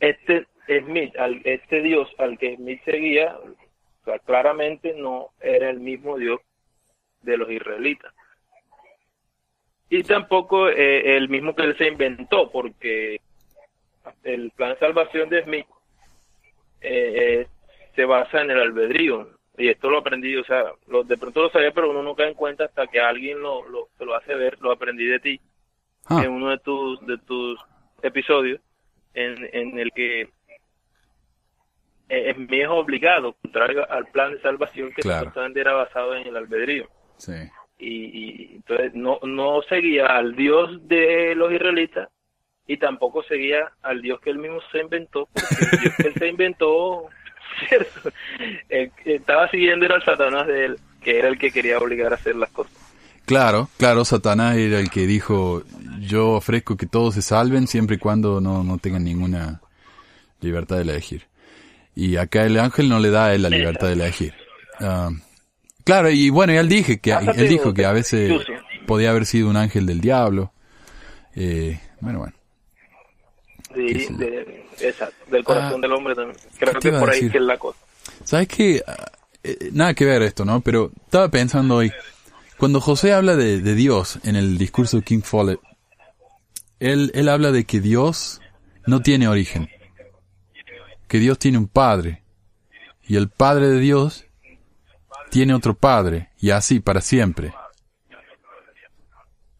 este 0.00 0.46
Smith, 0.66 1.16
al, 1.16 1.40
este 1.44 1.82
Dios 1.82 2.08
al 2.18 2.38
que 2.38 2.56
Smith 2.56 2.82
seguía, 2.84 3.36
claramente 4.24 4.94
no 4.96 5.28
era 5.40 5.70
el 5.70 5.80
mismo 5.80 6.16
Dios 6.16 6.40
de 7.22 7.36
los 7.36 7.50
israelitas. 7.50 8.12
Y 9.90 10.02
tampoco 10.02 10.68
eh, 10.68 11.16
el 11.16 11.28
mismo 11.28 11.54
que 11.54 11.62
él 11.62 11.76
se 11.78 11.86
inventó, 11.88 12.50
porque 12.50 13.20
el 14.24 14.50
plan 14.52 14.70
de 14.74 14.78
salvación 14.78 15.28
de 15.30 15.42
Smith 15.44 15.66
eh, 16.80 17.12
eh, 17.42 17.46
se 17.96 18.04
basa 18.04 18.40
en 18.42 18.50
el 18.50 18.60
albedrío. 18.60 19.30
Y 19.56 19.68
esto 19.68 19.90
lo 19.90 19.98
aprendí, 19.98 20.36
o 20.36 20.44
sea, 20.44 20.64
lo, 20.86 21.02
de 21.02 21.16
pronto 21.16 21.42
lo 21.42 21.50
sabía, 21.50 21.72
pero 21.72 21.90
uno 21.90 22.02
no 22.02 22.14
cae 22.14 22.28
en 22.28 22.34
cuenta 22.34 22.64
hasta 22.66 22.86
que 22.86 23.00
alguien 23.00 23.40
lo, 23.40 23.66
lo, 23.68 23.88
te 23.98 24.04
lo 24.04 24.14
hace 24.14 24.34
ver, 24.34 24.56
lo 24.60 24.70
aprendí 24.70 25.04
de 25.04 25.18
ti 25.18 25.40
ah, 26.06 26.22
en 26.24 26.30
uno 26.30 26.50
de 26.50 26.58
tus 26.58 27.04
de 27.06 27.18
tus 27.18 27.58
episodios 28.02 28.60
en, 29.14 29.48
en 29.52 29.78
el 29.80 29.90
que 29.92 30.28
eh, 32.08 32.34
me 32.36 32.62
es 32.62 32.68
obligado 32.68 33.32
contrario 33.42 33.90
al 33.90 34.06
plan 34.06 34.32
de 34.32 34.40
salvación 34.42 34.92
que 34.92 35.02
Claro. 35.02 35.18
supuestamente 35.20 35.60
era 35.60 35.72
basado 35.72 36.14
en 36.14 36.26
el 36.28 36.36
albedrío 36.36 36.88
sí. 37.16 37.32
Y, 37.78 37.88
y 37.88 38.50
entonces 38.56 38.94
no 38.94 39.18
no 39.22 39.62
seguía 39.68 40.06
al 40.06 40.34
Dios 40.34 40.86
de 40.88 41.34
los 41.34 41.52
israelitas 41.52 42.08
y 42.66 42.76
tampoco 42.76 43.22
seguía 43.22 43.72
al 43.82 44.02
Dios 44.02 44.20
que 44.20 44.30
él 44.30 44.38
mismo 44.38 44.60
se 44.72 44.80
inventó 44.80 45.28
el 45.34 46.06
él 46.06 46.14
se 46.14 46.28
inventó 46.28 47.06
cierto 47.68 48.10
estaba 48.68 49.48
siguiendo 49.50 49.86
era 49.86 49.96
el 49.96 50.04
Satanás 50.04 50.46
de 50.46 50.64
él 50.66 50.76
que 51.02 51.18
era 51.18 51.28
el 51.28 51.38
que 51.38 51.50
quería 51.50 51.78
obligar 51.78 52.12
a 52.12 52.16
hacer 52.16 52.36
las 52.36 52.50
cosas 52.50 52.88
Claro, 53.28 53.68
claro, 53.76 54.06
Satanás 54.06 54.56
era 54.56 54.80
el 54.80 54.88
que 54.88 55.06
dijo, 55.06 55.62
yo 56.00 56.30
ofrezco 56.30 56.78
que 56.78 56.86
todos 56.86 57.14
se 57.14 57.20
salven 57.20 57.66
siempre 57.66 57.96
y 57.96 57.98
cuando 57.98 58.40
no, 58.40 58.64
no 58.64 58.78
tengan 58.78 59.04
ninguna 59.04 59.60
libertad 60.40 60.76
de 60.76 60.82
elegir. 60.82 61.26
Y 61.94 62.16
acá 62.16 62.46
el 62.46 62.58
ángel 62.58 62.88
no 62.88 63.00
le 63.00 63.10
da 63.10 63.26
a 63.26 63.34
él 63.34 63.42
la 63.42 63.50
libertad 63.50 63.88
de 63.88 63.92
elegir. 63.92 64.32
Ah, 64.80 65.10
claro, 65.88 66.10
y 66.10 66.28
bueno, 66.30 66.52
él, 66.52 66.68
dije 66.68 66.98
que, 67.00 67.12
Hasta 67.14 67.30
él 67.32 67.36
te- 67.38 67.48
dijo 67.48 67.72
que 67.74 67.84
a 67.86 67.92
veces 67.92 68.32
podía 68.86 69.10
haber 69.10 69.24
sido 69.26 69.48
un 69.48 69.56
ángel 69.56 69.86
del 69.86 70.00
diablo. 70.00 70.52
Eh, 71.34 71.80
bueno, 72.00 72.18
bueno. 72.20 72.34
Sí, 73.74 74.06
de, 74.16 74.66
exacto, 74.80 75.30
del 75.30 75.44
corazón 75.44 75.78
Ah, 75.78 75.80
del 75.82 75.92
hombre 75.92 76.14
también. 76.14 76.36
Creo 76.58 76.74
¿qué 76.74 76.80
te 76.80 76.90
que 76.90 76.98
por 76.98 77.10
ahí 77.10 77.30
que 77.30 77.38
es 77.38 77.44
la 77.44 77.56
cosa. 77.58 77.78
¿Sabes 78.24 78.48
qué? 78.48 78.82
Ah, 78.86 79.10
eh, 79.42 79.70
nada 79.72 79.94
que 79.94 80.04
ver 80.04 80.22
esto, 80.22 80.44
¿no? 80.44 80.60
Pero 80.60 80.90
estaba 81.04 81.28
pensando 81.30 81.76
hoy, 81.76 81.90
cuando 82.58 82.80
José 82.80 83.12
habla 83.12 83.36
de, 83.36 83.60
de 83.60 83.74
Dios 83.74 84.18
en 84.24 84.36
el 84.36 84.58
discurso 84.58 84.96
de 84.98 85.02
King 85.04 85.20
Follett, 85.22 85.60
él, 86.80 87.10
él 87.14 87.28
habla 87.28 87.50
de 87.52 87.64
que 87.64 87.80
Dios 87.80 88.40
no 88.86 89.00
tiene 89.00 89.28
origen, 89.28 89.68
que 91.08 91.18
Dios 91.18 91.38
tiene 91.38 91.58
un 91.58 91.68
padre, 91.68 92.22
y 93.06 93.16
el 93.16 93.28
padre 93.28 93.68
de 93.68 93.80
Dios 93.80 94.26
tiene 95.30 95.54
otro 95.54 95.74
padre, 95.74 96.30
y 96.40 96.50
así 96.50 96.80
para 96.80 97.00
siempre. 97.00 97.52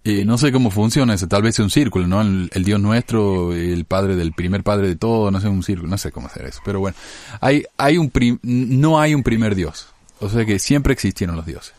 Y 0.04 0.24
no 0.24 0.38
sé 0.38 0.52
cómo 0.52 0.70
funciona 0.70 1.12
eso, 1.14 1.28
tal 1.28 1.42
vez 1.42 1.56
sea 1.56 1.64
un 1.64 1.70
círculo, 1.70 2.06
¿no? 2.06 2.22
El, 2.22 2.48
el 2.54 2.64
Dios 2.64 2.80
nuestro, 2.80 3.52
el 3.52 3.84
padre 3.84 4.16
del 4.16 4.32
primer 4.32 4.62
padre 4.62 4.88
de 4.88 4.96
todo, 4.96 5.30
no 5.30 5.40
sé, 5.40 5.48
un 5.48 5.62
círculo, 5.62 5.90
no 5.90 5.98
sé 5.98 6.12
cómo 6.12 6.28
hacer 6.28 6.46
eso. 6.46 6.60
Pero 6.64 6.80
bueno, 6.80 6.96
hay, 7.40 7.64
hay 7.76 7.98
un 7.98 8.08
prim- 8.08 8.38
no 8.42 9.00
hay 9.00 9.14
un 9.14 9.22
primer 9.22 9.54
Dios. 9.54 9.92
O 10.20 10.28
sea 10.30 10.46
que 10.46 10.58
siempre 10.58 10.92
existieron 10.94 11.36
los 11.36 11.44
dioses. 11.44 11.74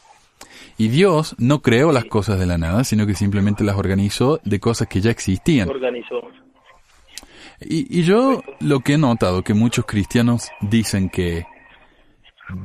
Y 0.77 0.89
Dios 0.89 1.35
no 1.39 1.61
creó 1.61 1.91
las 1.91 2.05
cosas 2.05 2.39
de 2.39 2.45
la 2.45 2.57
nada, 2.57 2.83
sino 2.83 3.07
que 3.07 3.15
simplemente 3.15 3.63
las 3.63 3.75
organizó 3.75 4.39
de 4.45 4.59
cosas 4.59 4.87
que 4.87 5.01
ya 5.01 5.11
existían. 5.11 5.67
Organizó. 5.67 6.21
Y, 7.59 7.99
y 7.99 8.03
yo 8.03 8.43
lo 8.59 8.79
que 8.81 8.93
he 8.93 8.97
notado, 8.97 9.43
que 9.43 9.53
muchos 9.53 9.85
cristianos 9.85 10.49
dicen 10.61 11.09
que 11.09 11.45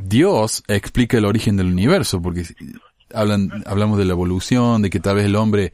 Dios 0.04 0.62
explica 0.68 1.18
el 1.18 1.24
origen 1.24 1.56
del 1.56 1.66
universo, 1.68 2.20
porque 2.22 2.44
hablan, 3.12 3.50
hablamos 3.66 3.98
de 3.98 4.04
la 4.04 4.12
evolución, 4.12 4.82
de 4.82 4.90
que 4.90 5.00
tal 5.00 5.16
vez 5.16 5.26
el 5.26 5.36
hombre 5.36 5.72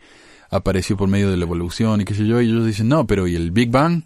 apareció 0.50 0.96
por 0.96 1.08
medio 1.08 1.30
de 1.30 1.36
la 1.36 1.44
evolución 1.44 2.00
y 2.00 2.04
qué 2.04 2.14
sé 2.14 2.26
yo, 2.26 2.40
y 2.40 2.46
ellos 2.46 2.66
dicen, 2.66 2.88
no, 2.88 3.06
pero 3.06 3.26
¿y 3.28 3.36
el 3.36 3.50
Big 3.52 3.70
Bang? 3.70 4.02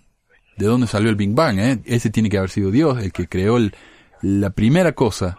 ¿De 0.56 0.66
dónde 0.66 0.86
salió 0.86 1.08
el 1.10 1.16
Big 1.16 1.34
Bang? 1.34 1.58
Eh? 1.58 1.78
Ese 1.84 2.10
tiene 2.10 2.28
que 2.28 2.38
haber 2.38 2.50
sido 2.50 2.70
Dios, 2.70 3.02
el 3.02 3.12
que 3.12 3.26
creó 3.26 3.56
el- 3.56 3.74
la 4.22 4.50
primera 4.50 4.92
cosa, 4.92 5.38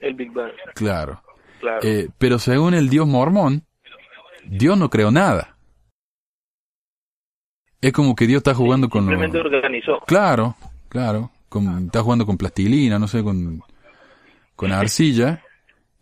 El 0.00 0.14
Big 0.14 0.32
Bang. 0.32 0.50
claro. 0.74 1.22
Claro. 1.60 1.80
Eh, 1.82 2.08
pero 2.18 2.38
según 2.38 2.72
el 2.74 2.88
Dios 2.88 3.06
mormón, 3.08 3.64
Dios 4.46 4.78
no 4.78 4.88
creó 4.90 5.10
nada. 5.10 5.56
Es 7.80 7.92
como 7.92 8.14
que 8.14 8.26
Dios 8.26 8.38
está 8.38 8.54
jugando 8.54 8.88
con... 8.88 9.04
lo- 9.06 9.10
Simplemente 9.10 9.38
organizó. 9.38 10.00
Claro, 10.06 10.56
claro. 10.88 11.30
Con, 11.48 11.86
está 11.86 12.02
jugando 12.02 12.26
con 12.26 12.36
plastilina, 12.36 12.98
no 12.98 13.08
sé, 13.08 13.22
con, 13.22 13.60
con 14.58 14.72
arcilla. 14.72 15.42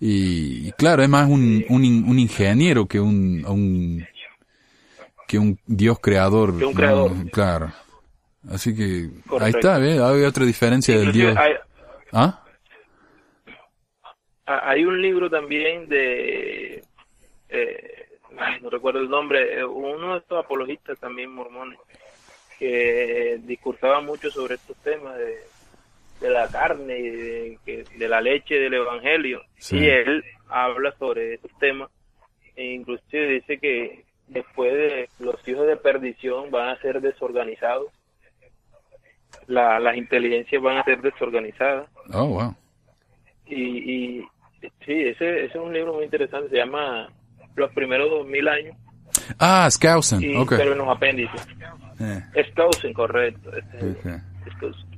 Y, 0.00 0.68
y 0.68 0.72
claro, 0.72 1.02
es 1.02 1.08
más 1.08 1.28
un, 1.28 1.64
un, 1.68 1.84
un 2.08 2.18
ingeniero 2.18 2.86
que 2.86 2.98
un, 2.98 3.44
un 3.46 4.06
que 5.28 5.38
un 5.38 5.58
dios 5.66 5.98
creador. 6.00 6.56
Que 6.58 6.64
un 6.64 6.72
¿no? 6.72 6.76
creador. 6.76 7.30
Claro. 7.30 7.72
Así 8.50 8.74
que 8.74 9.10
ahí 9.40 9.50
está, 9.50 9.78
¿ves? 9.78 10.00
Hay 10.00 10.22
otra 10.22 10.44
diferencia 10.44 10.98
del 10.98 11.12
dios. 11.12 11.36
hay, 11.36 11.52
¿Ah? 12.12 12.42
a- 14.46 14.70
hay 14.70 14.84
un 14.84 15.00
libro 15.02 15.28
también 15.28 15.88
de 15.88 16.82
eh, 17.48 18.08
ay, 18.38 18.60
no 18.62 18.70
recuerdo 18.70 19.00
el 19.00 19.08
nombre 19.10 19.58
eh, 19.58 19.64
uno 19.64 20.12
de 20.14 20.18
estos 20.20 20.44
apologistas 20.44 20.98
también 20.98 21.30
mormones 21.30 21.78
que 22.58 23.38
discursaba 23.44 24.00
mucho 24.00 24.30
sobre 24.30 24.54
estos 24.54 24.76
temas 24.78 25.16
de, 25.18 25.36
de 26.20 26.30
la 26.30 26.48
carne 26.48 26.98
y 26.98 27.10
de, 27.10 27.58
de 27.98 28.08
la 28.08 28.20
leche 28.20 28.54
del 28.54 28.74
evangelio 28.74 29.42
Sí. 29.58 29.78
y 29.78 29.86
él 29.86 30.24
habla 30.48 30.92
sobre 30.98 31.34
estos 31.34 31.50
temas 31.58 31.90
e 32.56 32.64
inclusive 32.72 33.28
dice 33.28 33.58
que 33.58 34.04
después 34.28 34.72
de 34.72 35.08
los 35.18 35.36
hijos 35.46 35.66
de 35.66 35.76
perdición 35.76 36.50
van 36.50 36.70
a 36.70 36.80
ser 36.80 37.00
desorganizados 37.00 37.92
la, 39.46 39.78
las 39.78 39.96
inteligencias 39.96 40.60
van 40.62 40.78
a 40.78 40.84
ser 40.84 41.00
desorganizadas 41.02 41.88
Oh, 42.12 42.26
wow. 42.26 42.54
y, 43.46 43.58
y 44.18 44.20
sí, 44.84 44.92
ese, 45.02 45.44
ese 45.44 45.46
es 45.46 45.54
un 45.56 45.72
libro 45.72 45.94
muy 45.94 46.04
interesante, 46.04 46.48
se 46.50 46.56
llama 46.56 47.08
Los 47.56 47.72
primeros 47.72 48.08
dos 48.10 48.26
mil 48.26 48.46
años, 48.48 48.76
Ah, 49.38 49.68
Skousen. 49.70 50.36
Ok. 50.36 50.54
pero 50.56 50.72
en 50.72 50.78
los 50.78 50.88
apéndices. 50.88 51.46
Eh, 52.00 52.44
Skousen, 52.50 52.92
correcto. 52.92 53.50
Este. 53.56 54.20
Skousen. 54.56 54.95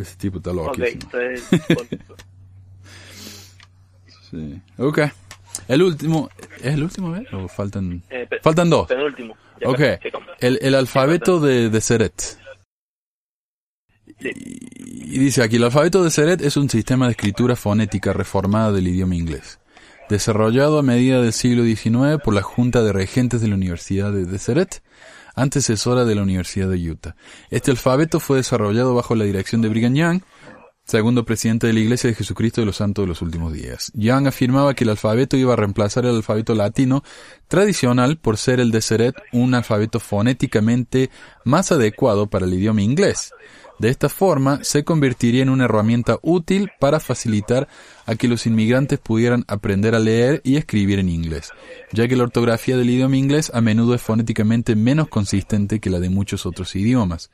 Ese 0.00 0.16
tipo 0.16 0.38
está 0.38 0.52
loquísimo. 0.52 1.10
Sí. 4.30 4.60
Ok. 4.78 5.00
El 5.68 5.82
último. 5.82 6.30
¿Es 6.58 6.74
el 6.74 6.82
último, 6.84 7.16
eh? 7.16 7.26
¿O 7.32 7.48
faltan? 7.48 8.02
eh, 8.10 8.28
Faltan 8.42 8.70
dos. 8.70 8.86
penúltimo. 8.86 9.36
Ya 9.60 9.68
Ok. 9.68 9.80
El, 10.38 10.58
el 10.62 10.74
alfabeto 10.74 11.40
de, 11.40 11.68
de 11.68 11.80
Seret. 11.80 12.38
Sí. 14.20 14.30
Y 14.32 15.18
dice 15.18 15.42
aquí, 15.42 15.56
el 15.56 15.64
alfabeto 15.64 16.04
de 16.04 16.10
Seret 16.10 16.40
es 16.42 16.56
un 16.56 16.70
sistema 16.70 17.06
de 17.06 17.12
escritura 17.12 17.56
fonética 17.56 18.12
reformada 18.12 18.70
del 18.70 18.86
idioma 18.86 19.16
inglés, 19.16 19.58
desarrollado 20.08 20.78
a 20.78 20.82
medida 20.82 21.20
del 21.20 21.32
siglo 21.32 21.64
XIX 21.64 22.22
por 22.22 22.34
la 22.34 22.42
Junta 22.42 22.82
de 22.84 22.92
Regentes 22.92 23.40
de 23.40 23.48
la 23.48 23.56
Universidad 23.56 24.12
de 24.12 24.26
Deseret, 24.26 24.82
antecesora 25.34 26.04
de 26.04 26.14
la 26.14 26.22
Universidad 26.22 26.68
de 26.68 26.90
Utah. 26.90 27.16
Este 27.50 27.70
alfabeto 27.70 28.20
fue 28.20 28.38
desarrollado 28.38 28.94
bajo 28.94 29.14
la 29.14 29.24
dirección 29.24 29.62
de 29.62 29.68
Brigham 29.68 29.94
Young, 29.94 30.22
segundo 30.84 31.24
presidente 31.24 31.66
de 31.66 31.72
la 31.72 31.80
Iglesia 31.80 32.10
de 32.10 32.16
Jesucristo 32.16 32.60
de 32.60 32.66
los 32.66 32.76
Santos 32.76 33.04
de 33.04 33.08
los 33.08 33.22
Últimos 33.22 33.52
Días. 33.52 33.92
Young 33.94 34.26
afirmaba 34.26 34.74
que 34.74 34.84
el 34.84 34.90
alfabeto 34.90 35.36
iba 35.36 35.52
a 35.52 35.56
reemplazar 35.56 36.04
el 36.04 36.16
alfabeto 36.16 36.54
latino 36.54 37.04
tradicional 37.46 38.18
por 38.18 38.36
ser 38.36 38.58
el 38.60 38.70
de 38.72 38.82
Seret 38.82 39.14
un 39.32 39.54
alfabeto 39.54 40.00
fonéticamente 40.00 41.10
más 41.44 41.70
adecuado 41.70 42.28
para 42.28 42.46
el 42.46 42.54
idioma 42.54 42.82
inglés. 42.82 43.32
De 43.80 43.88
esta 43.88 44.10
forma, 44.10 44.62
se 44.62 44.84
convertiría 44.84 45.42
en 45.42 45.48
una 45.48 45.64
herramienta 45.64 46.18
útil 46.20 46.68
para 46.78 47.00
facilitar 47.00 47.66
a 48.04 48.14
que 48.14 48.28
los 48.28 48.44
inmigrantes 48.44 48.98
pudieran 48.98 49.46
aprender 49.48 49.94
a 49.94 49.98
leer 49.98 50.42
y 50.44 50.56
escribir 50.56 50.98
en 50.98 51.08
inglés, 51.08 51.50
ya 51.90 52.06
que 52.06 52.14
la 52.14 52.24
ortografía 52.24 52.76
del 52.76 52.90
idioma 52.90 53.16
inglés 53.16 53.50
a 53.54 53.62
menudo 53.62 53.94
es 53.94 54.02
fonéticamente 54.02 54.76
menos 54.76 55.08
consistente 55.08 55.80
que 55.80 55.88
la 55.88 55.98
de 55.98 56.10
muchos 56.10 56.44
otros 56.44 56.76
idiomas. 56.76 57.30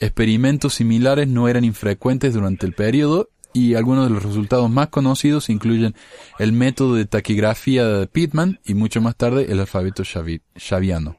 Experimentos 0.00 0.72
similares 0.72 1.28
no 1.28 1.48
eran 1.48 1.64
infrecuentes 1.66 2.32
durante 2.32 2.64
el 2.64 2.72
periodo 2.72 3.28
y 3.52 3.74
algunos 3.74 4.08
de 4.08 4.14
los 4.14 4.22
resultados 4.22 4.70
más 4.70 4.88
conocidos 4.88 5.50
incluyen 5.50 5.94
el 6.38 6.52
método 6.52 6.94
de 6.94 7.04
taquigrafía 7.04 7.86
de 7.86 8.06
Pittman 8.06 8.58
y 8.64 8.72
mucho 8.72 9.02
más 9.02 9.16
tarde 9.16 9.52
el 9.52 9.60
alfabeto 9.60 10.02
Xavi- 10.02 10.40
xaviano. 10.56 11.18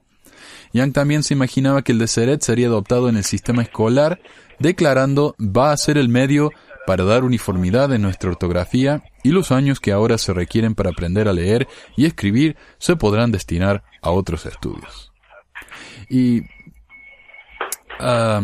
Young 0.73 0.91
también 0.91 1.23
se 1.23 1.33
imaginaba 1.33 1.83
que 1.83 1.93
el 1.93 1.99
de 1.99 2.07
Seret 2.07 2.41
sería 2.41 2.67
adoptado 2.67 3.07
en 3.07 3.15
el 3.15 3.23
sistema 3.23 3.61
escolar, 3.61 4.19
declarando 4.59 5.35
va 5.39 5.71
a 5.71 5.77
ser 5.77 5.97
el 5.97 6.09
medio 6.09 6.51
para 6.85 7.03
dar 7.03 7.23
uniformidad 7.23 7.91
en 7.93 8.01
nuestra 8.01 8.29
ortografía 8.29 9.03
y 9.23 9.29
los 9.29 9.51
años 9.51 9.79
que 9.79 9.91
ahora 9.91 10.17
se 10.17 10.33
requieren 10.33 10.75
para 10.75 10.91
aprender 10.91 11.27
a 11.27 11.33
leer 11.33 11.67
y 11.97 12.05
escribir 12.05 12.55
se 12.77 12.95
podrán 12.95 13.31
destinar 13.31 13.83
a 14.01 14.11
otros 14.11 14.45
estudios. 14.45 15.11
Y 16.09 16.43
ah, 17.99 18.41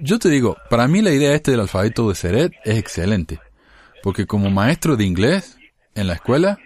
yo 0.00 0.18
te 0.18 0.28
digo, 0.28 0.56
para 0.68 0.88
mí 0.88 1.00
la 1.00 1.12
idea 1.12 1.34
este 1.34 1.52
del 1.52 1.60
alfabeto 1.60 2.08
de 2.08 2.14
Seret 2.14 2.52
es 2.64 2.78
excelente, 2.78 3.40
porque 4.02 4.26
como 4.26 4.50
maestro 4.50 4.96
de 4.96 5.04
inglés 5.04 5.56
en 5.94 6.06
la 6.06 6.14
escuela 6.14 6.58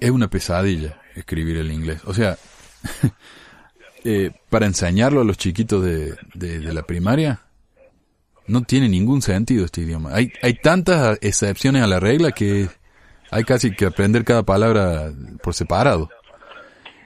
es 0.00 0.10
una 0.10 0.28
pesadilla 0.28 1.00
escribir 1.14 1.56
el 1.56 1.72
inglés. 1.72 2.02
O 2.04 2.12
sea, 2.12 2.36
eh, 4.04 4.30
para 4.50 4.66
enseñarlo 4.66 5.20
a 5.20 5.24
los 5.24 5.36
chiquitos 5.38 5.82
de, 5.82 6.14
de, 6.34 6.60
de 6.60 6.72
la 6.74 6.82
primaria, 6.82 7.40
no 8.46 8.62
tiene 8.62 8.88
ningún 8.88 9.22
sentido 9.22 9.64
este 9.64 9.80
idioma. 9.82 10.14
Hay, 10.14 10.32
hay 10.42 10.54
tantas 10.54 11.18
excepciones 11.22 11.82
a 11.82 11.86
la 11.86 11.98
regla 12.00 12.32
que 12.32 12.68
hay 13.30 13.44
casi 13.44 13.74
que 13.74 13.86
aprender 13.86 14.24
cada 14.24 14.42
palabra 14.42 15.10
por 15.42 15.54
separado. 15.54 16.10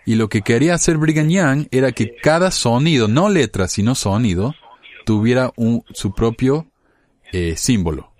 Y 0.05 0.15
lo 0.17 0.29
que 0.29 0.43
quería 0.43 0.75
hacer 0.75 0.97
Brigham 0.97 1.29
Young 1.29 1.69
era 1.71 1.93
que 1.93 2.17
cada 2.17 2.51
sonido, 2.51 3.09
no 3.09 3.29
letra, 3.29 3.69
sino 3.69 3.95
sonido, 3.95 4.55
tuviera 5.05 5.53
un, 5.57 5.85
su 5.93 6.15
propio 6.15 6.67
eh, 7.33 7.55
símbolo. 7.57 8.11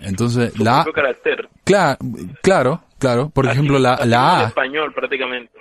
Entonces, 0.00 0.52
Su 0.54 0.64
la 0.64 0.84
propio 0.84 1.02
carácter. 1.02 1.48
Cla- 1.64 1.98
claro, 2.42 2.82
claro. 3.02 3.28
Por 3.30 3.46
Así- 3.46 3.52
ejemplo, 3.58 3.78
la, 3.78 3.96
la 4.04 4.04
en 4.04 4.44
A. 4.44 4.48
español 4.48 4.92
prácticamente. 4.94 5.52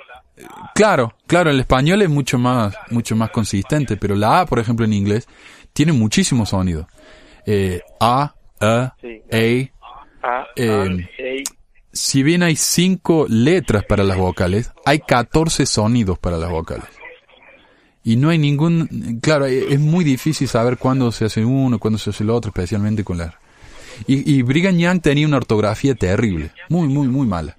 Claro, 0.73 1.13
claro, 1.27 1.49
el 1.51 1.59
español 1.59 2.01
es 2.01 2.09
mucho 2.09 2.37
más, 2.39 2.75
mucho 2.89 3.15
más 3.15 3.29
consistente, 3.31 3.97
pero 3.97 4.15
la 4.15 4.39
A, 4.41 4.45
por 4.45 4.59
ejemplo, 4.59 4.85
en 4.85 4.93
inglés, 4.93 5.27
tiene 5.73 5.91
muchísimos 5.91 6.49
sonidos. 6.49 6.87
Eh, 7.45 7.81
a, 7.99 8.33
A, 8.59 8.95
Sí. 9.01 9.21
A. 9.31 9.37
Eh, 9.37 9.71
A, 10.23 10.45
E, 10.55 11.43
Si 11.91 12.23
bien 12.23 12.41
hay 12.43 12.55
cinco 12.55 13.25
letras 13.27 13.83
para 13.85 14.03
las 14.03 14.17
vocales, 14.17 14.71
hay 14.85 14.99
14 14.99 15.65
sonidos 15.65 16.17
para 16.17 16.37
las 16.37 16.49
vocales. 16.49 16.85
Y 18.03 18.15
no 18.15 18.29
hay 18.29 18.37
ningún, 18.39 19.19
claro, 19.21 19.45
e- 19.45 19.73
es 19.73 19.79
muy 19.79 20.03
difícil 20.03 20.47
saber 20.47 20.77
cuándo 20.77 21.11
se 21.11 21.25
hace 21.25 21.43
uno, 21.45 21.77
cuándo 21.77 21.99
se 21.99 22.09
hace 22.11 22.23
el 22.23 22.29
otro, 22.31 22.49
especialmente 22.49 23.03
con 23.03 23.17
la... 23.19 23.37
Y, 24.07 24.33
y 24.37 24.41
Brigham 24.41 24.77
Young 24.77 25.01
tenía 25.01 25.27
una 25.27 25.37
ortografía 25.37 25.95
terrible, 25.95 26.51
muy, 26.69 26.87
muy, 26.87 27.07
muy 27.07 27.27
mala. 27.27 27.57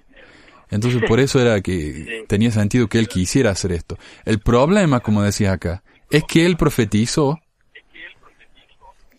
Entonces 0.69 1.03
por 1.07 1.19
eso 1.19 1.39
era 1.39 1.61
que 1.61 2.25
tenía 2.27 2.51
sentido 2.51 2.87
que 2.87 2.97
él 2.99 3.07
quisiera 3.07 3.51
hacer 3.51 3.71
esto. 3.73 3.97
El 4.25 4.39
problema, 4.39 5.01
como 5.01 5.21
decías 5.21 5.53
acá, 5.53 5.83
es 6.09 6.23
que 6.23 6.45
él 6.45 6.57
profetizó 6.57 7.39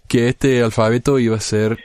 que 0.09 0.29
este 0.29 0.63
alfabeto 0.63 1.19
iba 1.19 1.37
a 1.37 1.41
ser 1.41 1.79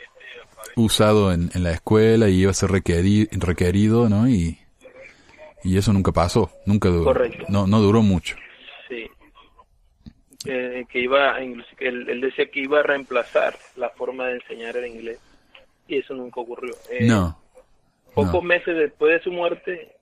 usado 0.75 1.31
en, 1.31 1.51
en 1.53 1.63
la 1.63 1.71
escuela 1.71 2.29
y 2.29 2.41
iba 2.41 2.51
a 2.51 2.53
ser 2.53 2.69
requeri- 2.69 3.27
requerido, 3.31 4.09
¿no? 4.09 4.27
Y, 4.29 4.57
y 5.63 5.77
eso 5.77 5.93
nunca 5.93 6.11
pasó, 6.11 6.51
nunca 6.65 6.89
duró, 6.89 7.05
Correcto. 7.05 7.45
no, 7.49 7.67
no 7.67 7.79
duró 7.81 8.01
mucho. 8.01 8.35
Eh, 10.45 10.85
que 10.89 10.99
iba, 10.99 11.37
él, 11.39 11.65
él 11.79 12.21
decía 12.21 12.49
que 12.49 12.61
iba 12.61 12.79
a 12.79 12.83
reemplazar 12.83 13.57
la 13.75 13.89
forma 13.89 14.27
de 14.27 14.35
enseñar 14.35 14.77
el 14.77 14.87
inglés 14.87 15.19
y 15.87 15.97
eso 15.97 16.13
nunca 16.13 16.39
ocurrió. 16.39 16.73
Eh, 16.89 17.05
No, 17.07 17.37
Pocos 18.13 18.33
no. 18.35 18.41
meses 18.43 18.75
después 18.77 19.11
de 19.13 19.23
su 19.23 19.31
muerte, 19.31 19.95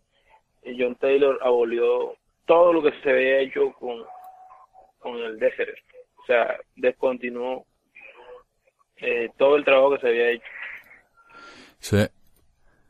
eh, 0.63 0.75
John 0.77 0.95
Taylor 0.95 1.39
abolió 1.41 2.15
todo 2.45 2.71
lo 2.73 2.83
que 2.83 2.91
se 3.01 3.09
había 3.09 3.39
hecho 3.39 3.71
con, 3.73 4.03
con 4.99 5.17
el 5.17 5.39
Deseret. 5.39 5.79
O 6.21 6.25
sea, 6.27 6.55
descontinuó 6.75 7.65
eh, 8.97 9.29
todo 9.38 9.55
el 9.55 9.65
trabajo 9.65 9.95
que 9.95 10.01
se 10.01 10.07
había 10.07 10.29
hecho. 10.31 10.45
Sí. 11.79 11.97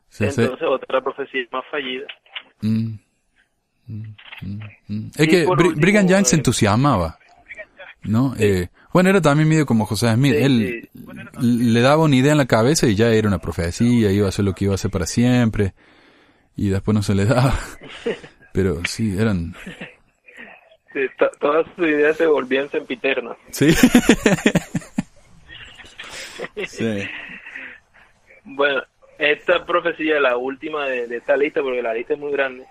Sí, 0.08 0.30
sí. 0.30 0.40
Entonces, 0.42 0.66
otra 0.68 1.00
profecía 1.00 1.46
más 1.52 1.64
fallida. 1.70 2.06
Mm. 2.60 2.94
Mm, 3.86 4.02
mm. 4.88 5.06
Es 5.16 5.20
Y 5.20 5.28
que 5.28 5.46
último, 5.46 5.72
Brigham 5.76 6.06
Young 6.08 6.24
se 6.24 6.36
eh, 6.36 6.38
entusiasmaba, 6.38 7.18
¿no? 8.02 8.34
Eh, 8.38 8.68
bueno, 8.92 9.10
era 9.10 9.20
también 9.20 9.48
medio 9.48 9.66
como 9.66 9.86
José 9.86 10.12
Smith. 10.14 10.34
Sí, 10.34 10.42
Él 10.42 10.88
le 11.74 11.80
daba 11.80 12.04
una 12.04 12.16
idea 12.16 12.32
en 12.32 12.38
la 12.38 12.46
cabeza 12.46 12.86
y 12.86 12.94
ya 12.94 13.08
era 13.10 13.28
una 13.28 13.38
profecía, 13.38 14.10
iba 14.12 14.26
a 14.26 14.28
hacer 14.30 14.44
lo 14.44 14.54
que 14.54 14.64
iba 14.64 14.74
a 14.74 14.76
hacer 14.76 14.90
para 14.90 15.06
siempre. 15.06 15.74
Y 16.56 16.70
después 16.70 16.94
no 16.94 17.02
se 17.02 17.14
le 17.14 17.24
daba. 17.26 17.54
Pero 18.52 18.82
sí, 18.86 19.16
eran... 19.18 19.54
Todas 21.38 21.66
sus 21.76 21.86
ideas 21.86 22.16
se 22.16 22.26
volvían 22.26 22.68
sempiternas. 22.70 23.36
Sí. 23.50 23.68
sí. 26.66 27.02
Bueno, 28.44 28.82
esta 29.18 29.64
profecía, 29.64 30.20
la 30.20 30.36
última 30.36 30.86
de, 30.86 31.06
de 31.06 31.16
esta 31.18 31.36
lista, 31.36 31.60
porque 31.62 31.82
la 31.82 31.94
lista 31.94 32.14
es 32.14 32.20
muy 32.20 32.32
grande, 32.32 32.64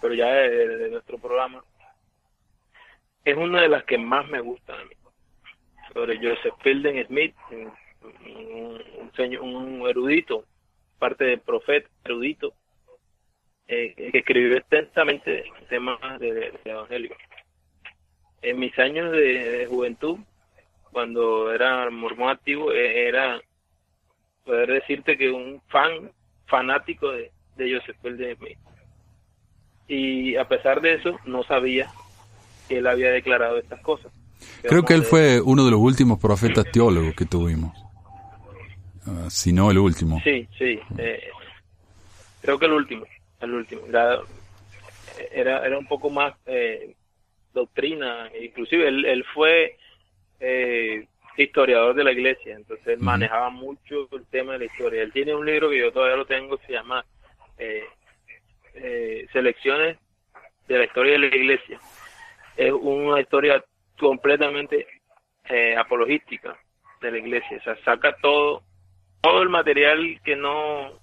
pero 0.00 0.14
ya 0.14 0.26
de, 0.26 0.48
de- 0.50 0.76
de 0.78 0.90
nuestro 0.90 1.18
programa, 1.18 1.62
es 3.24 3.36
una 3.36 3.62
de 3.62 3.68
las 3.68 3.84
que 3.84 3.98
más 3.98 4.28
me 4.28 4.40
gustan 4.40 4.80
a 4.80 4.84
mí. 4.84 4.94
Sobre 5.92 6.16
Joseph 6.16 6.54
Fielding 6.62 7.04
Smith, 7.06 7.34
un, 7.50 9.12
señor- 9.16 9.42
un 9.42 9.88
erudito, 9.88 10.44
parte 10.98 11.24
del 11.24 11.40
profeta 11.40 11.88
erudito, 12.04 12.52
eh, 13.66 13.94
que 13.94 14.18
escribió 14.18 14.56
extensamente 14.56 15.44
temas 15.68 15.98
de, 16.20 16.58
evangelio. 16.64 17.16
En 18.40 18.58
mis 18.58 18.78
años 18.78 19.12
de, 19.12 19.66
juventud, 19.68 20.18
cuando 20.92 21.52
era 21.52 21.90
mormón 21.90 22.30
activo, 22.30 22.72
eh, 22.72 23.08
era 23.08 23.40
poder 24.44 24.72
decirte 24.72 25.18
que 25.18 25.30
un 25.30 25.60
fan 25.68 26.10
fanático 26.46 27.10
de, 27.10 27.30
de 27.56 27.74
Joseph 27.74 27.96
Fielding 28.00 28.36
Smith. 28.36 28.58
Y 29.86 30.36
a 30.36 30.46
pesar 30.48 30.80
de 30.80 30.94
eso, 30.94 31.18
no 31.24 31.42
sabía 31.44 31.90
que 32.68 32.78
él 32.78 32.86
había 32.86 33.10
declarado 33.10 33.58
estas 33.58 33.80
cosas. 33.80 34.12
Creo 34.62 34.84
que 34.84 34.94
él 34.94 35.02
fue 35.02 35.40
uno 35.40 35.64
de 35.64 35.70
los 35.70 35.80
últimos 35.80 36.18
profetas 36.18 36.64
teólogos 36.70 37.14
que 37.14 37.24
tuvimos. 37.24 37.76
Ah, 39.06 39.28
si 39.30 39.52
no 39.52 39.70
el 39.70 39.78
último. 39.78 40.20
Sí, 40.22 40.46
sí. 40.56 40.78
eh, 40.98 41.30
creo 42.42 42.58
que 42.58 42.66
el 42.66 42.72
último. 42.72 43.04
El 43.40 43.54
último. 43.54 43.82
Era, 43.88 44.20
era, 45.32 45.66
era 45.66 45.78
un 45.78 45.86
poco 45.86 46.10
más 46.10 46.34
eh, 46.46 46.94
doctrina. 47.54 48.30
Inclusive 48.40 48.88
él, 48.88 49.04
él 49.04 49.24
fue 49.34 49.76
eh, 50.40 51.06
historiador 51.42 51.94
de 51.94 52.04
la 52.04 52.12
iglesia. 52.12 52.54
Entonces 52.56 52.86
él 52.86 52.98
manejaba 52.98 53.50
mucho 53.50 54.08
el 54.12 54.26
tema 54.26 54.52
de 54.52 54.60
la 54.60 54.64
historia. 54.66 55.02
Él 55.02 55.12
tiene 55.12 55.34
un 55.34 55.46
libro 55.46 55.70
que 55.70 55.78
yo 55.78 55.92
todavía 55.92 56.16
lo 56.16 56.26
tengo, 56.26 56.58
se 56.66 56.72
llama 56.72 57.04
eh, 57.58 57.84
eh, 58.74 59.26
Selecciones 59.32 59.98
de 60.66 60.78
la 60.78 60.84
historia 60.84 61.12
de 61.12 61.18
la 61.18 61.26
iglesia. 61.26 61.80
Es 62.58 62.72
una 62.72 63.20
historia 63.20 63.64
completamente 63.98 64.86
eh, 65.48 65.76
apologística 65.76 66.58
de 67.00 67.10
la 67.12 67.18
iglesia. 67.18 67.56
O 67.58 67.62
sea, 67.62 67.76
saca 67.84 68.16
todo, 68.20 68.62
todo 69.20 69.42
el 69.42 69.48
material 69.48 70.20
que 70.24 70.34
no 70.34 70.98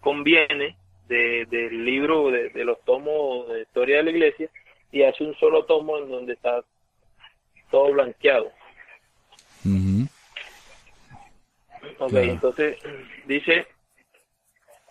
conviene 0.00 0.76
de- 1.08 1.44
del 1.50 1.84
libro, 1.84 2.30
de, 2.30 2.50
de 2.50 2.64
los 2.64 2.80
tomos 2.84 3.48
de 3.48 3.62
historia 3.62 3.96
de 3.96 4.02
la 4.04 4.10
iglesia, 4.12 4.48
y 4.92 5.02
hace 5.02 5.24
un 5.24 5.34
solo 5.38 5.64
tomo 5.64 5.98
en 5.98 6.08
donde 6.08 6.34
está 6.34 6.62
todo 7.72 7.92
blanqueado. 7.92 8.52
Ujú. 9.64 10.06
Ok, 11.98 12.10
Claro. 12.10 12.32
entonces 12.32 12.78
dice, 13.26 13.66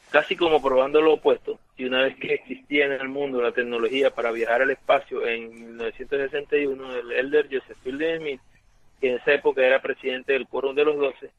casi 0.10 0.36
como 0.36 0.62
probando 0.62 1.02
lo 1.02 1.14
opuesto, 1.14 1.58
y 1.82 1.86
una 1.86 2.04
vez 2.04 2.16
que 2.18 2.36
existía 2.36 2.86
en 2.86 2.92
el 2.92 3.10
mundo 3.10 3.42
la 3.42 3.54
tecnología 3.54 4.12
para 4.12 4.32
viajar 4.32 4.62
al 4.62 4.70
espacio 4.70 5.26
en 5.26 5.52
1961, 5.52 6.96
el 6.96 7.12
elder 7.12 7.48
Joseph 7.52 7.76
Fielding 7.82 8.20
Smith, 8.20 8.42
que 9.00 9.10
en 9.10 9.16
esa 9.16 9.34
época 9.34 9.66
era 9.66 9.82
presidente 9.82 10.34
del 10.34 10.46
Quórum 10.46 10.76
de 10.76 10.86
los 10.86 10.96
Doce, 10.96 11.32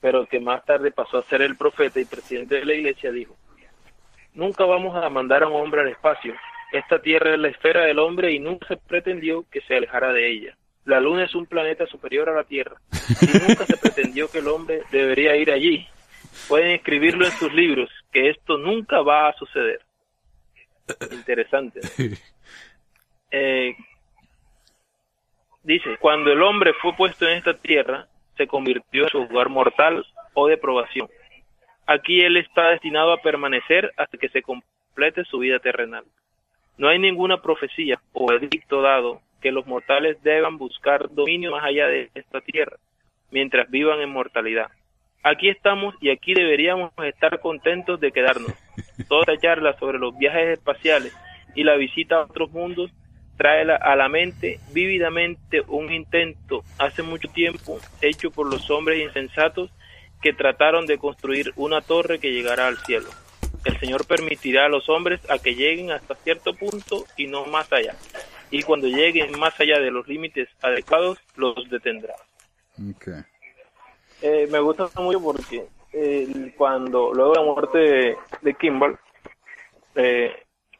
pero 0.00 0.24
que 0.24 0.40
más 0.40 0.64
tarde 0.64 0.92
pasó 0.92 1.18
a 1.18 1.24
ser 1.24 1.42
el 1.42 1.56
profeta 1.56 2.00
y 2.00 2.06
presidente 2.06 2.54
de 2.54 2.64
la 2.64 2.72
iglesia, 2.72 3.12
dijo, 3.12 3.36
nunca 4.32 4.64
vamos 4.64 4.96
a 4.96 5.10
mandar 5.10 5.42
a 5.42 5.48
un 5.48 5.60
hombre 5.60 5.82
al 5.82 5.88
espacio. 5.88 6.34
Esta 6.72 7.02
tierra 7.02 7.34
es 7.34 7.38
la 7.38 7.48
esfera 7.48 7.84
del 7.84 7.98
hombre 7.98 8.32
y 8.32 8.38
nunca 8.38 8.68
se 8.68 8.78
pretendió 8.78 9.44
que 9.50 9.60
se 9.60 9.76
alejara 9.76 10.10
de 10.14 10.26
ella. 10.26 10.56
La 10.86 11.00
luna 11.00 11.24
es 11.24 11.34
un 11.34 11.44
planeta 11.44 11.84
superior 11.86 12.30
a 12.30 12.34
la 12.34 12.44
Tierra 12.44 12.76
y 13.20 13.26
nunca 13.46 13.66
se 13.66 13.76
pretendió 13.76 14.30
que 14.30 14.38
el 14.38 14.48
hombre 14.48 14.84
debería 14.90 15.36
ir 15.36 15.50
allí. 15.50 15.86
Pueden 16.48 16.70
escribirlo 16.70 17.26
en 17.26 17.32
sus 17.32 17.52
libros, 17.52 17.90
que 18.16 18.30
esto 18.30 18.56
nunca 18.56 19.02
va 19.02 19.28
a 19.28 19.34
suceder. 19.34 19.80
Interesante. 21.12 21.80
¿no? 21.82 22.16
Eh, 23.30 23.76
dice, 25.64 25.98
cuando 25.98 26.32
el 26.32 26.40
hombre 26.42 26.72
fue 26.80 26.94
puesto 26.94 27.28
en 27.28 27.36
esta 27.36 27.52
tierra, 27.54 28.06
se 28.36 28.46
convirtió 28.46 29.02
en 29.02 29.08
su 29.10 29.18
hogar 29.18 29.50
mortal 29.50 30.06
o 30.32 30.46
de 30.46 30.56
probación. 30.56 31.08
Aquí 31.86 32.20
él 32.20 32.38
está 32.38 32.70
destinado 32.70 33.12
a 33.12 33.20
permanecer 33.20 33.92
hasta 33.98 34.16
que 34.16 34.30
se 34.30 34.42
complete 34.42 35.24
su 35.24 35.40
vida 35.40 35.58
terrenal. 35.58 36.04
No 36.78 36.88
hay 36.88 36.98
ninguna 36.98 37.42
profecía 37.42 38.00
o 38.12 38.32
edicto 38.32 38.80
dado 38.80 39.20
que 39.42 39.52
los 39.52 39.66
mortales 39.66 40.22
deban 40.22 40.56
buscar 40.56 41.10
dominio 41.10 41.50
más 41.50 41.64
allá 41.64 41.88
de 41.88 42.10
esta 42.14 42.40
tierra, 42.40 42.78
mientras 43.30 43.68
vivan 43.68 44.00
en 44.00 44.10
mortalidad. 44.10 44.70
Aquí 45.28 45.48
estamos 45.48 45.96
y 46.00 46.10
aquí 46.10 46.34
deberíamos 46.34 46.92
estar 47.04 47.40
contentos 47.40 47.98
de 47.98 48.12
quedarnos. 48.12 48.52
Toda 49.08 49.22
esta 49.22 49.36
charla 49.38 49.76
sobre 49.76 49.98
los 49.98 50.16
viajes 50.16 50.56
espaciales 50.56 51.12
y 51.56 51.64
la 51.64 51.74
visita 51.74 52.14
a 52.14 52.24
otros 52.26 52.52
mundos 52.52 52.92
trae 53.36 53.62
a 53.62 53.96
la 53.96 54.08
mente 54.08 54.60
vívidamente 54.72 55.62
un 55.66 55.92
intento 55.92 56.62
hace 56.78 57.02
mucho 57.02 57.28
tiempo 57.28 57.80
hecho 58.00 58.30
por 58.30 58.48
los 58.48 58.70
hombres 58.70 59.02
insensatos 59.02 59.72
que 60.22 60.32
trataron 60.32 60.86
de 60.86 60.96
construir 60.96 61.52
una 61.56 61.80
torre 61.80 62.20
que 62.20 62.30
llegara 62.30 62.68
al 62.68 62.78
cielo. 62.78 63.08
El 63.64 63.80
Señor 63.80 64.06
permitirá 64.06 64.66
a 64.66 64.68
los 64.68 64.88
hombres 64.88 65.20
a 65.28 65.38
que 65.40 65.56
lleguen 65.56 65.90
hasta 65.90 66.14
cierto 66.14 66.54
punto 66.54 67.04
y 67.16 67.26
no 67.26 67.46
más 67.46 67.72
allá. 67.72 67.96
Y 68.52 68.62
cuando 68.62 68.86
lleguen 68.86 69.36
más 69.40 69.58
allá 69.58 69.80
de 69.80 69.90
los 69.90 70.06
límites 70.06 70.48
adecuados, 70.62 71.18
los 71.34 71.68
detendrá. 71.68 72.14
Ok. 72.78 73.08
Eh, 74.20 74.46
me 74.50 74.60
gusta 74.60 74.90
mucho 74.96 75.20
porque 75.20 75.68
eh, 75.92 76.54
cuando 76.56 77.12
luego 77.12 77.32
de 77.32 77.40
la 77.40 77.46
muerte 77.46 77.78
de, 77.78 78.16
de 78.42 78.54
Kimball, 78.54 78.98
eh, 79.94 80.34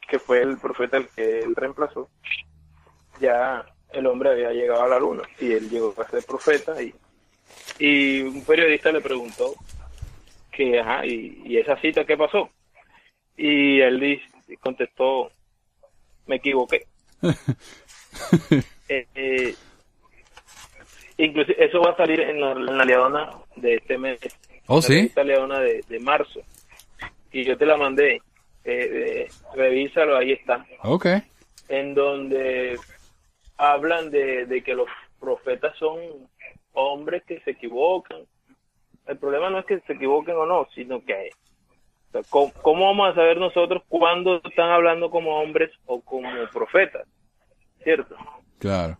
que 0.09 0.19
fue 0.19 0.41
el 0.41 0.57
profeta 0.57 0.97
el 0.97 1.09
que 1.09 1.43
él 1.43 1.55
reemplazó, 1.55 2.09
ya 3.21 3.65
el 3.91 4.05
hombre 4.07 4.31
había 4.31 4.51
llegado 4.51 4.83
a 4.83 4.87
la 4.87 4.99
luna 4.99 5.23
y 5.39 5.51
él 5.51 5.69
llegó 5.69 5.93
a 5.97 6.09
ser 6.09 6.23
profeta 6.23 6.81
y, 6.81 6.93
y 7.79 8.21
un 8.21 8.43
periodista 8.45 8.91
le 8.91 9.01
preguntó 9.01 9.55
que, 10.51 10.79
ajá, 10.79 11.05
y, 11.05 11.41
y 11.45 11.57
esa 11.57 11.79
cita 11.81 12.05
qué 12.05 12.17
pasó? 12.17 12.49
Y 13.35 13.79
él 13.81 13.99
dice- 13.99 14.57
contestó, 14.61 15.31
me 16.25 16.37
equivoqué. 16.37 16.85
Eh, 18.89 19.05
eh, 19.15 19.57
inclusive 21.17 21.63
eso 21.63 21.81
va 21.81 21.91
a 21.91 21.97
salir 21.97 22.19
en 22.21 22.39
la, 22.39 22.51
en 22.51 22.77
la 22.77 22.85
Leona 22.85 23.31
de 23.55 23.75
este 23.75 23.97
mes. 23.97 24.19
¿Oh, 24.67 24.81
sí? 24.81 24.95
revista 24.95 25.23
Leona 25.23 25.59
de, 25.59 25.83
de 25.87 25.99
marzo. 25.99 26.41
Y 27.31 27.43
yo 27.43 27.57
te 27.57 27.65
la 27.65 27.77
mandé. 27.77 28.21
Eh, 28.63 29.25
eh, 29.25 29.27
revísalo, 29.55 30.17
ahí 30.17 30.33
está. 30.33 30.65
Ok. 30.83 31.07
En 31.69 31.93
donde 31.93 32.77
hablan 33.57 34.11
de, 34.11 34.45
de 34.45 34.61
que 34.61 34.75
los 34.75 34.87
profetas 35.19 35.75
son 35.77 35.97
hombres 36.73 37.23
que 37.25 37.39
se 37.41 37.51
equivocan. 37.51 38.19
El 39.07 39.17
problema 39.17 39.49
no 39.49 39.59
es 39.59 39.65
que 39.65 39.79
se 39.81 39.93
equivoquen 39.93 40.35
o 40.35 40.45
no, 40.45 40.67
sino 40.75 41.03
que 41.03 41.29
O 42.09 42.11
sea, 42.11 42.21
¿cómo, 42.29 42.51
cómo 42.61 42.85
vamos 42.87 43.09
a 43.09 43.15
saber 43.15 43.37
nosotros 43.37 43.83
cuándo 43.87 44.41
están 44.43 44.69
hablando 44.69 45.09
como 45.09 45.39
hombres 45.39 45.71
o 45.85 46.01
como 46.01 46.29
profetas? 46.51 47.07
¿Cierto? 47.83 48.15
Claro. 48.59 48.97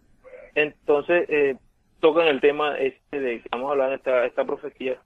Entonces, 0.55 1.29
eh, 1.29 1.55
tocan 1.99 2.27
el 2.27 2.39
tema 2.41 2.77
este 2.77 3.19
de 3.19 3.41
que 3.41 3.49
vamos 3.51 3.69
a 3.69 3.71
hablar 3.71 3.89
de 3.89 3.95
esta, 3.95 4.25
esta 4.25 4.45
profecía 4.45 5.01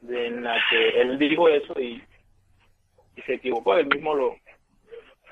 de, 0.00 0.26
en 0.26 0.42
la 0.44 0.56
que 0.70 1.00
él 1.00 1.18
dijo 1.18 1.48
eso 1.48 1.78
y, 1.80 2.02
y 3.16 3.22
se 3.22 3.34
equivocó, 3.34 3.76
él 3.76 3.86
mismo 3.86 4.14
lo, 4.14 4.36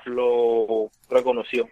lo 0.05 0.89
reconoció. 1.09 1.67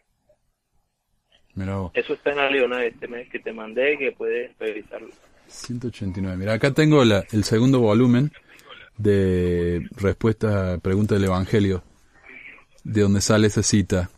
Mira. 1.53 1.89
Eso 1.93 2.13
está 2.13 2.31
en 2.31 2.37
la 2.37 2.49
leona 2.51 2.77
de 2.79 2.87
este 2.87 3.07
mes 3.07 3.27
que 3.29 3.39
te 3.39 3.51
mandé, 3.51 3.97
que 3.97 4.11
puedes 4.11 4.55
revisarlo. 4.59 5.09
189. 5.47 6.37
Mira, 6.37 6.53
acá 6.53 6.73
tengo 6.73 7.03
la- 7.03 7.25
el 7.31 7.43
segundo 7.43 7.79
volumen 7.79 8.31
de 8.97 9.87
respuesta 9.95 10.73
a 10.73 10.77
pregunta 10.77 11.15
del 11.15 11.25
Evangelio, 11.25 11.83
de 12.83 13.01
donde 13.01 13.21
sale 13.21 13.47
esa 13.47 13.63
cita. 13.63 14.09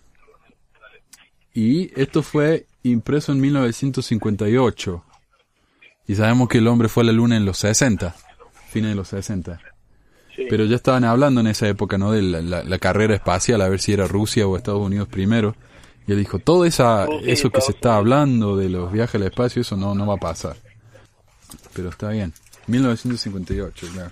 Y 1.54 1.92
esto 2.00 2.24
fue 2.24 2.66
impreso 2.84 3.32
en 3.32 3.42
1958. 3.42 5.04
Y 6.08 6.16
sabemos 6.16 6.50
que 6.50 6.58
el 6.60 6.68
hombre 6.68 6.90
fue 6.90 7.04
a 7.04 7.08
la 7.08 7.12
luna 7.12 7.38
en 7.38 7.46
los 7.46 7.58
60, 7.60 8.16
fines 8.70 8.90
de 8.92 8.96
los 8.96 9.08
60. 9.10 9.60
Sí. 10.36 10.46
Pero 10.50 10.66
ya 10.66 10.76
estaban 10.76 11.04
hablando 11.04 11.42
en 11.42 11.48
esa 11.48 11.68
época, 11.68 11.98
¿no? 11.98 12.12
De 12.12 12.22
la, 12.22 12.42
la- 12.42 12.64
la 12.64 12.80
carrera 12.80 13.14
espacial, 13.16 13.62
a 13.62 13.70
ver 13.70 13.80
si 13.80 13.94
era 13.94 14.08
Rusia 14.08 14.48
o 14.48 14.58
Estados 14.58 14.82
Unidos 14.86 15.08
primero. 15.08 15.56
Y 16.08 16.14
él 16.14 16.18
dijo, 16.20 16.40
todo 16.40 16.66
esa, 16.66 17.06
y 17.22 17.30
eso 17.30 17.52
que 17.52 17.62
se 17.62 17.72
está 17.74 17.96
hablando 17.96 18.58
de 18.58 18.70
los 18.70 18.92
viajes 18.92 19.16
al 19.16 19.24
espacio, 19.28 19.62
eso 19.62 19.76
no, 19.78 19.94
no 19.94 20.08
va 20.08 20.16
a 20.16 20.18
pasar. 20.18 20.56
Pero 21.74 21.90
está 21.90 22.10
bien. 22.10 22.34
1958, 22.68 23.88
claro. 23.94 24.12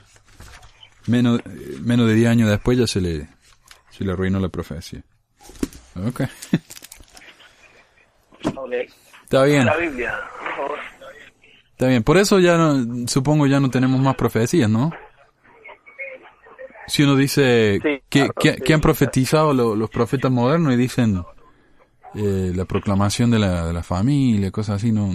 Menos, 1.07 1.41
menos 1.81 2.07
de 2.07 2.13
10 2.15 2.29
años 2.29 2.49
después 2.49 2.77
ya 2.77 2.85
se 2.85 3.01
le, 3.01 3.29
se 3.97 4.03
le 4.03 4.11
arruinó 4.11 4.39
la 4.39 4.49
profecía. 4.49 5.01
Ok. 6.05 6.21
Está 9.23 9.43
bien, 9.43 9.65
La 9.65 9.75
Biblia, 9.77 10.13
por 10.39 10.55
favor. 10.55 10.79
está 11.71 11.87
bien. 11.87 12.03
Por 12.03 12.17
eso 12.17 12.39
ya 12.39 12.57
no, 12.57 13.07
supongo 13.07 13.45
ya 13.47 13.59
no 13.59 13.69
tenemos 13.69 13.99
más 13.99 14.15
profecías, 14.15 14.69
¿no? 14.69 14.91
Si 16.87 17.03
uno 17.03 17.15
dice 17.17 17.79
Sí, 17.83 18.01
que, 18.09 18.19
claro, 18.19 18.33
que- 18.39 18.53
sí. 18.53 18.61
que 18.61 18.73
han 18.73 18.79
profetizado 18.81 19.53
lo- 19.53 19.75
los 19.75 19.89
profetas 19.89 20.31
modernos 20.31 20.73
y 20.73 20.77
dicen 20.77 21.23
eh, 22.15 22.53
la 22.55 22.63
proclamación 22.65 23.29
de 23.29 23.39
la, 23.39 23.67
de 23.67 23.73
la 23.73 23.83
familia, 23.83 24.49
cosas 24.51 24.77
así, 24.77 24.91
no, 24.93 25.11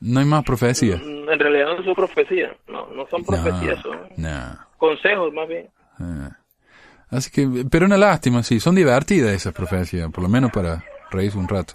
no 0.00 0.20
hay 0.20 0.26
más 0.26 0.42
profecías. 0.44 1.00
Mm, 1.00 1.28
En 1.30 1.38
realidad 1.38 1.76
no 1.76 1.84
son 1.84 1.94
profecías, 1.94 2.52
no, 2.66 2.86
no 2.88 3.06
son 3.08 3.22
profecías, 3.24 3.80
son 3.82 3.98
No, 4.16 4.58
consejos 4.78 5.32
más 5.34 5.46
bien. 5.46 5.68
Ah. 5.98 6.30
Así 7.10 7.30
que, 7.30 7.66
pero 7.70 7.84
una 7.86 7.98
lástima, 7.98 8.42
sí, 8.42 8.58
son 8.60 8.74
divertidas 8.74 9.32
esas 9.34 9.52
profecías, 9.52 10.10
por 10.10 10.22
lo 10.22 10.28
menos 10.30 10.50
para 10.50 10.82
reírse 11.10 11.36
un 11.36 11.46
rato. 11.48 11.74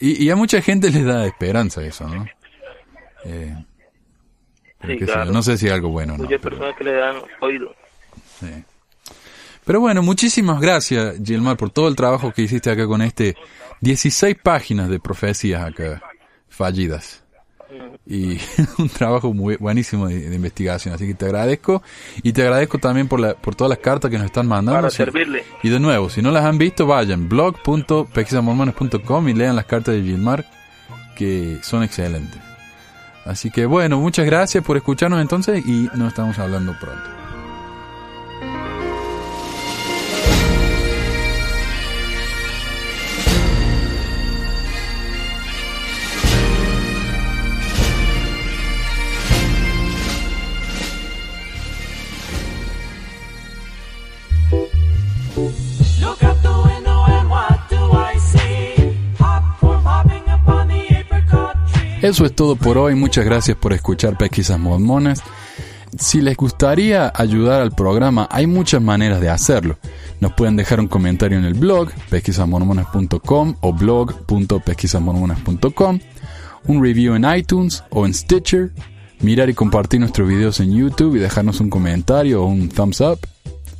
Y, 0.00 0.24
y 0.24 0.30
a 0.30 0.36
mucha 0.36 0.60
gente 0.62 0.90
les 0.90 1.04
da 1.04 1.26
esperanza 1.26 1.82
eso, 1.84 2.06
¿no? 2.08 2.26
Eh, 3.24 3.54
pero 4.80 4.92
Sí, 4.98 5.04
claro. 5.04 5.32
no 5.32 5.42
sé 5.42 5.56
si 5.56 5.66
es 5.66 5.72
algo 5.72 5.88
bueno 5.88 6.14
o 6.14 6.18
no. 6.18 6.24
Muchas 6.24 6.40
pero- 6.40 6.56
personas 6.56 6.76
que 6.78 6.84
le 6.84 6.92
dan 6.92 7.16
oído. 7.40 7.74
sí. 8.40 8.64
Pero 9.64 9.80
bueno, 9.80 10.02
muchísimas 10.02 10.62
gracias, 10.62 11.16
Gilmar, 11.22 11.58
por 11.58 11.68
todo 11.68 11.88
el 11.88 11.96
trabajo 11.96 12.32
que 12.32 12.40
hiciste 12.40 12.70
acá 12.70 12.86
con 12.86 13.02
este 13.02 13.36
16 13.82 14.36
páginas 14.42 14.88
de 14.88 14.98
profecías 14.98 15.62
acá 15.62 16.00
fallidas. 16.48 17.22
Y 18.06 18.38
un 18.78 18.88
trabajo 18.88 19.34
muy 19.34 19.56
buenísimo 19.56 20.08
de, 20.08 20.28
de 20.28 20.36
investigación. 20.36 20.94
Así 20.94 21.06
que 21.06 21.14
te 21.14 21.26
agradezco. 21.26 21.82
Y 22.22 22.32
te 22.32 22.42
agradezco 22.42 22.78
también 22.78 23.08
por, 23.08 23.20
la, 23.20 23.34
por 23.34 23.54
todas 23.54 23.68
las 23.68 23.78
cartas 23.78 24.10
que 24.10 24.18
nos 24.18 24.26
están 24.26 24.46
mandando. 24.46 24.80
Para 24.80 24.90
servirle. 24.90 25.44
Y 25.62 25.68
de 25.68 25.80
nuevo, 25.80 26.08
si 26.08 26.22
no 26.22 26.30
las 26.30 26.44
han 26.44 26.58
visto, 26.58 26.86
vayan 26.86 27.28
blog.pesquisamormones.com 27.28 29.28
y 29.28 29.34
lean 29.34 29.56
las 29.56 29.66
cartas 29.66 29.94
de 29.94 30.02
Gilmar, 30.02 30.46
que 31.16 31.58
son 31.62 31.82
excelentes. 31.82 32.40
Así 33.24 33.50
que 33.50 33.66
bueno, 33.66 34.00
muchas 34.00 34.24
gracias 34.24 34.64
por 34.64 34.78
escucharnos 34.78 35.20
entonces 35.20 35.66
y 35.66 35.90
nos 35.94 36.08
estamos 36.08 36.38
hablando 36.38 36.74
pronto. 36.80 37.17
Eso 62.08 62.24
es 62.24 62.34
todo 62.34 62.56
por 62.56 62.78
hoy. 62.78 62.94
Muchas 62.94 63.26
gracias 63.26 63.58
por 63.58 63.74
escuchar 63.74 64.16
Pesquisas 64.16 64.58
Mormonas. 64.58 65.22
Si 65.98 66.22
les 66.22 66.38
gustaría 66.38 67.12
ayudar 67.14 67.60
al 67.60 67.72
programa, 67.72 68.26
hay 68.30 68.46
muchas 68.46 68.80
maneras 68.80 69.20
de 69.20 69.28
hacerlo. 69.28 69.76
Nos 70.18 70.32
pueden 70.32 70.56
dejar 70.56 70.80
un 70.80 70.88
comentario 70.88 71.36
en 71.36 71.44
el 71.44 71.52
blog 71.52 71.90
pesquisasmormonas.com 72.08 73.56
o 73.60 73.72
blog.pesquisasmormonas.com, 73.74 75.98
un 76.66 76.82
review 76.82 77.14
en 77.14 77.26
iTunes 77.30 77.84
o 77.90 78.06
en 78.06 78.14
Stitcher, 78.14 78.72
mirar 79.20 79.50
y 79.50 79.54
compartir 79.54 80.00
nuestros 80.00 80.26
videos 80.26 80.60
en 80.60 80.74
YouTube 80.74 81.16
y 81.16 81.18
dejarnos 81.18 81.60
un 81.60 81.68
comentario 81.68 82.42
o 82.42 82.46
un 82.46 82.70
thumbs 82.70 83.02
up, 83.02 83.18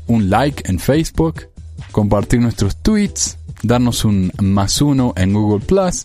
un 0.06 0.28
like 0.28 0.68
en 0.68 0.78
Facebook, 0.78 1.48
compartir 1.92 2.42
nuestros 2.42 2.76
tweets, 2.76 3.38
darnos 3.62 4.04
un 4.04 4.30
más 4.38 4.82
uno 4.82 5.14
en 5.16 5.32
Google 5.32 5.64
Plus, 5.64 6.04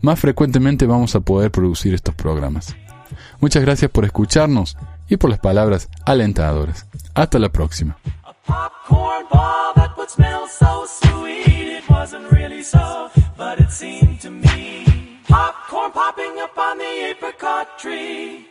más 0.00 0.20
frecuentemente 0.20 0.86
vamos 0.86 1.14
a 1.14 1.20
poder 1.20 1.50
producir 1.50 1.94
estos 1.94 2.14
programas. 2.14 2.76
Muchas 3.40 3.62
gracias 3.62 3.90
por 3.90 4.04
escucharnos 4.04 4.76
y 5.08 5.16
por 5.16 5.30
las 5.30 5.38
palabras 5.38 5.88
alentadoras. 6.04 6.86
Hasta 7.14 7.38
la 7.38 7.50
próxima. 7.50 7.96
Popcorn 15.26 15.92
popping 15.92 16.38
up 16.38 16.56
on 16.56 16.78
the 16.78 17.10
apricot 17.10 17.78
tree. 17.78 18.47